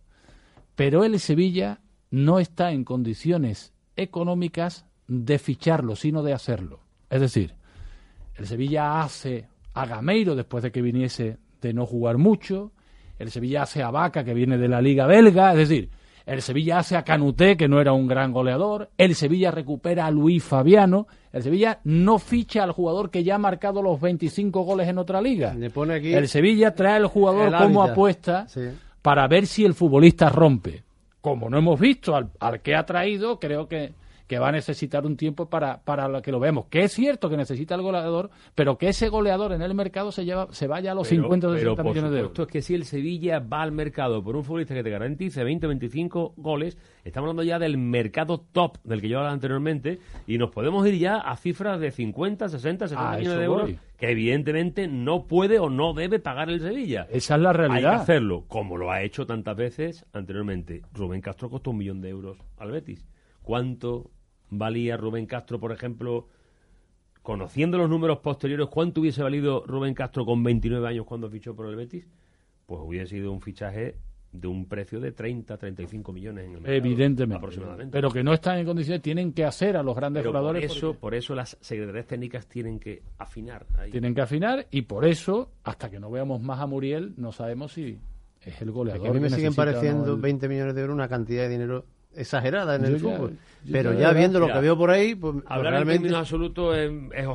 Pero 0.76 1.04
el 1.04 1.20
Sevilla 1.20 1.82
no 2.12 2.38
está 2.38 2.74
en 2.74 2.84
condiciones 2.84 3.74
económicas 3.96 4.86
de 5.12 5.40
ficharlo, 5.40 5.98
sino 5.98 6.24
de 6.24 6.32
hacerlo. 6.32 6.80
Es 7.10 7.20
decir, 7.20 7.54
el 8.38 8.48
Sevilla 8.48 9.02
hace 9.02 9.46
a 9.74 9.86
Gameiro 9.86 10.36
después 10.36 10.64
de 10.64 10.72
que 10.72 10.82
viniese 10.82 11.38
de 11.62 11.74
no 11.74 11.86
jugar 11.86 12.18
mucho, 12.18 12.72
el 13.20 13.30
Sevilla 13.30 13.64
hace 13.64 13.84
a 13.84 13.92
Vaca, 13.92 14.24
que 14.24 14.34
viene 14.34 14.58
de 14.58 14.70
la 14.70 14.82
Liga 14.82 15.08
Belga, 15.08 15.52
es 15.52 15.58
decir, 15.58 15.90
el 16.26 16.42
Sevilla 16.42 16.80
hace 16.80 16.96
a 16.96 17.04
Canuté, 17.04 17.58
que 17.58 17.68
no 17.68 17.82
era 17.82 17.92
un 17.92 18.08
gran 18.08 18.32
goleador, 18.32 18.90
el 18.98 19.14
Sevilla 19.16 19.52
recupera 19.52 20.06
a 20.06 20.12
Luis 20.12 20.42
Fabiano, 20.42 21.08
el 21.34 21.44
Sevilla 21.44 21.80
no 21.84 22.18
ficha 22.18 22.64
al 22.64 22.72
jugador 22.72 23.10
que 23.10 23.26
ya 23.26 23.36
ha 23.36 23.40
marcado 23.40 23.82
los 23.82 24.00
25 24.00 24.62
goles 24.62 24.88
en 24.88 24.98
otra 24.98 25.22
liga. 25.22 25.54
el 25.54 26.30
Sevilla 26.30 26.74
trae 26.74 26.96
al 26.96 27.08
jugador 27.08 27.54
como 27.58 27.84
apuesta 27.84 28.48
para 29.02 29.28
ver 29.28 29.46
si 29.46 29.66
el 29.66 29.74
futbolista 29.74 30.30
rompe. 30.30 30.84
Como 31.20 31.50
no 31.50 31.58
hemos 31.58 31.80
visto 31.80 32.16
al, 32.16 32.30
al 32.40 32.62
que 32.62 32.76
ha 32.76 32.86
traído, 32.86 33.40
creo 33.40 33.68
que 33.68 33.92
que 34.28 34.40
va 34.40 34.50
a 34.50 34.52
necesitar 34.52 35.06
un 35.06 35.18
tiempo 35.18 35.50
para, 35.50 35.82
para 35.82 36.22
que 36.22 36.32
lo 36.32 36.40
vemos. 36.40 36.66
Que 36.68 36.84
es 36.84 36.94
cierto 36.94 37.30
que 37.30 37.38
necesita 37.38 37.76
el 37.76 37.82
goleador, 37.82 38.30
pero 38.56 38.78
que 38.78 38.90
ese 38.90 39.10
goleador 39.10 39.54
en 39.54 39.62
el 39.62 39.74
mercado 39.74 40.12
se 40.12 40.26
lleva 40.26 40.48
se 40.52 40.68
vaya 40.68 40.92
a 40.92 40.96
los 40.96 41.08
50 41.08 41.48
o 41.48 41.54
60 41.54 41.84
millones 41.84 42.12
de 42.12 42.20
euros. 42.20 42.40
es 42.40 42.48
que 42.48 42.62
si 42.62 42.76
el 42.76 42.86
Sevilla 42.86 43.40
va 43.40 43.62
al 43.62 43.72
mercado 43.72 44.24
por 44.24 44.36
un 44.36 44.44
futbolista 44.44 44.74
que 44.74 44.84
te 44.84 44.90
garantice 44.90 45.44
20 45.44 45.66
o 45.66 45.70
25 45.70 46.34
goles, 46.38 46.78
estamos 47.04 47.28
hablando 47.28 47.44
ya 47.44 47.60
del 47.60 47.78
mercado 47.78 48.40
top 48.52 48.78
del 48.84 49.02
que 49.02 49.10
yo 49.10 49.18
hablaba 49.18 49.34
anteriormente 49.34 50.00
y 50.28 50.38
nos 50.38 50.52
podemos 50.52 50.86
ir 50.88 50.98
ya 50.98 51.18
a 51.18 51.36
cifras 51.38 51.80
de 51.80 51.92
50, 51.92 52.50
60, 52.50 52.88
70 52.88 53.18
millones 53.18 53.38
de 53.38 53.46
euros 53.46 53.72
que 54.02 54.10
evidentemente 54.10 54.88
no 54.88 55.28
puede 55.28 55.60
o 55.60 55.70
no 55.70 55.94
debe 55.94 56.18
pagar 56.18 56.50
el 56.50 56.60
Sevilla. 56.60 57.06
Esa 57.12 57.36
es 57.36 57.42
la 57.42 57.54
realidad. 57.54 57.92
Hay 57.92 57.98
que 57.98 58.02
hacerlo, 58.02 58.46
como 58.48 58.76
lo 58.76 58.90
ha 58.90 59.04
hecho 59.04 59.28
tantas 59.28 59.56
veces 59.56 60.08
anteriormente. 60.12 60.82
Rubén 60.92 61.22
Castro 61.22 61.52
costó 61.52 61.70
un 61.70 61.78
millón 61.78 62.02
de 62.02 62.10
euros 62.10 62.40
al 62.58 62.72
Betis. 62.72 63.06
¿Cuánto 63.44 64.12
valía 64.50 64.98
Rubén 64.98 65.26
Castro, 65.26 65.60
por 65.60 65.72
ejemplo, 65.72 66.28
conociendo 67.22 67.78
los 67.78 67.90
números 67.90 68.20
posteriores, 68.20 68.68
¿cuánto 68.68 69.02
hubiese 69.02 69.22
valido 69.24 69.64
Rubén 69.66 69.94
Castro 69.94 70.26
con 70.26 70.44
29 70.44 70.88
años 70.88 71.06
cuando 71.06 71.30
fichó 71.30 71.56
por 71.56 71.68
el 71.68 71.76
Betis? 71.76 72.08
Pues 72.66 72.82
hubiese 72.84 73.08
sido 73.16 73.32
un 73.32 73.42
fichaje 73.42 73.96
de 74.32 74.48
un 74.48 74.66
precio 74.66 75.02
de 75.02 75.12
30, 75.12 75.58
35 75.58 76.14
millones 76.14 76.46
en 76.46 76.52
el 76.52 76.62
mercado. 76.62 76.74
Evidentemente. 76.78 77.36
Aproximadamente. 77.38 77.92
Pero 77.92 78.10
que 78.12 78.24
no 78.24 78.34
están 78.34 78.60
en 78.60 78.66
condiciones, 78.66 79.02
tienen 79.02 79.34
que 79.34 79.44
hacer 79.44 79.76
a 79.76 79.84
los 79.84 79.94
grandes 79.94 80.22
Pero 80.22 80.32
por 80.32 80.40
jugadores. 80.40 80.72
eso, 80.72 80.94
por 80.94 81.14
eso 81.14 81.36
las 81.36 81.58
secretarías 81.60 82.06
técnicas 82.08 82.48
tienen 82.48 82.80
que 82.80 83.04
afinar. 83.18 83.66
ahí. 83.78 83.92
Tienen 83.92 84.16
que 84.16 84.22
afinar 84.22 84.68
y 84.72 84.84
por 84.84 85.06
eso, 85.06 85.52
hasta 85.64 85.90
que 85.92 86.00
no 86.00 86.10
veamos 86.10 86.42
más 86.42 86.60
a 86.62 86.66
Muriel, 86.66 87.14
no 87.18 87.34
sabemos 87.34 87.74
si 87.74 88.00
es 88.42 88.62
el 88.62 88.72
goleador. 88.72 89.04
Que 89.04 89.10
a 89.10 89.14
mí 89.14 89.20
me 89.20 89.30
siguen 89.30 89.54
pareciendo 89.54 90.14
el- 90.14 90.22
20 90.22 90.48
millones 90.48 90.76
de 90.76 90.82
euros 90.82 90.96
una 90.96 91.10
cantidad 91.10 91.44
de 91.44 91.50
dinero 91.50 91.86
exagerada 92.16 92.76
en 92.76 92.82
Yo 92.84 92.88
el 92.88 92.94
ya- 92.96 93.00
fútbol. 93.00 93.38
Pero 93.72 93.94
ya 93.94 94.12
viendo 94.14 94.40
lo 94.40 94.48
que 94.52 94.60
veo 94.60 94.78
por 94.78 94.90
ahí, 94.90 95.14
pues 95.16 95.36
Hablar 95.46 95.74
realmente... 95.74 95.94
en 95.96 96.02
términos 96.02 96.20
absolutos 96.20 96.76
es, 96.78 97.28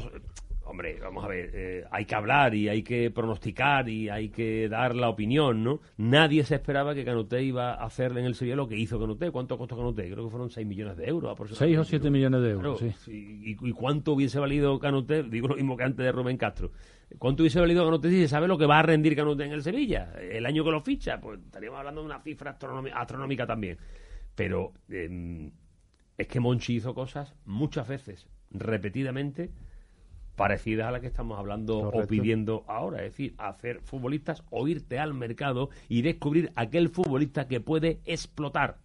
Hombre, 0.68 0.98
vamos 1.00 1.24
a 1.24 1.28
ver, 1.28 1.50
eh, 1.54 1.84
hay 1.92 2.04
que 2.04 2.14
hablar 2.16 2.52
y 2.52 2.68
hay 2.68 2.82
que 2.82 3.12
pronosticar 3.12 3.88
y 3.88 4.08
hay 4.08 4.30
que 4.30 4.68
dar 4.68 4.96
la 4.96 5.08
opinión, 5.08 5.62
¿no? 5.62 5.80
Nadie 5.96 6.42
se 6.42 6.56
esperaba 6.56 6.92
que 6.92 7.04
Canuté 7.04 7.40
iba 7.44 7.74
a 7.74 7.84
hacer 7.84 8.10
en 8.18 8.24
el 8.24 8.34
Sevilla 8.34 8.56
lo 8.56 8.66
que 8.66 8.76
hizo 8.76 8.98
Canuté. 8.98 9.30
¿Cuánto 9.30 9.56
costó 9.56 9.76
Canuté? 9.76 10.10
Creo 10.10 10.24
que 10.24 10.30
fueron 10.30 10.50
6 10.50 10.66
millones 10.66 10.96
de 10.96 11.06
euros 11.06 11.30
aproximadamente. 11.30 11.76
6 11.76 11.86
o 11.86 11.88
7 11.88 12.10
millones 12.10 12.42
de 12.42 12.50
euros, 12.50 12.78
Claro, 12.80 12.94
sí. 13.04 13.12
¿Y, 13.12 13.68
y 13.68 13.72
cuánto 13.72 14.12
hubiese 14.12 14.40
valido 14.40 14.76
Canuté? 14.80 15.22
Digo 15.22 15.46
lo 15.46 15.54
mismo 15.54 15.76
que 15.76 15.84
antes 15.84 16.04
de 16.04 16.10
Rubén 16.10 16.36
Castro. 16.36 16.72
¿Cuánto 17.16 17.44
hubiese 17.44 17.60
valido 17.60 17.84
Canuté 17.84 18.10
si 18.10 18.22
se 18.22 18.28
sabe 18.28 18.48
lo 18.48 18.58
que 18.58 18.66
va 18.66 18.80
a 18.80 18.82
rendir 18.82 19.14
Canuté 19.14 19.44
en 19.44 19.52
el 19.52 19.62
Sevilla? 19.62 20.14
El 20.20 20.44
año 20.46 20.64
que 20.64 20.72
lo 20.72 20.80
ficha, 20.80 21.20
pues 21.20 21.38
estaríamos 21.46 21.78
hablando 21.78 22.00
de 22.00 22.06
una 22.06 22.18
cifra 22.20 22.58
astronómi- 22.58 22.90
astronómica 22.92 23.46
también. 23.46 23.78
Pero 24.37 24.72
eh, 24.89 25.51
es 26.16 26.28
que 26.28 26.39
Monchi 26.39 26.76
hizo 26.76 26.95
cosas 26.95 27.34
muchas 27.45 27.89
veces, 27.89 28.28
repetidamente, 28.51 29.51
parecidas 30.37 30.87
a 30.87 30.91
las 30.93 31.01
que 31.01 31.09
estamos 31.09 31.39
hablando 31.39 31.78
o 31.78 32.07
pidiendo 32.07 32.64
ahora. 32.68 32.99
Es 32.99 33.12
decir, 33.12 33.34
hacer 33.39 33.80
futbolistas 33.80 34.45
o 34.51 34.68
irte 34.68 34.99
al 34.99 35.14
mercado 35.14 35.70
y 35.89 36.03
descubrir 36.03 36.53
aquel 36.55 36.91
futbolista 36.91 37.49
que 37.49 37.61
puede 37.61 38.01
explotar 38.05 38.78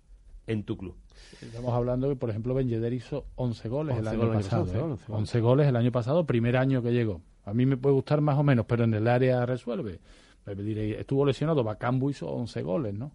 en 0.47 0.64
tu 0.64 0.78
club. 0.78 0.95
Estamos 1.41 1.74
hablando 1.74 2.10
que, 2.10 2.16
por 2.16 2.30
ejemplo, 2.30 2.54
Ben 2.54 2.68
Yedder 2.68 2.93
hizo 2.93 3.26
11 3.36 3.70
goles 3.70 3.97
11 3.97 4.02
el 4.02 4.08
año 4.08 4.28
goles 4.28 4.47
pasado. 4.47 4.64
¿eh? 4.64 4.68
11 4.70 4.82
goles. 4.82 5.02
11 5.10 5.39
goles 5.41 5.68
el 5.68 5.76
año 5.76 5.91
pasado, 5.91 6.26
primer 6.26 6.58
año 6.58 6.82
que 6.82 6.91
llegó. 6.91 7.22
A 7.43 7.54
mí 7.54 7.66
me 7.66 7.78
puede 7.78 7.93
gustar 7.93 8.22
más 8.22 8.38
o 8.38 8.43
menos, 8.43 8.66
pero 8.66 8.86
en 8.86 8.93
el 8.93 9.08
área 9.08 9.45
resuelve. 9.45 9.99
Me 10.45 10.56
diré, 10.56 10.99
estuvo 10.99 11.26
lesionado, 11.26 11.64
Bacambu 11.64 12.10
hizo 12.10 12.28
11 12.28 12.62
goles, 12.64 12.93
¿no? 12.93 13.12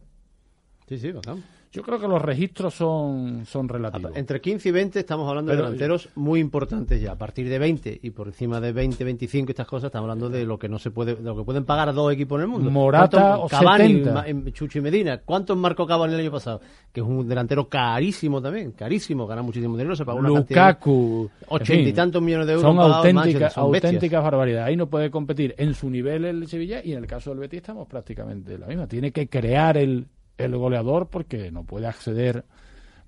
Sí, 0.89 0.99
sí, 0.99 1.11
bacán. 1.11 1.43
Yo 1.77 1.83
creo 1.83 2.01
que 2.01 2.09
los 2.09 2.23
registros 2.23 2.73
son, 2.75 3.45
son 3.45 3.69
relativos. 3.69 4.13
Entre 4.15 4.41
15 4.41 4.71
y 4.71 4.73
20 4.73 4.99
estamos 5.01 5.29
hablando 5.29 5.51
de 5.53 5.59
delanteros 5.59 6.09
muy 6.15 6.41
importantes 6.41 7.01
ya. 7.03 7.13
A 7.13 7.17
partir 7.19 7.49
de 7.51 7.59
20 7.59 8.01
y 8.03 8.11
por 8.11 8.29
encima 8.29 8.61
de 8.61 8.73
20, 8.73 9.05
25 9.05 9.51
estas 9.53 9.67
cosas, 9.67 9.89
estamos 9.89 10.05
hablando 10.05 10.31
de 10.31 10.47
lo 10.47 10.59
que 10.59 10.71
no 10.71 10.79
se 10.79 10.91
puede, 10.91 11.17
de 11.17 11.23
lo 11.23 11.37
que 11.37 11.43
pueden 11.45 11.67
pagar 11.67 11.93
dos 11.93 12.11
equipos 12.13 12.39
en 12.39 12.43
el 12.43 12.49
mundo. 12.49 12.71
Morata 12.71 13.37
¿Cuántos- 13.37 13.45
o 13.45 13.49
Cavani, 13.49 13.89
70? 13.89 14.13
Ma- 14.15 14.27
em, 14.27 14.53
Chucho 14.53 14.79
y 14.79 14.83
Medina. 14.83 15.19
¿Cuántos 15.19 15.55
marcó 15.57 15.87
Cavani 15.87 16.15
el 16.15 16.21
año 16.21 16.31
pasado? 16.33 16.63
Que 16.93 17.01
es 17.01 17.07
un 17.07 17.29
delantero 17.29 17.69
carísimo 17.69 18.41
también, 18.41 18.73
carísimo, 18.73 19.27
gana 19.27 19.43
muchísimo 19.43 19.77
dinero, 19.77 19.95
se 19.95 20.07
pagó 20.07 20.21
una 20.21 20.33
cantidad 20.33 20.69
Lukaku, 20.71 21.31
en 21.43 21.47
80 21.49 21.75
y 21.75 21.85
fin, 21.85 21.95
tantos 21.95 22.23
millones 22.23 22.47
de 22.47 22.53
euros 22.55 22.63
Son 22.75 22.77
en 22.87 22.93
auténticas, 22.93 23.53
son 23.53 23.65
auténticas 23.65 24.23
barbaridades. 24.25 24.67
Ahí 24.67 24.77
no 24.77 24.87
puede 24.89 25.11
competir 25.11 25.55
en 25.59 25.75
su 25.75 25.91
nivel 25.91 26.25
el 26.25 26.47
Sevilla 26.49 26.81
y 26.83 26.93
en 26.93 26.99
el 26.99 27.07
caso 27.07 27.31
del 27.31 27.41
Betis 27.41 27.59
estamos 27.59 27.87
prácticamente 27.87 28.57
la 28.57 28.67
misma. 28.67 28.87
Tiene 28.87 29.13
que 29.13 29.29
crear 29.29 29.77
el, 29.77 30.07
el 30.39 30.57
goleador 30.57 31.09
porque 31.09 31.51
no 31.51 31.65
puede 31.65 31.87
acceder 31.87 32.45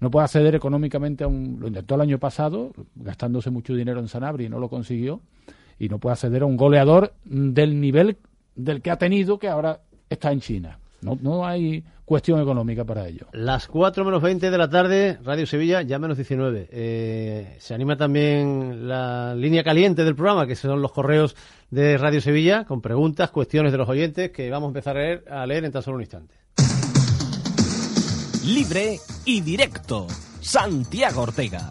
no 0.00 0.10
puede 0.10 0.24
acceder 0.24 0.54
económicamente 0.54 1.24
a 1.24 1.26
un 1.26 1.58
lo 1.60 1.68
intentó 1.68 1.96
el 1.96 2.02
año 2.02 2.18
pasado 2.18 2.72
gastándose 2.94 3.50
mucho 3.50 3.74
dinero 3.74 4.00
en 4.00 4.08
Sanabria 4.08 4.46
y 4.46 4.50
no 4.50 4.58
lo 4.58 4.68
consiguió 4.68 5.20
y 5.78 5.88
no 5.88 5.98
puede 5.98 6.14
acceder 6.14 6.42
a 6.42 6.46
un 6.46 6.56
goleador 6.56 7.12
del 7.24 7.80
nivel 7.80 8.18
del 8.54 8.82
que 8.82 8.90
ha 8.90 8.96
tenido 8.96 9.38
que 9.38 9.48
ahora 9.48 9.80
está 10.08 10.32
en 10.32 10.40
China. 10.40 10.78
No, 11.00 11.16
no 11.20 11.46
hay 11.46 11.84
cuestión 12.04 12.40
económica 12.40 12.84
para 12.84 13.06
ello. 13.06 13.26
Las 13.32 13.68
4 13.68 14.04
menos 14.04 14.20
20 14.22 14.50
de 14.50 14.58
la 14.58 14.68
tarde, 14.68 15.18
Radio 15.22 15.46
Sevilla, 15.46 15.82
ya 15.82 15.98
menos 15.98 16.16
19. 16.16 16.68
Eh, 16.72 17.56
se 17.60 17.74
anima 17.74 17.96
también 17.96 18.88
la 18.88 19.34
línea 19.36 19.62
caliente 19.62 20.04
del 20.04 20.16
programa, 20.16 20.46
que 20.46 20.56
son 20.56 20.82
los 20.82 20.90
correos 20.90 21.36
de 21.70 21.98
Radio 21.98 22.20
Sevilla, 22.20 22.64
con 22.64 22.80
preguntas, 22.80 23.30
cuestiones 23.30 23.70
de 23.70 23.78
los 23.78 23.88
oyentes, 23.88 24.30
que 24.30 24.50
vamos 24.50 24.68
a 24.68 24.70
empezar 24.70 24.96
a 24.96 25.00
leer, 25.00 25.24
a 25.30 25.46
leer 25.46 25.64
en 25.66 25.72
tan 25.72 25.82
solo 25.82 25.96
un 25.96 26.02
instante. 26.02 26.34
Libre 28.48 28.98
y 29.26 29.42
directo. 29.42 30.06
Santiago 30.40 31.20
Ortega. 31.20 31.70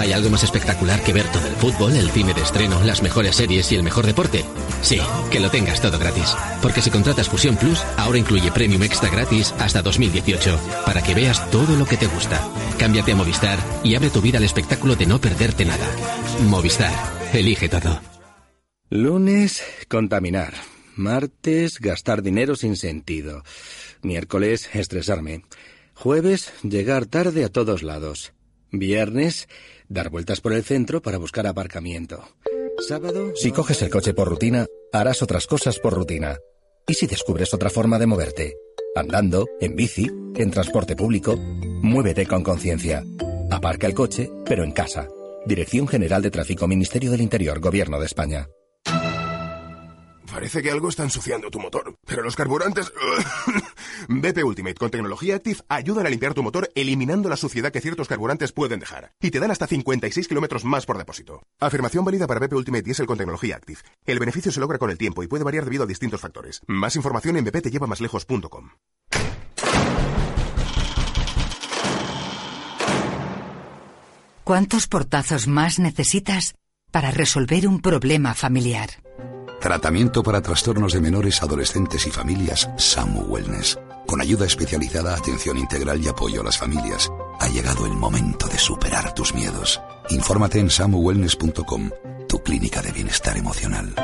¿Hay 0.00 0.12
algo 0.12 0.30
más 0.30 0.42
espectacular 0.42 1.00
que 1.04 1.12
ver 1.12 1.30
todo 1.30 1.46
el 1.46 1.54
fútbol, 1.54 1.94
el 1.94 2.10
cine 2.10 2.34
de 2.34 2.42
estreno, 2.42 2.82
las 2.82 3.00
mejores 3.00 3.36
series 3.36 3.70
y 3.70 3.76
el 3.76 3.84
mejor 3.84 4.04
deporte? 4.04 4.44
Sí, 4.80 5.00
que 5.30 5.38
lo 5.38 5.48
tengas 5.48 5.80
todo 5.80 5.96
gratis. 5.96 6.34
Porque 6.60 6.82
si 6.82 6.90
contratas 6.90 7.28
Fusión 7.28 7.56
Plus, 7.56 7.84
ahora 7.96 8.18
incluye 8.18 8.50
Premium 8.50 8.82
Extra 8.82 9.10
gratis 9.10 9.54
hasta 9.60 9.80
2018, 9.82 10.58
para 10.84 11.04
que 11.04 11.14
veas 11.14 11.48
todo 11.52 11.76
lo 11.76 11.86
que 11.86 11.96
te 11.96 12.08
gusta. 12.08 12.40
Cámbiate 12.80 13.12
a 13.12 13.16
Movistar 13.16 13.60
y 13.84 13.94
abre 13.94 14.10
tu 14.10 14.20
vida 14.20 14.38
al 14.38 14.44
espectáculo 14.44 14.96
de 14.96 15.06
no 15.06 15.20
perderte 15.20 15.64
nada. 15.64 15.86
Movistar, 16.48 16.92
elige 17.32 17.68
todo. 17.68 18.00
Lunes, 18.90 19.62
contaminar. 19.88 20.71
Martes, 21.02 21.80
gastar 21.80 22.22
dinero 22.22 22.56
sin 22.56 22.76
sentido. 22.76 23.42
Miércoles, 24.02 24.70
estresarme. 24.72 25.42
Jueves, 25.94 26.52
llegar 26.62 27.06
tarde 27.06 27.44
a 27.44 27.48
todos 27.48 27.82
lados. 27.82 28.32
Viernes, 28.70 29.48
dar 29.88 30.08
vueltas 30.08 30.40
por 30.40 30.52
el 30.52 30.64
centro 30.64 31.02
para 31.02 31.18
buscar 31.18 31.46
aparcamiento. 31.46 32.26
Sábado... 32.88 33.32
Si 33.36 33.52
coges 33.52 33.82
el 33.82 33.90
coche 33.90 34.14
por 34.14 34.28
rutina, 34.28 34.66
harás 34.92 35.22
otras 35.22 35.46
cosas 35.46 35.78
por 35.78 35.92
rutina. 35.92 36.38
¿Y 36.86 36.94
si 36.94 37.06
descubres 37.06 37.52
otra 37.52 37.68
forma 37.68 37.98
de 37.98 38.06
moverte? 38.06 38.56
Andando, 38.96 39.46
en 39.60 39.76
bici, 39.76 40.10
en 40.36 40.50
transporte 40.50 40.96
público. 40.96 41.36
Muévete 41.36 42.26
con 42.26 42.42
conciencia. 42.42 43.04
Aparca 43.50 43.86
el 43.86 43.94
coche, 43.94 44.30
pero 44.46 44.64
en 44.64 44.72
casa. 44.72 45.08
Dirección 45.44 45.86
General 45.88 46.22
de 46.22 46.30
Tráfico, 46.30 46.66
Ministerio 46.66 47.10
del 47.10 47.20
Interior, 47.20 47.60
Gobierno 47.60 47.98
de 47.98 48.06
España. 48.06 48.48
Parece 50.32 50.62
que 50.62 50.70
algo 50.70 50.88
está 50.88 51.02
ensuciando 51.02 51.50
tu 51.50 51.60
motor, 51.60 51.94
pero 52.06 52.22
los 52.22 52.36
carburantes... 52.36 52.90
BP 54.08 54.42
Ultimate 54.42 54.76
con 54.76 54.90
tecnología 54.90 55.36
Active 55.36 55.60
ayudan 55.68 56.06
a 56.06 56.08
limpiar 56.08 56.32
tu 56.32 56.42
motor 56.42 56.70
eliminando 56.74 57.28
la 57.28 57.36
suciedad 57.36 57.70
que 57.70 57.82
ciertos 57.82 58.08
carburantes 58.08 58.50
pueden 58.50 58.80
dejar. 58.80 59.12
Y 59.20 59.30
te 59.30 59.40
dan 59.40 59.50
hasta 59.50 59.66
56 59.66 60.26
kilómetros 60.26 60.64
más 60.64 60.86
por 60.86 60.96
depósito. 60.96 61.42
Afirmación 61.60 62.06
válida 62.06 62.26
para 62.26 62.40
BP 62.40 62.54
Ultimate 62.54 62.82
Diesel 62.82 63.06
con 63.06 63.18
tecnología 63.18 63.56
Active. 63.56 63.80
El 64.06 64.18
beneficio 64.18 64.50
se 64.50 64.58
logra 64.58 64.78
con 64.78 64.90
el 64.90 64.96
tiempo 64.96 65.22
y 65.22 65.26
puede 65.26 65.44
variar 65.44 65.64
debido 65.64 65.84
a 65.84 65.86
distintos 65.86 66.22
factores. 66.22 66.62
Más 66.66 66.96
información 66.96 67.36
en 67.36 67.44
bptellevamaslejos.com. 67.44 68.70
¿Cuántos 74.44 74.88
portazos 74.88 75.46
más 75.46 75.78
necesitas 75.78 76.54
para 76.90 77.10
resolver 77.10 77.68
un 77.68 77.80
problema 77.82 78.32
familiar? 78.32 78.88
Tratamiento 79.62 80.24
para 80.24 80.42
trastornos 80.42 80.92
de 80.92 81.00
menores, 81.00 81.40
adolescentes 81.40 82.04
y 82.08 82.10
familias, 82.10 82.68
SAMU 82.76 83.20
Wellness. 83.28 83.78
Con 84.08 84.20
ayuda 84.20 84.44
especializada, 84.44 85.14
atención 85.14 85.56
integral 85.56 86.02
y 86.02 86.08
apoyo 86.08 86.40
a 86.40 86.44
las 86.44 86.58
familias. 86.58 87.08
Ha 87.38 87.46
llegado 87.46 87.86
el 87.86 87.92
momento 87.92 88.48
de 88.48 88.58
superar 88.58 89.14
tus 89.14 89.32
miedos. 89.32 89.80
Infórmate 90.10 90.58
en 90.58 90.68
samuwellness.com, 90.68 91.90
tu 92.28 92.42
clínica 92.42 92.82
de 92.82 92.90
bienestar 92.90 93.36
emocional. 93.36 93.94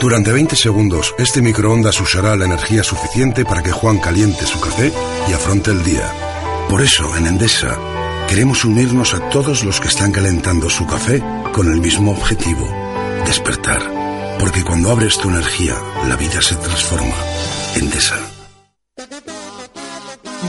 Durante 0.00 0.32
20 0.32 0.56
segundos, 0.56 1.14
este 1.16 1.40
microondas 1.40 2.00
usará 2.00 2.34
la 2.34 2.46
energía 2.46 2.82
suficiente 2.82 3.44
para 3.44 3.62
que 3.62 3.70
Juan 3.70 3.98
caliente 4.00 4.44
su 4.44 4.58
café 4.58 4.92
y 5.28 5.32
afronte 5.34 5.70
el 5.70 5.84
día. 5.84 6.12
Por 6.68 6.82
eso, 6.82 7.16
en 7.16 7.28
Endesa, 7.28 7.78
queremos 8.28 8.64
unirnos 8.64 9.14
a 9.14 9.30
todos 9.30 9.62
los 9.62 9.80
que 9.80 9.86
están 9.86 10.10
calentando 10.10 10.68
su 10.68 10.84
café 10.88 11.22
con 11.52 11.72
el 11.72 11.80
mismo 11.80 12.10
objetivo, 12.10 12.66
despertar. 13.24 13.99
Porque 14.40 14.64
cuando 14.64 14.90
abres 14.90 15.18
tu 15.18 15.28
energía, 15.28 15.74
la 16.08 16.16
vida 16.16 16.40
se 16.40 16.56
transforma. 16.56 17.14
Endesa. 17.76 18.18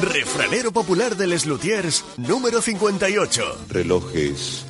Refranero 0.02 0.72
popular 0.72 1.18
de 1.18 1.28
Les 1.28 1.46
Luthiers, 1.46 2.06
número 2.16 2.62
58. 2.62 3.66
Relojes, 3.68 4.66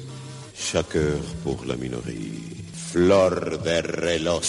chaque 0.58 0.98
heure 0.98 1.22
pour 1.44 1.68
la 1.68 1.76
minoría. 1.76 2.51
Flor 2.92 3.64
de 3.64 3.82
reloj. 3.82 4.44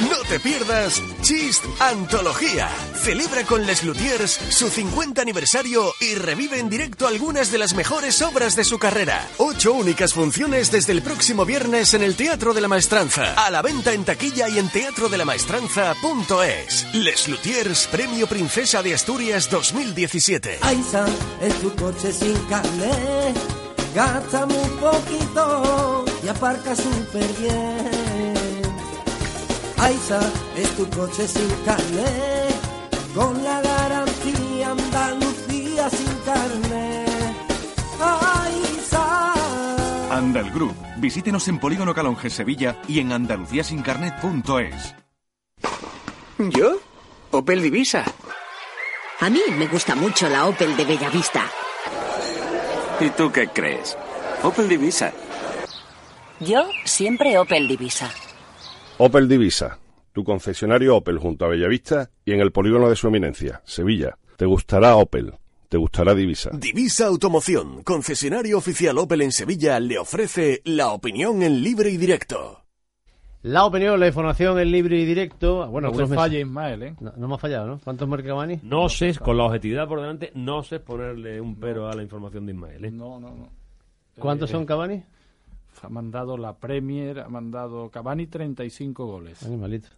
No 0.00 0.16
te 0.28 0.40
pierdas 0.40 1.00
Chist 1.20 1.64
Antología. 1.78 2.68
Celebra 2.96 3.44
con 3.44 3.64
Les 3.64 3.84
Luthiers 3.84 4.40
su 4.50 4.68
50 4.68 5.22
aniversario 5.22 5.94
y 6.00 6.16
revive 6.16 6.58
en 6.58 6.68
directo 6.68 7.06
algunas 7.06 7.52
de 7.52 7.58
las 7.58 7.74
mejores 7.74 8.20
obras 8.22 8.56
de 8.56 8.64
su 8.64 8.80
carrera. 8.80 9.24
Ocho 9.38 9.72
únicas 9.72 10.14
funciones 10.14 10.72
desde 10.72 10.90
el 10.90 11.02
próximo 11.02 11.44
viernes 11.44 11.94
en 11.94 12.02
el 12.02 12.16
Teatro 12.16 12.54
de 12.54 12.60
la 12.60 12.66
Maestranza. 12.66 13.34
A 13.34 13.52
la 13.52 13.62
venta 13.62 13.92
en 13.92 14.04
taquilla 14.04 14.48
y 14.48 14.58
en 14.58 14.68
teatrodela.maestranza.es. 14.68 16.92
Les 16.94 17.28
Luthiers, 17.28 17.86
Premio 17.86 18.26
Princesa 18.26 18.82
de 18.82 18.94
Asturias 18.94 19.48
2017. 19.48 20.58
Aiza, 20.62 21.06
es 21.40 21.54
tu 21.60 21.72
coche 21.76 22.12
sin 22.12 22.34
carnet. 22.46 23.61
Gasta 23.94 24.46
muy 24.46 24.68
poquito 24.80 26.04
y 26.24 26.28
aparca 26.28 26.74
súper 26.74 27.30
bien. 27.38 28.62
Aiza 29.78 30.20
es 30.56 30.76
tu 30.76 30.88
coche 30.90 31.28
sin 31.28 31.50
carne, 31.64 32.04
con 33.14 33.44
la 33.44 33.60
garantía 33.60 34.70
Andalucía 34.70 35.90
sin 35.90 36.14
carne. 36.24 37.04
Aiza. 38.00 39.34
Andal 40.10 40.50
Group. 40.52 40.74
Visítenos 40.96 41.48
en 41.48 41.58
Polígono 41.58 41.92
Calonge 41.94 42.30
Sevilla 42.30 42.80
y 42.88 43.00
en 43.00 43.12
andaluciasincarnet.es. 43.12 44.94
¿Yo? 46.38 46.78
Opel 47.30 47.60
Divisa. 47.62 48.04
A 49.20 49.28
mí 49.28 49.40
me 49.56 49.66
gusta 49.66 49.94
mucho 49.94 50.28
la 50.28 50.46
Opel 50.46 50.76
de 50.76 50.84
Bellavista. 50.84 51.44
¿Y 53.02 53.10
tú 53.10 53.32
qué 53.32 53.48
crees? 53.48 53.98
Opel 54.44 54.68
Divisa. 54.68 55.12
Yo 56.38 56.62
siempre 56.84 57.36
Opel 57.36 57.66
Divisa. 57.66 58.08
Opel 58.98 59.26
Divisa, 59.26 59.80
tu 60.12 60.22
concesionario 60.22 60.96
Opel 60.96 61.18
junto 61.18 61.44
a 61.44 61.48
Bellavista 61.48 62.10
y 62.24 62.32
en 62.32 62.38
el 62.38 62.52
polígono 62.52 62.88
de 62.88 62.94
su 62.94 63.08
eminencia, 63.08 63.60
Sevilla. 63.64 64.16
Te 64.36 64.46
gustará 64.46 64.94
Opel, 64.94 65.34
te 65.68 65.78
gustará 65.78 66.14
Divisa. 66.14 66.50
Divisa 66.52 67.06
Automoción, 67.06 67.82
concesionario 67.82 68.56
oficial 68.56 68.96
Opel 68.98 69.22
en 69.22 69.32
Sevilla, 69.32 69.80
le 69.80 69.98
ofrece 69.98 70.62
la 70.64 70.92
opinión 70.92 71.42
en 71.42 71.60
libre 71.60 71.90
y 71.90 71.96
directo. 71.96 72.61
La 73.42 73.64
opinión, 73.66 73.98
la 73.98 74.06
información 74.06 74.58
en 74.60 74.70
libre 74.70 74.98
y 75.00 75.04
directo. 75.04 75.66
Bueno, 75.68 75.90
No 75.90 75.96
te 75.96 76.06
falle, 76.06 76.40
Ismael, 76.40 76.82
¿eh? 76.84 76.96
No, 77.00 77.12
no 77.16 77.26
me 77.28 77.34
ha 77.34 77.38
fallado, 77.38 77.66
¿no? 77.66 77.80
¿Cuántos 77.82 78.08
marca 78.08 78.28
Cavani? 78.28 78.60
No 78.62 78.88
sé, 78.88 79.14
con 79.18 79.36
la 79.36 79.44
objetividad 79.44 79.88
por 79.88 80.00
delante, 80.00 80.30
no 80.36 80.62
sé 80.62 80.78
ponerle 80.78 81.40
un 81.40 81.56
pero 81.56 81.88
a 81.88 81.94
la 81.94 82.02
información 82.02 82.46
de 82.46 82.52
Ismael. 82.52 82.84
¿eh? 82.84 82.90
No, 82.92 83.18
no, 83.18 83.30
no. 83.34 83.48
¿Cuántos 84.18 84.50
Eh, 84.50 84.52
son 84.52 84.64
Cavani? 84.64 85.02
Ha 85.82 85.88
mandado 85.88 86.36
la 86.36 86.56
Premier, 86.56 87.18
ha 87.20 87.28
mandado 87.28 87.90
Cavani 87.90 88.26
35 88.28 89.06
goles. 89.06 89.42
Animalito. 89.42 89.88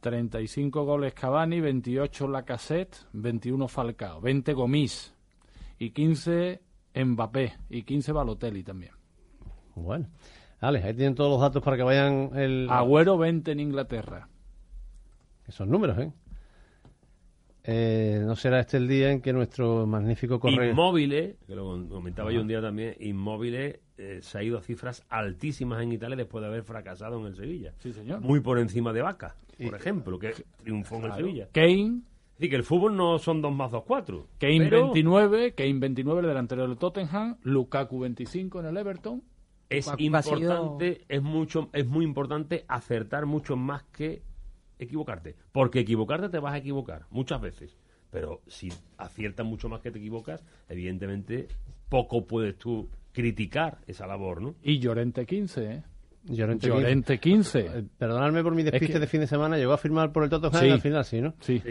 35 0.00 0.84
goles 0.84 1.12
Cavani, 1.14 1.60
28 1.60 2.26
Lacazette, 2.26 2.96
21 3.12 3.68
Falcao, 3.68 4.20
20 4.20 4.54
Gomis 4.54 5.14
y 5.78 5.90
15 5.90 6.60
Mbappé 6.94 7.52
y 7.68 7.82
15 7.82 8.10
Balotelli 8.12 8.64
también. 8.64 8.92
Bueno. 9.76 10.06
Vale, 10.60 10.82
ahí 10.82 10.94
tienen 10.94 11.14
todos 11.14 11.30
los 11.30 11.40
datos 11.40 11.62
para 11.62 11.76
que 11.76 11.82
vayan 11.82 12.30
el... 12.34 12.68
Agüero 12.70 13.16
20 13.16 13.52
en 13.52 13.60
Inglaterra. 13.60 14.28
Esos 15.48 15.66
números, 15.66 15.98
¿eh? 15.98 16.12
Eh, 17.64 18.22
No 18.24 18.36
será 18.36 18.60
este 18.60 18.76
el 18.76 18.88
día 18.88 19.10
en 19.10 19.20
que 19.20 19.32
nuestro 19.32 19.86
magnífico 19.86 20.38
correo... 20.38 20.70
Inmóviles, 20.70 21.36
que 21.46 21.54
lo 21.54 21.64
comentaba 21.88 22.30
yo 22.32 22.40
un 22.40 22.48
día 22.48 22.60
también, 22.60 22.94
Inmóviles 23.00 23.80
eh, 23.96 24.20
se 24.22 24.38
ha 24.38 24.42
ido 24.42 24.58
a 24.58 24.62
cifras 24.62 25.04
altísimas 25.08 25.82
en 25.82 25.92
Italia 25.92 26.16
después 26.16 26.40
de 26.42 26.48
haber 26.48 26.62
fracasado 26.62 27.20
en 27.20 27.26
el 27.26 27.34
Sevilla. 27.34 27.74
Sí, 27.78 27.92
señor. 27.92 28.20
Muy 28.20 28.40
por 28.40 28.58
encima 28.58 28.92
de 28.92 29.02
Vaca, 29.02 29.36
por 29.62 29.74
ejemplo, 29.74 30.18
que 30.18 30.32
triunfó 30.56 30.96
en 30.96 31.04
el. 31.04 31.12
Sevilla. 31.12 31.48
Kane, 31.52 32.00
Es 32.32 32.38
decir, 32.38 32.50
que 32.50 32.56
el 32.56 32.64
fútbol 32.64 32.96
no 32.96 33.18
son 33.18 33.42
2 33.42 33.52
más 33.52 33.70
2, 33.70 33.82
4. 33.86 34.26
Kane 34.38 34.58
pero 34.60 34.84
29, 34.84 35.52
Kane 35.52 35.78
29 35.78 36.20
el 36.20 36.26
delantero 36.28 36.66
del 36.66 36.78
Tottenham, 36.78 37.36
Lukaku 37.42 37.98
25 38.00 38.60
en 38.60 38.66
el 38.66 38.76
Everton. 38.78 39.22
Es 39.70 39.86
sido- 39.86 39.96
importante, 39.98 41.04
es 41.08 41.22
mucho, 41.22 41.70
es 41.72 41.86
muy 41.86 42.04
importante 42.04 42.64
acertar 42.68 43.24
mucho 43.26 43.56
más 43.56 43.84
que 43.84 44.22
equivocarte. 44.78 45.36
Porque 45.52 45.80
equivocarte 45.80 46.28
te 46.28 46.38
vas 46.38 46.52
a 46.54 46.58
equivocar, 46.58 47.06
muchas 47.10 47.40
veces. 47.40 47.76
Pero 48.10 48.40
si 48.48 48.72
aciertas 48.98 49.46
mucho 49.46 49.68
más 49.68 49.80
que 49.80 49.90
te 49.90 49.98
equivocas, 49.98 50.44
evidentemente 50.68 51.48
poco 51.88 52.26
puedes 52.26 52.58
tú 52.58 52.88
criticar 53.12 53.78
esa 53.86 54.06
labor, 54.06 54.42
¿no? 54.42 54.54
Y 54.62 54.78
Llorente 54.78 55.26
15, 55.26 55.72
¿eh? 55.72 55.82
Llorente, 56.24 56.66
Llorente 56.68 57.18
15. 57.18 57.58
Eh, 57.60 57.84
Perdonadme 57.96 58.42
por 58.42 58.54
mi 58.54 58.62
despiste 58.62 58.86
Es 58.86 58.92
que- 58.92 58.98
de 59.00 59.06
fin 59.06 59.20
de 59.20 59.26
semana. 59.26 59.56
Llegó 59.56 59.72
a 59.72 59.78
firmar 59.78 60.12
por 60.12 60.22
el 60.24 60.30
Tottenham 60.30 60.62
Sí. 60.62 60.68
al 60.70 60.80
final, 60.80 61.04
sí, 61.04 61.20
¿no? 61.20 61.34
Sí. 61.40 61.62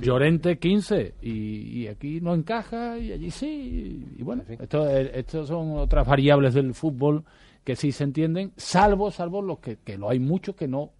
Llorente 0.00 0.58
15 0.58 1.14
y, 1.22 1.80
y 1.82 1.88
aquí 1.88 2.20
no 2.20 2.34
encaja 2.34 2.98
y 2.98 3.12
allí 3.12 3.30
sí. 3.30 4.06
Y 4.18 4.22
bueno, 4.22 4.42
esto, 4.48 4.88
esto 4.88 5.46
son 5.46 5.78
otras 5.78 6.06
variables 6.06 6.54
del 6.54 6.74
fútbol 6.74 7.24
que 7.64 7.76
sí 7.76 7.92
se 7.92 8.04
entienden, 8.04 8.52
salvo 8.56 9.10
salvo 9.10 9.40
los 9.40 9.58
que, 9.60 9.78
que 9.82 9.96
lo 9.96 10.10
hay 10.10 10.18
muchos 10.20 10.54
que 10.54 10.68
no 10.68 10.92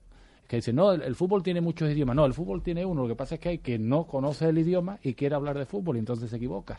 que 0.48 0.56
dicen, 0.56 0.76
no, 0.76 0.92
el, 0.92 1.00
el 1.02 1.14
fútbol 1.14 1.42
tiene 1.42 1.62
muchos 1.62 1.90
idiomas. 1.90 2.14
No, 2.16 2.26
el 2.26 2.34
fútbol 2.34 2.62
tiene 2.62 2.84
uno. 2.84 3.02
Lo 3.02 3.08
que 3.08 3.14
pasa 3.16 3.36
es 3.36 3.40
que 3.40 3.48
hay 3.48 3.58
que 3.58 3.78
no 3.78 4.06
conoce 4.06 4.46
el 4.46 4.58
idioma 4.58 4.98
y 5.02 5.14
quiere 5.14 5.34
hablar 5.34 5.58
de 5.58 5.64
fútbol 5.64 5.96
y 5.96 6.00
entonces 6.00 6.28
se 6.28 6.36
equivoca. 6.36 6.76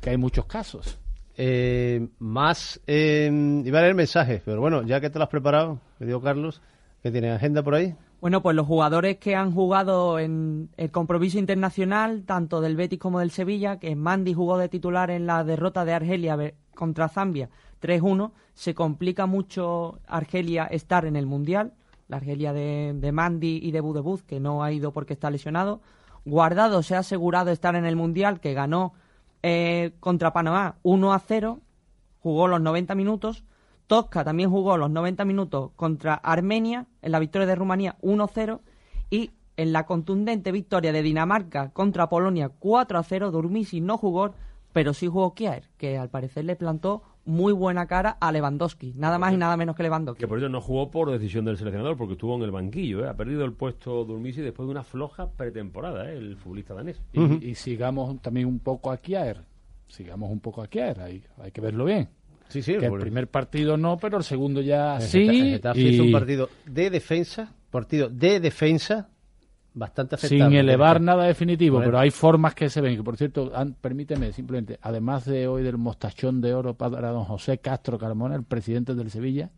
Que 0.00 0.10
hay 0.10 0.16
muchos 0.16 0.46
casos. 0.46 0.98
Eh, 1.36 2.08
más... 2.18 2.80
eh, 2.86 3.62
iba 3.64 3.78
a 3.78 3.82
leer 3.82 3.94
mensajes, 3.94 4.42
pero 4.44 4.60
bueno, 4.60 4.82
ya 4.82 5.00
que 5.00 5.10
te 5.10 5.18
lo 5.18 5.24
has 5.24 5.30
preparado, 5.30 5.80
digo 5.98 6.20
Carlos, 6.20 6.62
que 7.02 7.10
tiene 7.10 7.30
agenda 7.30 7.62
por 7.62 7.74
ahí. 7.74 7.94
Bueno, 8.20 8.42
pues 8.42 8.56
los 8.56 8.66
jugadores 8.66 9.18
que 9.18 9.36
han 9.36 9.52
jugado 9.52 10.18
en 10.18 10.70
el 10.78 10.90
compromiso 10.90 11.38
internacional, 11.38 12.22
tanto 12.24 12.62
del 12.62 12.76
Betis 12.76 12.98
como 12.98 13.20
del 13.20 13.30
Sevilla, 13.30 13.78
que 13.78 13.94
Mandy 13.96 14.32
jugó 14.32 14.56
de 14.56 14.70
titular 14.70 15.10
en 15.10 15.26
la 15.26 15.44
derrota 15.44 15.84
de 15.84 15.92
Argelia 15.92 16.54
contra 16.74 17.08
Zambia 17.08 17.50
3-1, 17.82 18.32
se 18.54 18.74
complica 18.74 19.26
mucho 19.26 19.98
Argelia 20.06 20.64
estar 20.64 21.04
en 21.04 21.16
el 21.16 21.26
Mundial, 21.26 21.74
la 22.08 22.16
Argelia 22.16 22.54
de, 22.54 22.92
de 22.94 23.12
Mandy 23.12 23.60
y 23.62 23.72
de 23.72 23.80
Budebuz, 23.80 24.22
que 24.22 24.40
no 24.40 24.62
ha 24.62 24.72
ido 24.72 24.92
porque 24.92 25.12
está 25.12 25.30
lesionado. 25.30 25.82
Guardado 26.24 26.82
se 26.82 26.96
ha 26.96 27.00
asegurado 27.00 27.50
estar 27.50 27.74
en 27.74 27.84
el 27.84 27.96
Mundial, 27.96 28.40
que 28.40 28.54
ganó 28.54 28.94
eh, 29.46 29.92
contra 30.00 30.32
Panamá 30.32 30.76
1-0, 30.84 31.60
jugó 32.20 32.48
los 32.48 32.62
90 32.62 32.94
minutos. 32.94 33.44
Tosca 33.86 34.24
también 34.24 34.48
jugó 34.48 34.78
los 34.78 34.88
90 34.88 35.26
minutos 35.26 35.72
contra 35.76 36.14
Armenia 36.14 36.86
en 37.02 37.12
la 37.12 37.18
victoria 37.18 37.46
de 37.46 37.54
Rumanía 37.54 37.98
1-0 38.00 38.60
y 39.10 39.32
en 39.58 39.74
la 39.74 39.84
contundente 39.84 40.50
victoria 40.50 40.92
de 40.92 41.02
Dinamarca 41.02 41.72
contra 41.72 42.08
Polonia 42.08 42.52
4-0 42.58 43.30
Durmisi 43.30 43.82
no 43.82 43.98
jugó, 43.98 44.32
pero 44.72 44.94
sí 44.94 45.08
jugó 45.08 45.34
Kjaer, 45.34 45.68
que 45.76 45.98
al 45.98 46.08
parecer 46.08 46.46
le 46.46 46.56
plantó 46.56 47.02
muy 47.24 47.52
buena 47.52 47.86
cara 47.86 48.16
a 48.20 48.32
Lewandowski, 48.32 48.92
nada 48.96 49.18
más 49.18 49.32
y 49.32 49.36
nada 49.36 49.56
menos 49.56 49.76
que 49.76 49.82
Lewandowski. 49.82 50.20
Que 50.20 50.28
por 50.28 50.38
eso 50.38 50.48
no 50.48 50.60
jugó 50.60 50.90
por 50.90 51.10
decisión 51.10 51.44
del 51.44 51.56
seleccionador, 51.56 51.96
porque 51.96 52.14
estuvo 52.14 52.36
en 52.36 52.42
el 52.42 52.50
banquillo. 52.50 53.04
¿eh? 53.04 53.08
Ha 53.08 53.14
perdido 53.14 53.44
el 53.44 53.52
puesto 53.52 54.04
Durmisi 54.04 54.40
después 54.42 54.66
de 54.66 54.70
una 54.70 54.84
floja 54.84 55.30
pretemporada, 55.30 56.10
¿eh? 56.10 56.16
el 56.16 56.36
futbolista 56.36 56.74
danés. 56.74 57.00
Y, 57.12 57.50
y 57.50 57.54
sigamos 57.54 58.20
también 58.20 58.46
un 58.46 58.58
poco 58.58 58.90
a 58.90 58.98
Kier. 58.98 59.38
Sigamos 59.88 60.30
un 60.30 60.40
poco 60.40 60.62
a 60.62 60.66
Kier, 60.66 61.00
hay, 61.00 61.22
hay 61.42 61.50
que 61.50 61.60
verlo 61.60 61.84
bien. 61.84 62.08
Sí, 62.48 62.62
sí, 62.62 62.76
que 62.76 62.86
el 62.86 62.98
primer 62.98 63.28
partido 63.28 63.76
no, 63.76 63.96
pero 63.96 64.18
el 64.18 64.24
segundo 64.24 64.60
ya 64.60 64.96
El 64.96 65.02
sí. 65.02 65.26
El 65.26 65.50
Getafe 65.52 65.80
y 65.80 65.88
hizo 65.88 66.04
un 66.04 66.12
partido 66.12 66.48
de 66.66 66.90
defensa, 66.90 67.52
partido 67.70 68.08
de 68.08 68.38
defensa, 68.38 69.08
bastante 69.74 70.16
sin 70.16 70.38
elevar 70.54 71.00
nada 71.00 71.24
definitivo, 71.24 71.78
pero 71.86 71.98
hay 71.98 72.10
formas 72.10 72.54
que 72.54 72.70
se 72.70 72.80
ven. 72.80 72.96
Que 72.96 73.02
por 73.02 73.16
cierto, 73.16 73.50
an- 73.54 73.74
permíteme 73.80 74.32
simplemente, 74.32 74.78
además 74.80 75.24
de 75.24 75.46
hoy 75.48 75.62
del 75.62 75.76
mostachón 75.78 76.40
de 76.40 76.54
oro 76.54 76.74
para 76.74 77.10
don 77.10 77.24
José 77.24 77.58
Castro 77.58 77.98
Carmona, 77.98 78.34
el 78.36 78.44
presidente 78.44 78.94
del 78.94 79.10
Sevilla, 79.10 79.50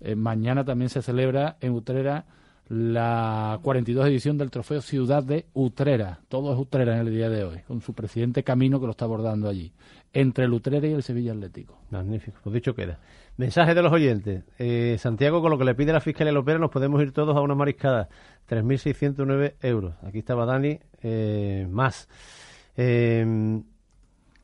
eh, 0.00 0.16
mañana 0.16 0.64
también 0.64 0.88
se 0.90 1.02
celebra 1.02 1.56
en 1.60 1.72
Utrera 1.72 2.24
la 2.68 3.58
42 3.62 4.06
edición 4.06 4.38
del 4.38 4.50
Trofeo 4.50 4.80
Ciudad 4.80 5.22
de 5.22 5.46
Utrera. 5.52 6.20
Todo 6.28 6.52
es 6.52 6.58
Utrera 6.58 6.94
en 6.98 7.06
el 7.06 7.14
día 7.14 7.28
de 7.28 7.44
hoy, 7.44 7.58
con 7.66 7.80
su 7.82 7.92
presidente 7.94 8.42
Camino 8.42 8.80
que 8.80 8.86
lo 8.86 8.92
está 8.92 9.04
abordando 9.04 9.48
allí, 9.48 9.72
entre 10.12 10.44
el 10.46 10.52
Utrera 10.52 10.86
y 10.86 10.92
el 10.92 11.02
Sevilla 11.02 11.32
Atlético. 11.32 11.78
Magnífico, 11.90 12.38
pues 12.42 12.54
dicho 12.54 12.74
queda. 12.74 12.98
Mensaje 13.36 13.74
de 13.74 13.82
los 13.82 13.92
oyentes. 13.92 14.44
Eh, 14.58 14.96
Santiago, 14.98 15.42
con 15.42 15.50
lo 15.50 15.58
que 15.58 15.64
le 15.64 15.74
pide 15.74 15.92
la 15.92 16.00
Fiscalía 16.00 16.32
Lopera, 16.32 16.58
nos 16.58 16.70
podemos 16.70 17.02
ir 17.02 17.12
todos 17.12 17.36
a 17.36 17.40
una 17.40 17.54
mariscada. 17.54 18.08
3.609 18.48 19.54
euros. 19.60 19.94
Aquí 20.02 20.18
estaba 20.20 20.46
Dani, 20.46 20.78
eh, 21.02 21.66
más. 21.70 22.08
Eh, 22.76 23.60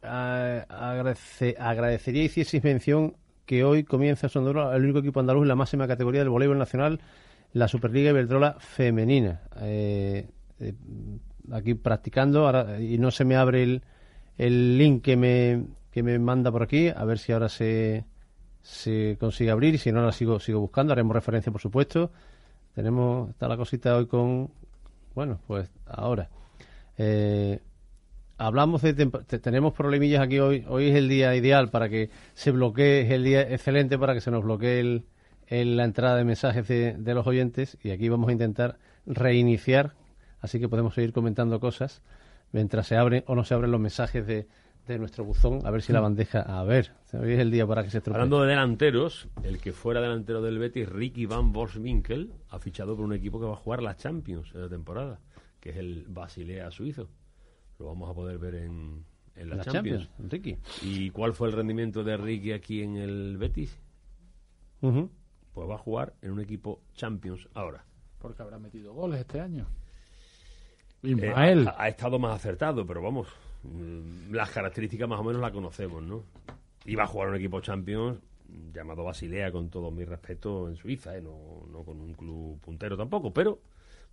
a- 0.03 0.65
agradece- 0.69 1.57
agradecería 1.59 2.25
hicieseis 2.25 2.63
mención 2.65 3.15
que 3.47 3.65
hoy 3.65 3.85
comienza 3.85 4.29
Sondoro 4.29 4.73
el 4.73 4.85
único 4.85 5.01
equipo 5.01 5.21
andaluz 5.21 5.43
en 5.43 5.49
la 5.49 5.57
máxima 5.57 5.87
categoría 5.89 6.21
del 6.21 6.31
voleibol 6.31 6.59
nacional, 6.59 7.01
la 7.53 7.69
Superliga 7.69 8.11
Iberdrola 8.11 8.57
femenina. 8.59 9.43
Eh, 9.61 10.29
eh, 10.61 10.75
aquí 11.53 11.75
practicando 11.75 12.47
ahora, 12.47 12.81
y 12.81 12.99
no 12.99 13.11
se 13.11 13.25
me 13.25 13.37
abre 13.37 13.63
el, 13.63 13.83
el 14.39 14.79
link 14.79 15.03
que 15.03 15.17
me, 15.17 15.65
que 15.91 16.03
me 16.03 16.19
manda 16.19 16.53
por 16.53 16.63
aquí, 16.63 16.89
a 16.89 17.05
ver 17.05 17.19
si 17.19 17.33
ahora 17.33 17.49
se, 17.49 18.05
se 18.63 19.17
consigue 19.19 19.51
abrir 19.51 19.75
y 19.75 19.79
si 19.79 19.91
no, 19.93 20.01
ahora 20.01 20.13
sigo, 20.13 20.39
sigo 20.39 20.61
buscando, 20.61 20.93
haremos 20.93 21.15
referencia 21.15 21.51
por 21.51 21.61
supuesto. 21.61 22.11
Tenemos, 22.75 23.31
está 23.31 23.49
la 23.49 23.57
cosita 23.57 23.97
hoy 23.97 24.07
con, 24.07 24.51
bueno, 25.15 25.41
pues 25.47 25.71
ahora. 25.87 26.29
Eh, 26.97 27.61
hablamos 28.39 28.83
de 28.83 28.95
tenemos 28.95 29.73
problemillas 29.73 30.23
aquí 30.23 30.39
hoy 30.39 30.65
hoy 30.69 30.89
es 30.89 30.97
el 30.97 31.09
día 31.09 31.35
ideal 31.35 31.69
para 31.71 31.89
que 31.89 32.11
se 32.35 32.51
bloquee 32.51 33.03
es 33.03 33.11
el 33.11 33.25
día 33.25 33.43
excelente 33.43 33.99
para 33.99 34.15
que 34.15 34.21
se 34.21 34.31
nos 34.31 34.43
bloquee 34.43 34.81
el, 34.81 35.05
el- 35.51 35.77
la 35.77 35.85
entrada 35.85 36.17
de 36.17 36.25
mensajes 36.25 36.67
de, 36.67 36.95
de 36.95 37.15
los 37.15 37.27
oyentes 37.27 37.77
y 37.83 37.91
aquí 37.91 38.09
vamos 38.09 38.29
a 38.31 38.33
intentar 38.33 38.79
reiniciar 39.07 39.95
así 40.41 40.59
que 40.59 40.69
podemos 40.69 40.95
seguir 40.95 41.13
comentando 41.13 41.61
cosas 41.61 42.03
mientras 42.53 42.87
se 42.87 42.97
abren 42.97 43.23
o 43.27 43.35
no 43.35 43.45
se 43.45 43.53
abren 43.55 43.71
los 43.71 43.81
mensajes 43.81 44.27
de, 44.27 44.49
de 44.87 44.99
nuestro 44.99 45.25
buzón, 45.25 45.61
a 45.67 45.71
ver 45.71 45.83
si 45.83 45.93
la 45.93 46.01
bandeja. 46.01 46.41
A 46.41 46.65
ver, 46.65 46.93
hoy 47.13 47.33
es 47.35 47.39
el 47.39 47.51
día 47.53 47.65
para 47.67 47.85
que 47.85 47.91
se 47.91 47.99
estropee. 47.99 48.17
Hablando 48.17 48.43
de 48.43 48.49
delanteros, 48.49 49.29
el 49.45 49.59
que 49.59 49.73
fuera 49.73 50.01
delantero 50.01 50.43
del 50.43 50.59
Betis, 50.59 50.89
Ricky 50.89 51.27
Van 51.27 51.53
Borswinkel, 51.53 52.33
ha 52.49 52.59
fichado 52.59 52.97
por 52.97 53.05
un 53.05 53.13
equipo 53.13 53.39
que 53.39 53.47
va 53.47 53.53
a 53.53 53.57
jugar 53.57 53.83
la 53.83 53.95
Champions 53.97 54.51
en 54.55 54.63
la 54.63 54.69
temporada, 54.69 55.21
que 55.61 55.71
es 55.71 55.77
el 55.77 56.07
Basilea 56.09 56.71
suizo. 56.73 57.09
Lo 57.79 57.87
vamos 57.87 58.11
a 58.11 58.15
poder 58.15 58.39
ver 58.39 58.55
en, 58.57 59.05
en 59.37 59.49
la, 59.51 59.57
La 59.57 59.65
Champions. 59.65 60.09
Champions, 60.17 60.33
Ricky. 60.33 60.57
¿Y 60.83 61.11
cuál 61.11 61.35
fue 61.35 61.49
el 61.49 61.55
rendimiento 61.55 62.03
de 62.03 62.17
Ricky 62.17 62.51
aquí 62.53 62.83
en 62.83 62.97
el 62.97 63.37
Betis? 63.39 63.79
Pues 65.61 65.69
va 65.69 65.75
a 65.75 65.79
jugar 65.79 66.15
en 66.23 66.31
un 66.31 66.41
equipo 66.41 66.81
Champions 66.95 67.47
ahora. 67.53 67.85
Porque 68.19 68.41
habrá 68.41 68.59
metido 68.59 68.95
goles 68.95 69.21
este 69.21 69.43
año. 69.43 69.67
Eh, 71.03 71.11
Ismael. 71.11 71.69
ha, 71.69 71.83
ha 71.83 71.89
estado 71.89 72.19
más 72.19 72.35
acertado, 72.35 72.87
pero 72.87 73.03
vamos, 73.03 73.29
mm, 73.65 74.33
las 74.33 74.49
características 74.49 75.07
más 75.07 75.21
o 75.21 75.23
menos 75.23 75.43
las 75.43 75.53
conocemos, 75.53 76.03
¿no? 76.03 76.25
Iba 76.87 77.03
a 77.03 77.07
jugar 77.07 77.29
un 77.29 77.37
equipo 77.37 77.61
Champions 77.61 78.21
llamado 78.73 79.05
Basilea, 79.05 79.53
con 79.53 79.69
todo 79.69 79.91
mi 79.91 80.03
respeto, 80.07 80.67
en 80.67 80.77
Suiza, 80.77 81.15
¿eh? 81.15 81.21
no, 81.21 81.67
no 81.71 81.83
con 81.85 82.01
un 82.01 82.15
club 82.15 82.59
puntero 82.63 82.97
tampoco, 82.97 83.31
pero 83.31 83.61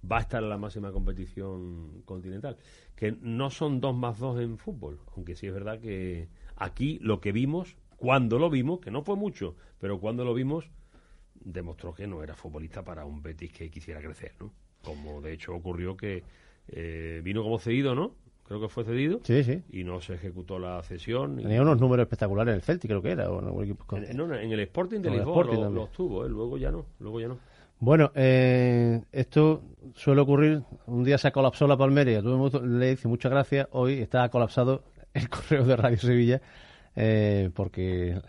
va 0.03 0.17
a 0.17 0.21
estar 0.23 0.43
en 0.43 0.49
la 0.49 0.57
máxima 0.57 0.91
competición 0.91 2.01
continental. 2.03 2.57
Que 2.93 3.15
no 3.21 3.49
son 3.51 3.79
dos 3.79 3.95
más 3.95 4.19
dos 4.19 4.37
en 4.41 4.57
fútbol, 4.57 4.99
aunque 5.15 5.37
sí 5.37 5.47
es 5.47 5.53
verdad 5.53 5.79
que 5.79 6.27
aquí 6.57 6.99
lo 7.01 7.21
que 7.21 7.31
vimos, 7.31 7.77
cuando 7.95 8.37
lo 8.37 8.49
vimos, 8.49 8.81
que 8.81 8.91
no 8.91 9.01
fue 9.01 9.15
mucho, 9.15 9.55
pero 9.79 10.01
cuando 10.01 10.25
lo 10.25 10.33
vimos, 10.33 10.69
demostró 11.43 11.93
que 11.93 12.07
no 12.07 12.23
era 12.23 12.35
futbolista 12.35 12.83
para 12.83 13.05
un 13.05 13.21
Betis 13.21 13.51
que 13.51 13.69
quisiera 13.69 14.01
crecer, 14.01 14.33
¿no? 14.39 14.51
Como 14.83 15.21
de 15.21 15.33
hecho 15.33 15.53
ocurrió 15.55 15.95
que 15.97 16.23
eh, 16.69 17.21
vino 17.23 17.43
como 17.43 17.59
cedido, 17.59 17.95
¿no? 17.95 18.13
Creo 18.47 18.61
que 18.61 18.69
fue 18.69 18.85
cedido. 18.85 19.19
Sí, 19.23 19.43
sí. 19.43 19.61
Y 19.71 19.83
no 19.83 19.99
se 19.99 20.13
ejecutó 20.13 20.57
la 20.57 20.81
cesión. 20.83 21.35
Tenía 21.38 21.61
unos 21.61 21.79
números 21.81 22.03
espectaculares 22.05 22.51
en 22.53 22.55
el 22.55 22.61
Celtic, 22.61 22.89
creo 22.89 23.01
que 23.01 23.11
era. 23.11 23.29
o 23.29 23.39
en 23.41 23.45
algún 23.47 23.63
equipo 23.65 23.85
con- 23.85 24.05
En, 24.05 24.15
no, 24.15 24.25
no, 24.25 24.35
en 24.35 24.51
el 24.51 24.59
Sporting 24.61 25.01
de 25.01 25.09
el 25.09 25.15
Lisboa 25.15 25.43
lo- 25.43 25.88
tuvo, 25.88 26.25
¿eh? 26.25 26.29
luego 26.29 26.57
ya 26.57 26.71
no, 26.71 26.85
luego 26.99 27.19
ya 27.19 27.27
no. 27.27 27.38
Bueno, 27.79 28.11
eh, 28.15 29.01
esto 29.11 29.61
suele 29.95 30.21
ocurrir. 30.21 30.63
Un 30.88 31.03
día 31.03 31.17
se 31.17 31.27
ha 31.27 31.31
colapsado 31.31 31.67
la 31.67 31.77
Palmeria, 31.77 32.21
todo 32.21 32.33
el 32.33 32.39
mundo 32.39 32.65
le 32.65 32.91
dice 32.91 33.07
muchas 33.09 33.31
gracias. 33.31 33.67
Hoy 33.71 33.99
está 33.99 34.29
colapsado 34.29 34.83
el 35.13 35.27
correo 35.29 35.65
de 35.65 35.75
Radio 35.75 35.97
Sevilla 35.97 36.41
eh, 36.95 37.49
porque 37.53 38.19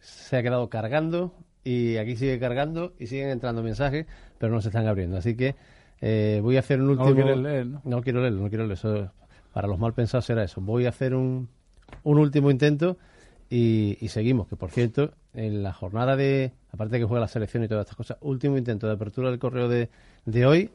se 0.00 0.36
ha 0.36 0.42
quedado 0.42 0.68
cargando 0.68 1.32
y 1.68 1.96
aquí 1.98 2.16
sigue 2.16 2.38
cargando 2.38 2.94
y 2.98 3.06
siguen 3.08 3.28
entrando 3.28 3.62
mensajes, 3.62 4.06
pero 4.38 4.52
no 4.54 4.60
se 4.62 4.68
están 4.68 4.86
abriendo. 4.86 5.18
Así 5.18 5.36
que 5.36 5.54
eh, 6.00 6.40
voy 6.42 6.56
a 6.56 6.60
hacer 6.60 6.80
un 6.80 6.86
No 6.86 6.92
último. 6.92 7.08
lo 7.10 7.14
quieres 7.14 7.36
leer, 7.38 7.66
¿no? 7.84 8.00
quiero 8.02 8.20
leerlo, 8.22 8.40
no 8.42 8.48
quiero 8.48 8.66
leerlo. 8.66 8.74
Eso, 8.74 9.12
para 9.52 9.68
los 9.68 9.78
mal 9.78 9.92
pensados 9.92 10.24
será 10.24 10.44
eso. 10.44 10.60
Voy 10.60 10.86
a 10.86 10.90
hacer 10.90 11.14
un, 11.14 11.48
un 12.04 12.18
último 12.18 12.50
intento 12.50 12.96
y, 13.50 13.98
y 14.00 14.08
seguimos. 14.08 14.48
Que 14.48 14.56
por 14.56 14.70
cierto, 14.70 15.12
en 15.34 15.62
la 15.62 15.72
jornada 15.74 16.16
de. 16.16 16.52
Aparte 16.72 16.92
de 16.94 17.00
que 17.00 17.04
juega 17.06 17.20
la 17.20 17.28
selección 17.28 17.64
y 17.64 17.68
todas 17.68 17.84
estas 17.84 17.96
cosas, 17.96 18.16
último 18.20 18.56
intento 18.56 18.86
de 18.86 18.92
apertura 18.94 19.28
del 19.30 19.38
correo 19.38 19.68
de, 19.68 19.88
de 20.24 20.46
hoy. 20.46 20.70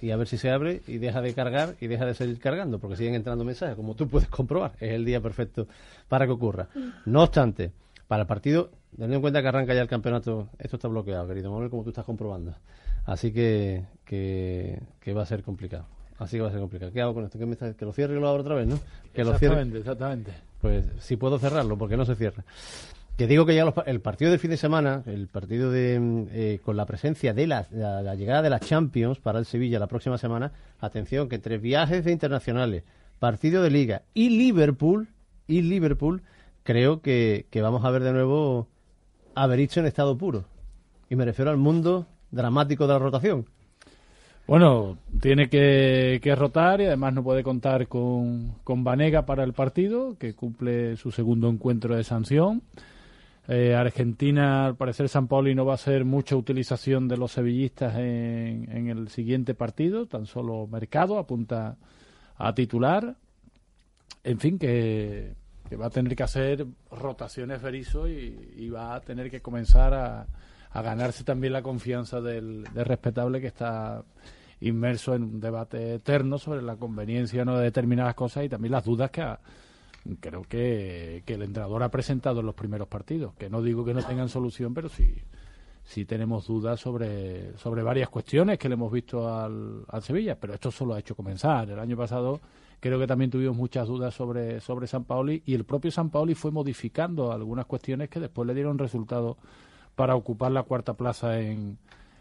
Y 0.00 0.10
a 0.10 0.16
ver 0.16 0.26
si 0.26 0.36
se 0.38 0.50
abre 0.50 0.82
y 0.86 0.98
deja 0.98 1.22
de 1.22 1.32
cargar 1.34 1.76
y 1.80 1.86
deja 1.86 2.04
de 2.04 2.14
seguir 2.14 2.38
cargando, 2.38 2.78
porque 2.78 2.96
siguen 2.96 3.14
entrando 3.14 3.42
mensajes, 3.44 3.74
como 3.74 3.94
tú 3.94 4.06
puedes 4.08 4.28
comprobar. 4.28 4.72
Es 4.80 4.92
el 4.92 5.04
día 5.04 5.20
perfecto 5.20 5.66
para 6.08 6.26
que 6.26 6.32
ocurra. 6.32 6.68
No 7.06 7.22
obstante, 7.22 7.72
para 8.06 8.22
el 8.22 8.26
partido, 8.26 8.70
teniendo 8.94 9.16
en 9.16 9.20
cuenta 9.20 9.42
que 9.42 9.48
arranca 9.48 9.74
ya 9.74 9.82
el 9.82 9.88
campeonato, 9.88 10.48
esto 10.58 10.76
está 10.76 10.88
bloqueado, 10.88 11.26
querido 11.28 11.50
Manuel, 11.50 11.70
como 11.70 11.82
tú 11.82 11.90
estás 11.90 12.04
comprobando. 12.04 12.54
Así 13.06 13.32
que, 13.32 13.84
que, 14.04 14.80
que 15.00 15.12
va 15.12 15.22
a 15.22 15.26
ser 15.26 15.42
complicado. 15.42 15.86
Así 16.18 16.36
que 16.36 16.42
va 16.42 16.48
a 16.48 16.52
ser 16.52 16.60
complicado. 16.60 16.92
¿Qué 16.92 17.00
hago 17.02 17.12
con 17.14 17.24
esto? 17.24 17.38
¿Qué 17.38 17.44
me 17.46 17.52
está- 17.52 17.74
Que 17.74 17.84
lo 17.84 17.92
cierre 17.92 18.16
y 18.16 18.20
lo 18.20 18.28
abro 18.28 18.42
otra 18.42 18.54
vez, 18.54 18.66
¿no? 18.66 18.78
Que 19.12 19.24
lo 19.24 19.36
cierre. 19.38 19.54
Exactamente, 19.62 19.78
exactamente. 19.78 20.32
Pues 20.60 20.86
sí 21.00 21.16
puedo 21.16 21.38
cerrarlo, 21.38 21.76
porque 21.76 21.96
no 21.96 22.06
se 22.06 22.14
cierra. 22.14 22.44
Que 23.16 23.26
digo 23.26 23.44
que 23.46 23.54
ya 23.54 23.64
los 23.64 23.74
el 23.86 24.00
partido 24.00 24.30
del 24.30 24.40
fin 24.40 24.50
de 24.50 24.56
semana, 24.56 25.02
el 25.06 25.28
partido 25.28 25.70
de 25.70 26.26
eh, 26.32 26.60
con 26.64 26.76
la 26.76 26.86
presencia 26.86 27.32
de 27.34 27.46
la, 27.46 27.66
la- 27.70 28.00
la 28.02 28.14
llegada 28.14 28.42
de 28.42 28.50
la 28.50 28.58
Champions 28.60 29.18
para 29.18 29.38
el 29.38 29.44
Sevilla 29.44 29.78
la 29.78 29.86
próxima 29.86 30.16
semana, 30.18 30.52
atención, 30.80 31.28
que 31.28 31.36
entre 31.36 31.58
viajes 31.58 32.04
de 32.04 32.12
internacionales, 32.12 32.84
partido 33.18 33.62
de 33.62 33.70
Liga 33.70 34.02
y 34.14 34.30
Liverpool, 34.30 35.08
y 35.46 35.62
Liverpool, 35.62 36.22
creo 36.62 37.02
que, 37.02 37.46
que 37.50 37.60
vamos 37.60 37.84
a 37.84 37.90
ver 37.90 38.02
de 38.02 38.12
nuevo 38.12 38.68
a 39.34 39.46
Berizzo 39.46 39.80
en 39.80 39.86
estado 39.86 40.16
puro. 40.16 40.44
Y 41.08 41.16
me 41.16 41.24
refiero 41.24 41.50
al 41.50 41.56
mundo 41.56 42.06
dramático 42.30 42.86
de 42.86 42.92
la 42.92 42.98
rotación. 42.98 43.46
Bueno, 44.46 44.98
tiene 45.20 45.48
que, 45.48 46.20
que 46.22 46.34
rotar 46.34 46.80
y 46.80 46.86
además 46.86 47.14
no 47.14 47.24
puede 47.24 47.42
contar 47.42 47.88
con, 47.88 48.56
con 48.62 48.84
Vanega 48.84 49.24
para 49.24 49.42
el 49.42 49.54
partido, 49.54 50.18
que 50.18 50.34
cumple 50.34 50.96
su 50.96 51.10
segundo 51.10 51.48
encuentro 51.48 51.96
de 51.96 52.04
sanción. 52.04 52.62
Eh, 53.48 53.74
Argentina, 53.74 54.66
al 54.66 54.76
parecer, 54.76 55.08
San 55.08 55.28
Pauli 55.28 55.54
no 55.54 55.64
va 55.64 55.72
a 55.72 55.76
hacer 55.76 56.04
mucha 56.04 56.36
utilización 56.36 57.08
de 57.08 57.16
los 57.16 57.32
sevillistas 57.32 57.96
en, 57.96 58.68
en 58.70 58.88
el 58.88 59.08
siguiente 59.08 59.54
partido, 59.54 60.06
tan 60.06 60.26
solo 60.26 60.66
Mercado 60.66 61.18
apunta 61.18 61.76
a 62.36 62.54
titular. 62.54 63.16
En 64.24 64.38
fin, 64.38 64.58
que, 64.58 65.34
que 65.68 65.76
va 65.76 65.86
a 65.86 65.90
tener 65.90 66.14
que 66.14 66.22
hacer 66.22 66.66
rotaciones 66.90 67.62
Berizzo 67.62 68.08
y, 68.08 68.68
va 68.68 68.94
a 68.94 69.00
tener 69.00 69.30
que 69.30 69.40
comenzar 69.40 69.94
a, 69.94 70.26
a 70.70 70.82
ganarse 70.82 71.24
también 71.24 71.52
la 71.52 71.62
confianza 71.62 72.20
del, 72.20 72.64
del 72.74 72.84
respetable 72.84 73.40
que 73.40 73.46
está 73.48 74.04
inmerso 74.60 75.14
en 75.14 75.22
un 75.24 75.40
debate 75.40 75.94
eterno 75.94 76.38
sobre 76.38 76.62
la 76.62 76.76
conveniencia 76.76 77.44
no 77.44 77.56
de 77.58 77.64
determinadas 77.64 78.14
cosas 78.14 78.44
y 78.44 78.48
también 78.48 78.72
las 78.72 78.84
dudas 78.84 79.10
que 79.10 79.20
ha- 79.22 79.40
creo 80.20 80.42
que, 80.42 81.22
que 81.24 81.34
el 81.34 81.42
entrenador 81.42 81.82
ha 81.82 81.90
presentado 81.90 82.40
en 82.40 82.46
los 82.46 82.54
primeros 82.54 82.88
partidos. 82.88 83.34
Que 83.34 83.48
no 83.48 83.62
digo 83.62 83.84
que 83.84 83.94
no 83.94 84.02
tengan 84.02 84.28
solución, 84.28 84.74
pero 84.74 84.88
sí, 84.90 85.14
sí 85.82 86.04
tenemos 86.04 86.46
dudas 86.46 86.78
sobre, 86.80 87.56
sobre 87.56 87.82
varias 87.82 88.10
cuestiones 88.10 88.58
que 88.58 88.68
le 88.68 88.74
hemos 88.74 88.92
visto 88.92 89.34
al, 89.34 89.84
al 89.88 90.02
Sevilla, 90.02 90.38
pero 90.38 90.52
esto 90.54 90.70
solo 90.70 90.94
ha 90.94 90.98
hecho 90.98 91.14
comenzar. 91.14 91.70
El 91.70 91.78
año 91.78 91.96
pasado 91.96 92.40
creo 92.80 92.98
que 92.98 93.06
también 93.06 93.30
tuvimos 93.30 93.56
muchas 93.56 93.88
dudas 93.88 94.14
sobre, 94.14 94.60
sobre 94.60 94.86
San 94.86 95.04
Paoli 95.04 95.42
y 95.46 95.54
el 95.54 95.64
propio 95.64 95.90
San 95.90 96.10
Paoli 96.10 96.34
fue 96.34 96.50
modificando 96.50 97.32
algunas 97.32 97.66
cuestiones 97.66 98.08
que 98.08 98.20
después 98.20 98.46
le 98.46 98.54
dieron 98.54 98.78
resultado 98.78 99.36
para 99.94 100.16
ocupar 100.16 100.52
la 100.52 100.64
cuarta 100.64 100.94
plaza 100.94 101.40
en, 101.40 101.78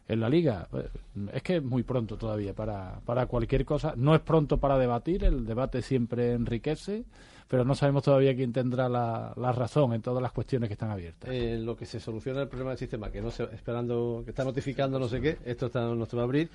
en 0.08 0.20
la 0.20 0.30
liga. 0.30 0.68
Eh, 0.74 0.90
Es 1.34 1.44
que 1.44 1.58
es 1.58 1.64
muy 1.64 1.84
pronto 1.84 2.18
todavía 2.18 2.54
para, 2.54 3.00
para 3.06 3.26
cualquier 3.26 3.66
cosa. 3.66 3.94
No 3.96 4.14
es 4.16 4.22
pronto 4.22 4.58
para 4.58 4.78
debatir, 4.78 5.24
el 5.24 5.46
debate 5.46 5.82
siempre 5.82 6.34
enriquece, 6.34 7.04
pero 7.48 7.66
no 7.66 7.76
sabemos 7.76 8.04
todavía 8.04 8.36
quién 8.36 8.54
tendrá 8.54 8.90
la, 8.90 9.34
la 9.36 9.52
razón 9.52 9.94
en 9.94 10.02
todas 10.02 10.22
las 10.22 10.32
cuestiones 10.32 10.70
que 10.70 10.74
están 10.74 10.92
abiertas. 10.92 11.30
Eh, 11.32 11.58
lo 11.60 11.76
que 11.76 11.86
se 11.86 12.00
soluciona 12.00 12.42
el 12.42 12.48
problema 12.48 12.72
del 12.72 12.80
sistema, 12.80 13.12
que 13.12 13.22
no 13.22 13.32
se, 13.32 13.44
esperando, 13.46 14.22
que 14.24 14.32
está 14.32 14.44
notificando 14.44 14.98
no 15.00 15.08
sé 15.08 15.20
qué, 15.22 15.38
esto 15.46 15.66
está, 15.68 15.82
no 15.82 16.06
se 16.06 16.16
va 16.16 16.24
a 16.24 16.26
abrir. 16.26 16.50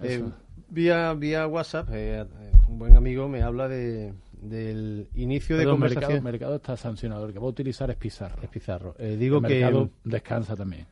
Eh, 0.00 0.22
vía, 0.68 1.12
vía 1.14 1.46
WhatsApp, 1.46 1.88
eh, 1.92 2.20
eh, 2.20 2.52
un 2.68 2.78
buen 2.78 2.96
amigo 2.96 3.28
me 3.28 3.42
habla 3.42 3.68
de, 3.68 4.14
del 4.40 5.08
inicio 5.14 5.56
de 5.58 5.64
conversación. 5.64 6.10
Mercado, 6.12 6.22
Mercado 6.24 6.56
está 6.56 6.76
sancionado, 6.76 7.26
el 7.26 7.32
que 7.32 7.38
va 7.38 7.46
a 7.46 7.50
utilizar 7.50 7.90
es 7.90 7.96
Pizarro. 7.96 8.42
Es 8.42 8.48
Pizarro. 8.48 8.94
Eh, 8.98 9.16
digo 9.18 9.38
El 9.38 9.46
que 9.46 9.60
Mercado 9.60 9.90
descansa 10.04 10.56
también. 10.56 10.86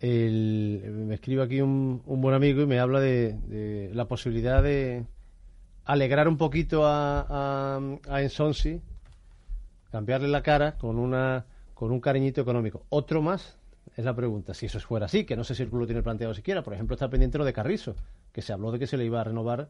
el- 0.00 0.82
me 1.06 1.14
escribe 1.14 1.42
aquí 1.42 1.60
un, 1.60 2.02
un 2.06 2.20
buen 2.20 2.34
amigo 2.34 2.62
y 2.62 2.66
me 2.66 2.78
habla 2.78 3.00
de, 3.00 3.32
de 3.46 3.90
la 3.94 4.06
posibilidad 4.06 4.62
de 4.62 5.04
alegrar 5.84 6.28
un 6.28 6.36
poquito 6.38 6.86
a, 6.86 7.26
a, 7.28 7.80
a 8.08 8.22
Ensonsi, 8.22 8.80
cambiarle 9.90 10.28
la 10.28 10.42
cara 10.42 10.76
con 10.76 10.98
una 10.98 11.44
con 11.74 11.90
un 11.90 12.00
cariñito 12.00 12.40
económico. 12.40 12.84
Otro 12.88 13.20
más 13.20 13.58
es 13.96 14.04
la 14.04 14.14
pregunta. 14.14 14.54
Si 14.54 14.66
eso 14.66 14.78
fuera 14.80 15.06
así, 15.06 15.24
que 15.24 15.36
no 15.36 15.42
sé 15.44 15.54
si 15.54 15.62
el 15.64 15.68
club 15.68 15.80
lo 15.80 15.86
tiene 15.86 16.02
planteado 16.02 16.32
siquiera. 16.32 16.62
Por 16.62 16.72
ejemplo, 16.72 16.94
está 16.94 17.08
pendiente 17.10 17.36
lo 17.36 17.44
de 17.44 17.52
Carrizo, 17.52 17.96
que 18.34 18.42
se 18.42 18.52
habló 18.52 18.72
de 18.72 18.80
que 18.80 18.88
se 18.88 18.96
le 18.96 19.04
iba 19.04 19.20
a 19.20 19.24
renovar, 19.24 19.68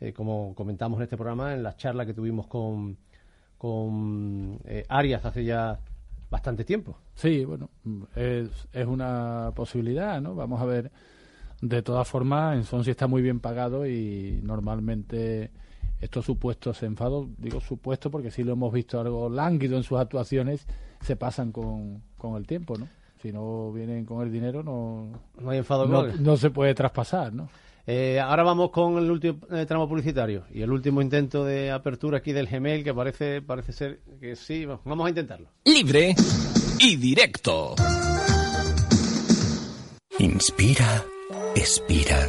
eh, 0.00 0.12
como 0.12 0.54
comentamos 0.54 0.98
en 0.98 1.02
este 1.02 1.16
programa, 1.16 1.52
en 1.52 1.64
la 1.64 1.76
charla 1.76 2.06
que 2.06 2.14
tuvimos 2.14 2.46
con, 2.46 2.96
con 3.58 4.60
eh, 4.64 4.86
Arias 4.88 5.24
hace 5.24 5.44
ya 5.44 5.80
bastante 6.30 6.64
tiempo. 6.64 6.96
Sí, 7.16 7.44
bueno, 7.44 7.70
es, 8.14 8.50
es 8.72 8.86
una 8.86 9.50
posibilidad, 9.56 10.22
¿no? 10.22 10.36
Vamos 10.36 10.62
a 10.62 10.64
ver. 10.64 10.92
De 11.60 11.82
todas 11.82 12.06
formas, 12.06 12.56
en 12.56 12.64
Sonsi 12.64 12.92
está 12.92 13.08
muy 13.08 13.20
bien 13.20 13.40
pagado 13.40 13.84
y 13.86 14.40
normalmente 14.44 15.50
estos 16.00 16.24
supuestos 16.24 16.82
enfados, 16.84 17.26
digo 17.38 17.60
supuesto 17.60 18.10
porque 18.10 18.30
sí 18.30 18.44
lo 18.44 18.52
hemos 18.52 18.72
visto 18.72 19.00
algo 19.00 19.28
lánguido 19.28 19.76
en 19.76 19.82
sus 19.82 19.98
actuaciones, 19.98 20.66
se 21.00 21.16
pasan 21.16 21.50
con, 21.50 22.02
con 22.16 22.36
el 22.36 22.46
tiempo, 22.46 22.76
¿no? 22.78 22.86
Si 23.22 23.32
no 23.32 23.72
vienen 23.72 24.04
con 24.04 24.22
el 24.22 24.30
dinero, 24.30 24.62
no, 24.62 25.08
No 25.40 25.50
hay 25.50 25.58
enfado 25.58 25.86
no, 25.86 26.06
no 26.06 26.36
se 26.36 26.50
puede 26.50 26.74
traspasar, 26.74 27.32
¿no? 27.32 27.48
Eh, 27.86 28.18
ahora 28.18 28.42
vamos 28.44 28.70
con 28.70 28.96
el 28.96 29.10
último 29.10 29.40
eh, 29.50 29.66
tramo 29.66 29.86
publicitario 29.88 30.46
y 30.50 30.62
el 30.62 30.70
último 30.70 31.02
intento 31.02 31.44
de 31.44 31.70
apertura 31.70 32.18
aquí 32.18 32.32
del 32.32 32.46
Gmail 32.46 32.82
que 32.82 32.94
parece 32.94 33.42
parece 33.42 33.72
ser 33.72 34.00
que 34.20 34.36
sí, 34.36 34.64
va- 34.64 34.80
vamos 34.84 35.04
a 35.06 35.10
intentarlo. 35.10 35.50
Libre 35.66 36.14
y 36.80 36.96
directo. 36.96 37.74
Inspira, 40.18 41.04
expira. 41.54 42.28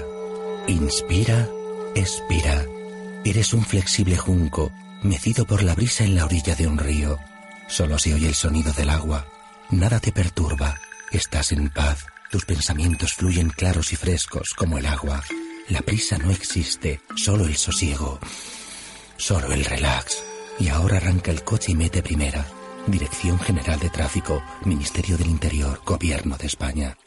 Inspira, 0.67 1.47
expira. 1.95 2.65
Eres 3.23 3.53
un 3.53 3.63
flexible 3.63 4.17
junco, 4.17 4.71
mecido 5.03 5.45
por 5.45 5.63
la 5.63 5.73
brisa 5.75 6.03
en 6.03 6.15
la 6.15 6.25
orilla 6.25 6.55
de 6.55 6.67
un 6.67 6.77
río. 6.77 7.17
Solo 7.67 7.97
se 7.97 8.13
oye 8.13 8.27
el 8.27 8.33
sonido 8.35 8.73
del 8.73 8.89
agua. 8.89 9.25
Nada 9.71 9.99
te 9.99 10.11
perturba. 10.11 10.75
Estás 11.11 11.51
en 11.51 11.69
paz. 11.69 12.05
Tus 12.31 12.43
pensamientos 12.45 13.13
fluyen 13.13 13.49
claros 13.49 13.93
y 13.93 13.95
frescos 13.95 14.53
como 14.57 14.77
el 14.77 14.85
agua. 14.87 15.23
La 15.67 15.81
prisa 15.81 16.19
no 16.19 16.29
existe, 16.29 17.01
solo 17.15 17.45
el 17.45 17.55
sosiego. 17.55 18.19
Solo 19.17 19.51
el 19.51 19.65
relax. 19.65 20.23
Y 20.59 20.67
ahora 20.69 20.97
arranca 20.97 21.31
el 21.31 21.43
coche 21.43 21.71
y 21.71 21.75
mete 21.75 22.03
primera. 22.03 22.45
Dirección 22.85 23.39
General 23.39 23.79
de 23.79 23.89
Tráfico, 23.89 24.43
Ministerio 24.63 25.17
del 25.17 25.27
Interior, 25.27 25.81
Gobierno 25.83 26.37
de 26.37 26.45
España. 26.45 26.97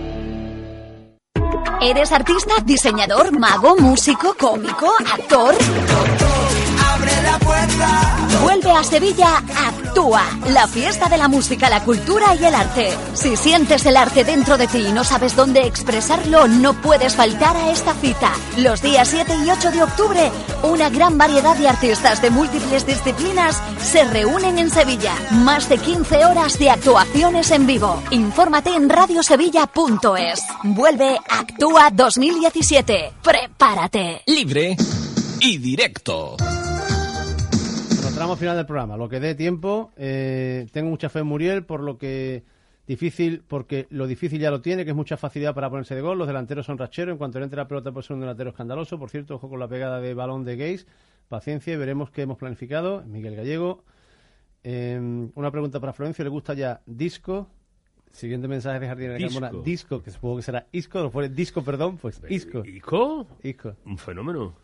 ¿Eres 1.83 2.13
artista, 2.13 2.57
diseñador, 2.63 3.39
mago, 3.39 3.75
músico, 3.79 4.35
cómico, 4.39 4.93
actor? 5.15 5.55
Vuelve 8.43 8.71
a 8.73 8.83
Sevilla 8.83 9.43
Actúa, 9.57 10.23
la 10.49 10.67
fiesta 10.67 11.09
de 11.09 11.19
la 11.19 11.29
música, 11.29 11.69
la 11.69 11.85
cultura 11.85 12.35
y 12.35 12.45
el 12.45 12.55
arte. 12.55 12.91
Si 13.15 13.37
sientes 13.37 13.85
el 13.87 13.97
arte 13.97 14.25
dentro 14.25 14.57
de 14.57 14.67
ti 14.67 14.79
y 14.89 14.93
no 14.93 15.05
sabes 15.05 15.37
dónde 15.37 15.67
expresarlo, 15.67 16.49
no 16.49 16.75
puedes 16.81 17.17
faltar 17.17 17.57
a 17.57 17.71
esta 17.71 17.95
cita. 17.95 18.33
Los 18.57 18.83
días 18.83 19.09
7 19.09 19.33
y 19.45 19.51
8 19.51 19.71
de 19.71 19.83
octubre, 19.83 20.31
una 20.63 20.89
gran 20.89 21.19
variedad 21.19 21.57
de 21.57 21.69
artistas 21.69 22.23
de 22.23 22.31
múltiples 22.31 22.87
disciplinas 22.87 23.63
se 23.79 24.05
reúnen 24.05 24.59
en 24.59 24.71
Sevilla. 24.71 25.15
Más 25.31 25.69
de 25.69 25.79
15 25.79 26.25
horas 26.25 26.59
de 26.59 26.71
actuaciones 26.71 27.51
en 27.51 27.67
vivo. 27.67 28.03
Infórmate 28.11 28.75
en 28.75 28.89
radiosevilla.es. 28.89 30.45
Vuelve 30.65 31.19
Actúa 31.29 31.91
2017. 31.91 33.13
Prepárate. 33.23 34.23
Libre 34.27 34.77
y 35.41 35.59
directo. 35.59 36.37
Tramo 38.21 38.37
final 38.37 38.55
del 38.55 38.67
programa. 38.67 38.99
Lo 38.99 39.09
que 39.09 39.19
dé 39.19 39.35
tiempo, 39.35 39.93
eh, 39.97 40.67
tengo 40.73 40.91
mucha 40.91 41.09
fe 41.09 41.21
en 41.21 41.27
Muriel, 41.27 41.65
por 41.65 41.81
lo 41.81 41.97
que 41.97 42.45
difícil, 42.87 43.43
porque 43.49 43.87
lo 43.89 44.07
difícil 44.07 44.39
ya 44.39 44.51
lo 44.51 44.61
tiene, 44.61 44.85
que 44.85 44.91
es 44.91 44.97
mucha 44.97 45.17
facilidad 45.17 45.55
para 45.55 45.71
ponerse 45.71 45.95
de 45.95 46.03
gol. 46.03 46.19
Los 46.19 46.27
delanteros 46.27 46.67
son 46.67 46.77
racheros. 46.77 47.13
En 47.15 47.17
cuanto 47.17 47.39
le 47.39 47.45
entre 47.45 47.57
la 47.57 47.67
pelota, 47.67 47.93
puede 47.93 48.07
ser 48.07 48.17
un 48.17 48.21
delantero 48.21 48.51
escandaloso. 48.51 48.99
Por 48.99 49.09
cierto, 49.09 49.37
ojo 49.37 49.49
con 49.49 49.59
la 49.59 49.69
pegada 49.69 50.03
de 50.03 50.13
balón 50.13 50.45
de 50.45 50.57
Gays. 50.59 50.87
Paciencia 51.31 51.73
y 51.73 51.79
veremos 51.79 52.11
qué 52.11 52.21
hemos 52.21 52.37
planificado. 52.37 53.03
Miguel 53.07 53.37
Gallego. 53.37 53.85
Eh, 54.65 55.01
una 55.35 55.51
pregunta 55.51 55.81
para 55.81 55.95
Florencio. 55.95 56.23
¿Le 56.23 56.29
gusta 56.29 56.53
ya 56.53 56.83
disco? 56.85 57.49
Siguiente 58.11 58.49
mensaje 58.49 58.81
de 58.81 58.87
Jardín 58.87 59.15
de. 59.15 59.19
Carmona. 59.19 59.51
Disco, 59.65 60.03
que 60.03 60.11
supongo 60.11 60.37
que 60.37 60.43
será 60.43 60.67
Isco, 60.73 61.11
pone 61.11 61.31
disco, 61.31 61.65
perdón, 61.65 61.97
pues 61.97 62.21
Isco. 62.29 62.67
¿Isco? 62.67 63.27
Isco. 63.43 63.77
Un 63.87 63.97
fenómeno. 63.97 64.57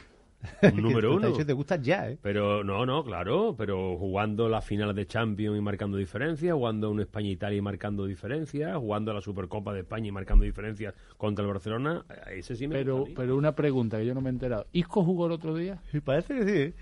Un 0.63 0.83
número 0.83 1.15
uno. 1.15 1.33
te 1.33 1.53
gusta 1.53 1.77
ya, 1.77 2.11
¿eh? 2.11 2.19
Pero 2.23 2.65
no, 2.65 2.87
no, 2.87 3.05
claro, 3.05 3.55
pero 3.57 3.97
jugando 3.97 4.49
las 4.49 4.65
finales 4.65 4.97
de 4.97 5.07
Champions 5.07 5.59
y 5.59 5.61
marcando 5.61 5.97
diferencias, 5.97 6.55
jugando 6.55 6.91
un 6.91 7.01
España-Italia 7.01 7.59
y 7.59 7.63
marcando 7.63 8.07
diferencias, 8.07 8.77
jugando 8.77 9.13
la 9.13 9.21
Supercopa 9.21 9.73
de 9.73 9.81
España 9.81 10.09
y 10.09 10.13
marcando 10.13 10.45
diferencias 10.45 10.95
contra 11.17 11.45
el 11.45 11.51
Barcelona, 11.51 12.05
eh, 12.09 12.39
ese 12.39 12.57
sí 12.57 12.67
me 12.69 12.77
Pero, 12.77 13.05
pero 13.15 13.37
una 13.37 13.55
pregunta 13.55 13.99
que 13.99 14.07
yo 14.07 14.15
no 14.15 14.21
me 14.21 14.31
he 14.31 14.33
enterado. 14.33 14.67
¿Isco 14.73 15.05
jugó 15.05 15.27
el 15.27 15.33
otro 15.33 15.55
día? 15.55 15.83
Sí, 15.91 16.01
parece 16.01 16.35
que 16.35 16.45
sí. 16.45 16.75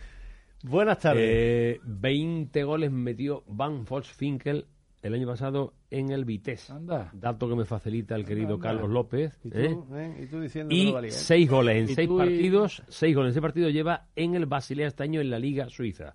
Buenas 0.65 0.99
tardes. 0.99 1.23
Eh, 1.27 1.81
20 1.85 2.65
goles 2.65 2.91
metió 2.91 3.45
Van 3.47 3.85
Volkswinkel 3.85 4.67
el 5.05 5.13
año 5.15 5.27
pasado 5.27 5.75
en 5.91 6.11
el 6.11 6.25
Vitesse. 6.25 6.73
Anda. 6.73 7.11
Dato 7.13 7.47
que 7.47 7.55
me 7.55 7.67
facilita 7.67 8.17
el 8.17 8.25
querido 8.25 8.55
anda. 8.55 8.69
Carlos 8.69 8.91
López. 8.91 9.39
¿Y 9.45 9.51
tú, 9.51 9.59
¿eh? 9.59 9.77
eh? 9.93 10.21
¿Y 10.23 10.27
tú 10.27 10.41
diciendo 10.41 10.71
que 10.71 10.75
Y 10.77 10.87
no 10.87 10.93
valía, 10.95 11.11
eh? 11.11 11.13
seis 11.13 11.49
goles 11.51 11.77
en 11.77 11.91
¿Y 11.91 11.95
seis 11.95 12.09
y- 12.11 12.17
partidos. 12.17 12.83
Seis 12.89 13.15
goles 13.15 13.29
en 13.31 13.35
seis 13.35 13.43
partidos 13.43 13.73
lleva 13.73 14.07
en 14.17 14.35
el 14.35 14.47
Basilea 14.47 14.89
este 14.89 15.03
año 15.03 15.21
en 15.21 15.29
la 15.29 15.39
Liga 15.39 15.69
Suiza. 15.69 16.15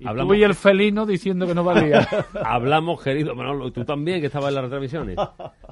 Y 0.00 0.06
tú 0.06 0.34
y 0.34 0.42
el 0.42 0.54
felino 0.56 1.06
diciendo 1.06 1.46
que 1.46 1.54
no 1.54 1.62
valía. 1.62 2.00
Hablamos, 2.44 3.00
querido 3.00 3.36
Manolo, 3.36 3.70
tú 3.70 3.84
también 3.84 4.20
que 4.20 4.26
estabas 4.26 4.48
en 4.48 4.56
las 4.56 4.64
retransmisiones. 4.64 5.16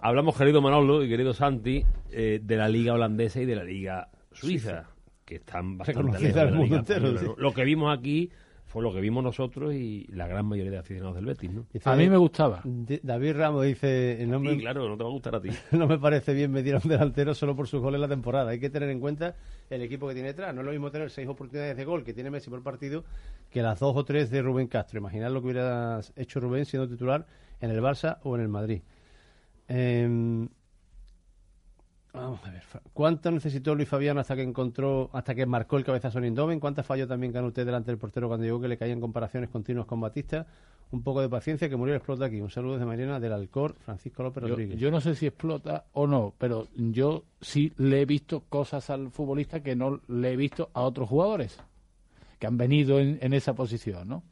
Hablamos, 0.01 0.37
querido 0.39 0.63
Manolo 0.63 1.03
y 1.03 1.09
querido 1.09 1.35
Santi, 1.35 1.85
eh, 2.13 2.39
de 2.41 2.57
la 2.57 2.69
Liga 2.69 2.95
holandesa 2.95 3.41
y 3.41 3.47
de 3.47 3.57
la 3.57 3.65
Liga 3.65 4.09
Suiza, 4.31 4.89
que 5.25 5.35
están 5.35 5.77
bastante 5.77 6.21
lejos 6.21 6.35
de 6.37 6.45
la 6.45 6.51
Liga 6.53 6.77
entero, 6.79 7.19
sí. 7.19 7.27
Lo 7.37 7.53
que 7.53 7.65
vimos 7.65 7.99
aquí 7.99 8.31
fue 8.73 8.83
lo 8.83 8.91
que 8.91 9.03
vimos 9.03 9.23
nosotros 9.23 9.75
y 9.75 10.07
la 10.15 10.27
gran 10.27 10.47
mayoría 10.47 10.71
de 10.73 10.79
aficionados 10.79 11.15
del 11.17 11.27
Betis, 11.27 11.51
¿no? 11.53 11.67
Dice- 11.71 11.91
A 11.91 11.95
mí 11.95 12.09
me 12.09 12.17
gustaba. 12.17 12.63
David 12.65 13.35
Ramos 13.37 13.67
dice, 13.67 14.25
no 14.27 14.41
me, 14.41 14.57
claro, 14.57 14.89
no 14.89 14.97
te 14.97 15.03
va 15.03 15.11
a 15.11 15.13
gustar 15.13 15.35
a 15.37 15.41
ti. 15.43 15.51
no 15.73 15.87
me 15.87 15.99
parece 15.99 16.33
bien 16.33 16.51
medir 16.51 16.77
a 16.77 16.79
un 16.83 16.89
delantero 16.89 17.35
solo 17.35 17.55
por 17.55 17.69
sus 17.69 17.83
goles 17.83 17.97
en 17.99 18.01
la 18.01 18.09
temporada. 18.09 18.51
Hay 18.53 18.59
que 18.61 18.71
tener 18.71 18.89
en 18.89 18.99
cuenta 18.99 19.35
el 19.69 19.83
equipo 19.83 20.09
que 20.09 20.15
tiene 20.15 20.29
detrás. 20.29 20.55
No 20.55 20.63
es 20.63 20.65
lo 20.65 20.73
mismo 20.73 20.91
tener 20.91 21.11
seis 21.11 21.29
oportunidades 21.29 21.77
de 21.77 21.85
gol 21.85 22.03
que 22.03 22.15
tiene 22.15 22.31
Messi 22.31 22.49
por 22.49 22.63
partido 22.63 23.05
que 23.51 23.61
las 23.61 23.79
dos 23.79 23.95
o 23.95 24.05
tres 24.07 24.31
de 24.31 24.41
Rubén 24.41 24.69
Castro. 24.69 24.99
Imaginad 24.99 25.31
lo 25.31 25.41
que 25.43 25.49
hubiera 25.49 26.01
hecho 26.17 26.41
Rubén 26.41 26.65
siendo 26.65 26.89
titular 26.89 27.27
en 27.61 27.71
el 27.71 27.81
Barça 27.83 28.21
o 28.23 28.37
en 28.37 28.41
el 28.43 28.49
Madrid. 28.49 28.81
Em, 29.69 30.49
vamos 32.13 32.41
a 32.45 32.51
ver. 32.51 32.63
¿Cuánto 32.93 33.31
necesitó 33.31 33.75
Luis 33.75 33.89
Fabián 33.89 34.19
hasta 34.19 34.37
que 34.37 34.43
encontró, 34.43 35.11
hasta 35.13 35.35
que 35.35 35.47
marcó 35.47 35.77
el 35.79 35.85
cabezazo 35.85 36.19
en 36.19 36.27
Indoven? 36.27 36.61
¿Cuántas 36.61 36.87
falló 36.87 37.07
también 37.07 37.33
ganó 37.33 37.49
usted 37.49 37.65
delante 37.67 37.91
del 37.91 37.99
portero 37.99 38.29
cuando 38.29 38.45
llegó 38.45 38.61
que 38.61 38.69
le 38.69 38.77
caían 38.77 39.01
comparaciones 39.01 39.51
continuas 39.51 39.87
con 39.87 40.01
Batista? 40.01 40.47
Un 40.91 41.03
poco 41.03 41.23
de 41.23 41.29
paciencia 41.31 41.69
que 41.71 41.77
murió 41.77 41.95
explota 41.95 42.27
aquí. 42.27 42.41
Un 42.41 42.51
saludo 42.51 42.79
de 42.79 42.85
Mariana 42.85 43.19
del 43.19 43.33
Alcor, 43.33 43.75
Francisco 43.81 44.23
López 44.23 44.43
Yo, 44.43 44.49
Rodríguez. 44.51 44.79
yo 44.79 44.91
no 44.91 45.01
sé 45.01 45.15
si 45.15 45.27
explota 45.27 45.87
o 45.93 46.07
no, 46.07 46.35
pero 46.37 46.69
yo 46.77 47.25
sí 47.41 47.73
le 47.79 48.03
he 48.03 48.05
visto 48.05 48.41
cosas 48.49 48.91
al 48.91 49.11
futbolista 49.11 49.63
que 49.63 49.75
no 49.75 50.01
le 50.09 50.33
he 50.33 50.37
visto 50.37 50.71
a 50.75 50.83
otros 50.83 51.09
jugadores 51.09 51.59
que 52.39 52.47
han 52.47 52.59
venido 52.59 53.01
en, 53.01 53.19
en 53.23 53.33
esa 53.33 53.55
posición, 53.55 54.07
¿no? 54.09 54.23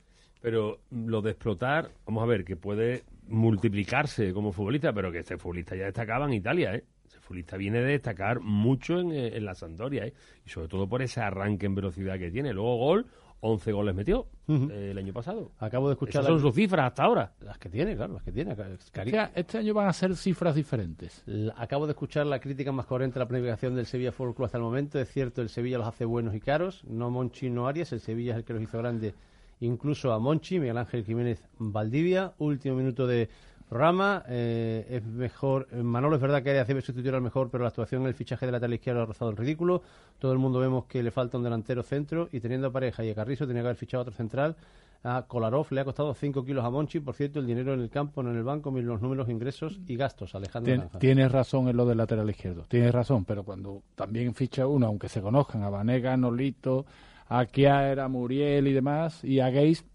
Pero 0.43 0.81
lo 0.91 1.23
de 1.23 1.31
explotar, 1.31 1.93
vamos 2.07 2.23
a 2.23 2.27
ver, 2.27 2.45
que 2.45 2.57
puede 2.57 3.05
multiplicarse 3.29 4.33
como 4.33 4.53
futbolista, 4.53 4.93
pero 4.93 5.11
que 5.13 5.19
este 5.21 5.39
futbolista 5.39 5.77
ya 5.77 5.85
destacaba 5.85 6.27
en 6.27 6.33
Italia, 6.35 6.75
¿eh? 6.75 6.85
Futbolista 7.31 7.57
viene 7.57 7.79
de 7.79 7.93
destacar 7.93 8.41
mucho 8.41 8.99
en, 8.99 9.13
eh, 9.13 9.37
en 9.37 9.45
la 9.45 9.55
Sampdoria, 9.55 10.05
¿eh? 10.05 10.15
Y 10.45 10.49
sobre 10.51 10.67
todo 10.67 10.89
por 10.89 11.01
ese 11.01 11.21
arranque 11.21 11.65
en 11.67 11.77
velocidad 11.77 12.19
que 12.19 12.29
tiene. 12.33 12.53
Luego 12.53 12.77
gol 12.77 13.07
11 13.43 13.71
goles 13.73 13.95
metió 13.95 14.27
eh, 14.49 14.89
el 14.91 14.99
año 14.99 15.13
pasado. 15.13 15.53
Acabo 15.61 15.87
de 15.89 15.93
escuchar. 15.93 16.23
Esas 16.23 16.27
son 16.27 16.41
sus 16.41 16.53
cifras 16.57 16.89
hasta 16.89 17.05
ahora. 17.05 17.33
Las 17.41 17.57
que 17.57 17.69
tiene, 17.69 17.95
claro, 17.95 18.15
las 18.15 18.25
que 18.25 18.33
tiene. 18.33 18.57
Cari- 18.57 19.15
Este, 19.15 19.41
este 19.41 19.59
año 19.59 19.75
van 19.75 19.87
a 19.87 19.93
ser 19.93 20.17
cifras 20.17 20.57
diferentes. 20.57 21.23
La- 21.27 21.55
Acabo 21.57 21.87
de 21.87 21.93
escuchar 21.93 22.27
la 22.27 22.41
crítica 22.41 22.73
más 22.73 22.85
coherente 22.87 23.19
a 23.19 23.21
la 23.21 23.29
planificación 23.29 23.77
del 23.77 23.87
Sevilla 23.87 24.11
Fútbol 24.11 24.35
Club 24.35 24.47
hasta 24.47 24.59
el 24.59 24.65
momento. 24.65 24.99
Es 24.99 25.09
cierto, 25.13 25.41
el 25.41 25.49
Sevilla 25.51 25.79
los 25.79 25.87
hace 25.87 26.05
buenos 26.05 26.35
y 26.35 26.41
caros. 26.41 26.83
No 26.85 27.11
Monchi, 27.11 27.49
no 27.49 27.69
Arias. 27.69 27.93
El 27.93 28.01
Sevilla 28.01 28.33
es 28.33 28.39
el 28.39 28.45
que 28.45 28.55
los 28.55 28.63
hizo 28.63 28.77
grande, 28.79 29.15
incluso 29.61 30.13
a 30.13 30.19
Monchi, 30.19 30.59
Miguel 30.59 30.77
Ángel 30.79 31.05
Jiménez 31.05 31.45
Valdivia. 31.59 32.35
Último 32.39 32.75
minuto 32.75 33.07
de 33.07 33.29
programa. 33.71 34.25
Eh, 34.29 34.87
es 34.91 35.05
mejor. 35.07 35.69
eh, 35.73 35.83
Manolo 35.83 36.17
es 36.17 36.21
verdad 36.23 36.43
que 36.43 36.51
Arias 36.51 36.69
debe 36.69 36.83
sustituir 36.83 37.15
al 37.15 37.23
mejor, 37.23 37.49
pero 37.51 37.63
la 37.65 37.69
actuación 37.69 38.03
en 38.03 38.09
el 38.09 38.15
fichaje 38.15 38.45
de 38.45 38.53
lateral 38.53 38.75
izquierdo 38.75 39.01
ha 39.03 39.07
rozado 39.07 39.31
el 39.31 39.37
ridículo. 39.39 39.83
Todo 40.19 40.33
el 40.33 40.39
mundo 40.39 40.59
vemos 40.59 40.85
que 40.85 41.03
le 41.03 41.11
falta 41.11 41.39
un 41.39 41.45
delantero 41.45 41.83
centro 41.83 42.29
y 42.33 42.41
teniendo 42.41 42.67
a 42.67 42.71
pareja 42.73 43.03
y 43.05 43.11
a 43.11 43.15
Carrizo 43.15 43.47
tenía 43.47 43.63
que 43.63 43.69
haber 43.69 43.77
fichado 43.79 44.03
otro 44.03 44.13
central. 44.15 44.57
A 45.03 45.23
Kolarov 45.27 45.67
le 45.71 45.81
ha 45.81 45.85
costado 45.87 46.13
5 46.13 46.45
kilos 46.45 46.63
a 46.63 46.69
Monchi. 46.69 47.01
Por 47.01 47.15
cierto, 47.15 47.39
el 47.39 47.47
dinero 47.47 47.73
en 47.73 47.81
el 47.81 47.89
campo, 47.89 48.23
no 48.23 48.31
en 48.33 48.37
el 48.37 48.43
banco, 48.45 48.71
los 48.71 49.01
números, 49.01 49.31
ingresos 49.31 49.81
y 49.87 49.97
gastos. 49.97 50.35
Alejandro 50.35 50.75
Tien- 50.75 50.99
tienes 50.99 51.33
razón 51.33 51.69
en 51.69 51.77
lo 51.79 51.87
del 51.87 51.97
lateral 51.97 52.29
izquierdo, 52.29 52.67
tienes 52.69 52.93
razón, 52.93 53.25
pero 53.25 53.43
cuando 53.43 53.83
también 53.95 54.35
ficha 54.35 54.67
uno, 54.67 54.87
aunque 54.89 55.09
se 55.09 55.23
conozcan 55.23 55.63
a 55.63 55.71
Vanega, 55.71 56.15
Nolito, 56.19 56.85
a 57.29 57.47
Kiaer, 57.47 58.01
a 58.01 58.09
Muriel 58.09 58.67
y 58.69 58.73
demás, 58.75 59.25
y 59.25 59.41
a 59.41 59.51
Geis, 59.51 59.87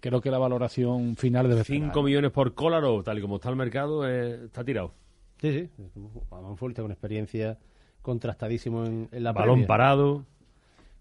creo 0.00 0.20
que 0.20 0.30
la 0.30 0.38
valoración 0.38 1.16
final 1.16 1.48
debe 1.48 1.64
ser 1.64 1.76
5 1.76 2.02
millones 2.02 2.30
por 2.30 2.54
Kolarov, 2.54 3.02
tal 3.04 3.18
y 3.18 3.20
como 3.22 3.36
está 3.36 3.50
el 3.50 3.56
mercado, 3.56 4.08
eh, 4.08 4.44
está 4.46 4.64
tirado. 4.64 4.92
Sí, 5.40 5.52
sí. 5.52 5.70
Un 6.30 6.56
futbolista 6.56 6.82
con 6.82 6.92
experiencia 6.92 7.58
contrastadísimo 8.00 8.84
en, 8.84 9.08
en 9.12 9.22
la 9.24 9.32
Balón 9.32 9.66
parado. 9.66 10.24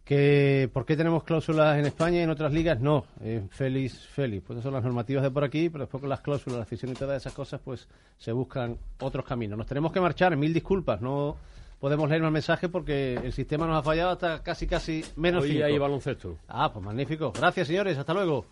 Que, 0.04 0.68
¿Por 0.74 0.86
qué 0.86 0.98
tenemos 0.98 1.24
cláusulas 1.24 1.78
en 1.78 1.86
España 1.86 2.20
y 2.20 2.24
en 2.24 2.30
otras 2.32 2.52
ligas? 2.52 2.80
No. 2.80 3.06
Eh, 3.22 3.46
Félix, 3.50 4.08
Félix. 4.08 4.44
Pues 4.46 4.58
esas 4.58 4.64
son 4.64 4.74
las 4.74 4.84
normativas 4.84 5.24
de 5.24 5.30
por 5.32 5.44
aquí, 5.44 5.70
pero 5.70 5.84
después 5.84 6.02
con 6.02 6.10
las 6.10 6.22
cláusulas, 6.22 6.58
la 6.58 6.64
afición 6.64 6.92
y 6.92 6.96
todas 6.96 7.22
esas 7.22 7.34
cosas, 7.34 7.62
pues 7.64 7.88
se 8.18 8.32
buscan 8.32 8.78
otros 9.00 9.24
caminos. 9.26 9.58
Nos 9.58 9.68
tenemos 9.68 9.92
que 9.92 10.02
marchar. 10.02 10.36
Mil 10.36 10.54
disculpas. 10.54 11.02
No 11.02 11.38
podemos 11.80 12.10
leer 12.10 12.24
más 12.24 12.32
mensajes 12.32 12.70
porque 12.70 13.14
el 13.14 13.32
sistema 13.32 13.68
nos 13.68 13.78
ha 13.78 13.84
fallado 13.84 14.10
hasta 14.10 14.42
casi, 14.44 14.66
casi 14.68 15.04
menos 15.16 15.44
Hoy 15.44 15.52
cinco. 15.52 15.66
hay 15.66 15.78
baloncesto. 15.78 16.38
Ah, 16.48 16.72
pues 16.74 16.84
magnífico. 16.84 17.32
Gracias, 17.32 17.68
señores. 17.68 17.98
Hasta 17.98 18.14
luego. 18.14 18.46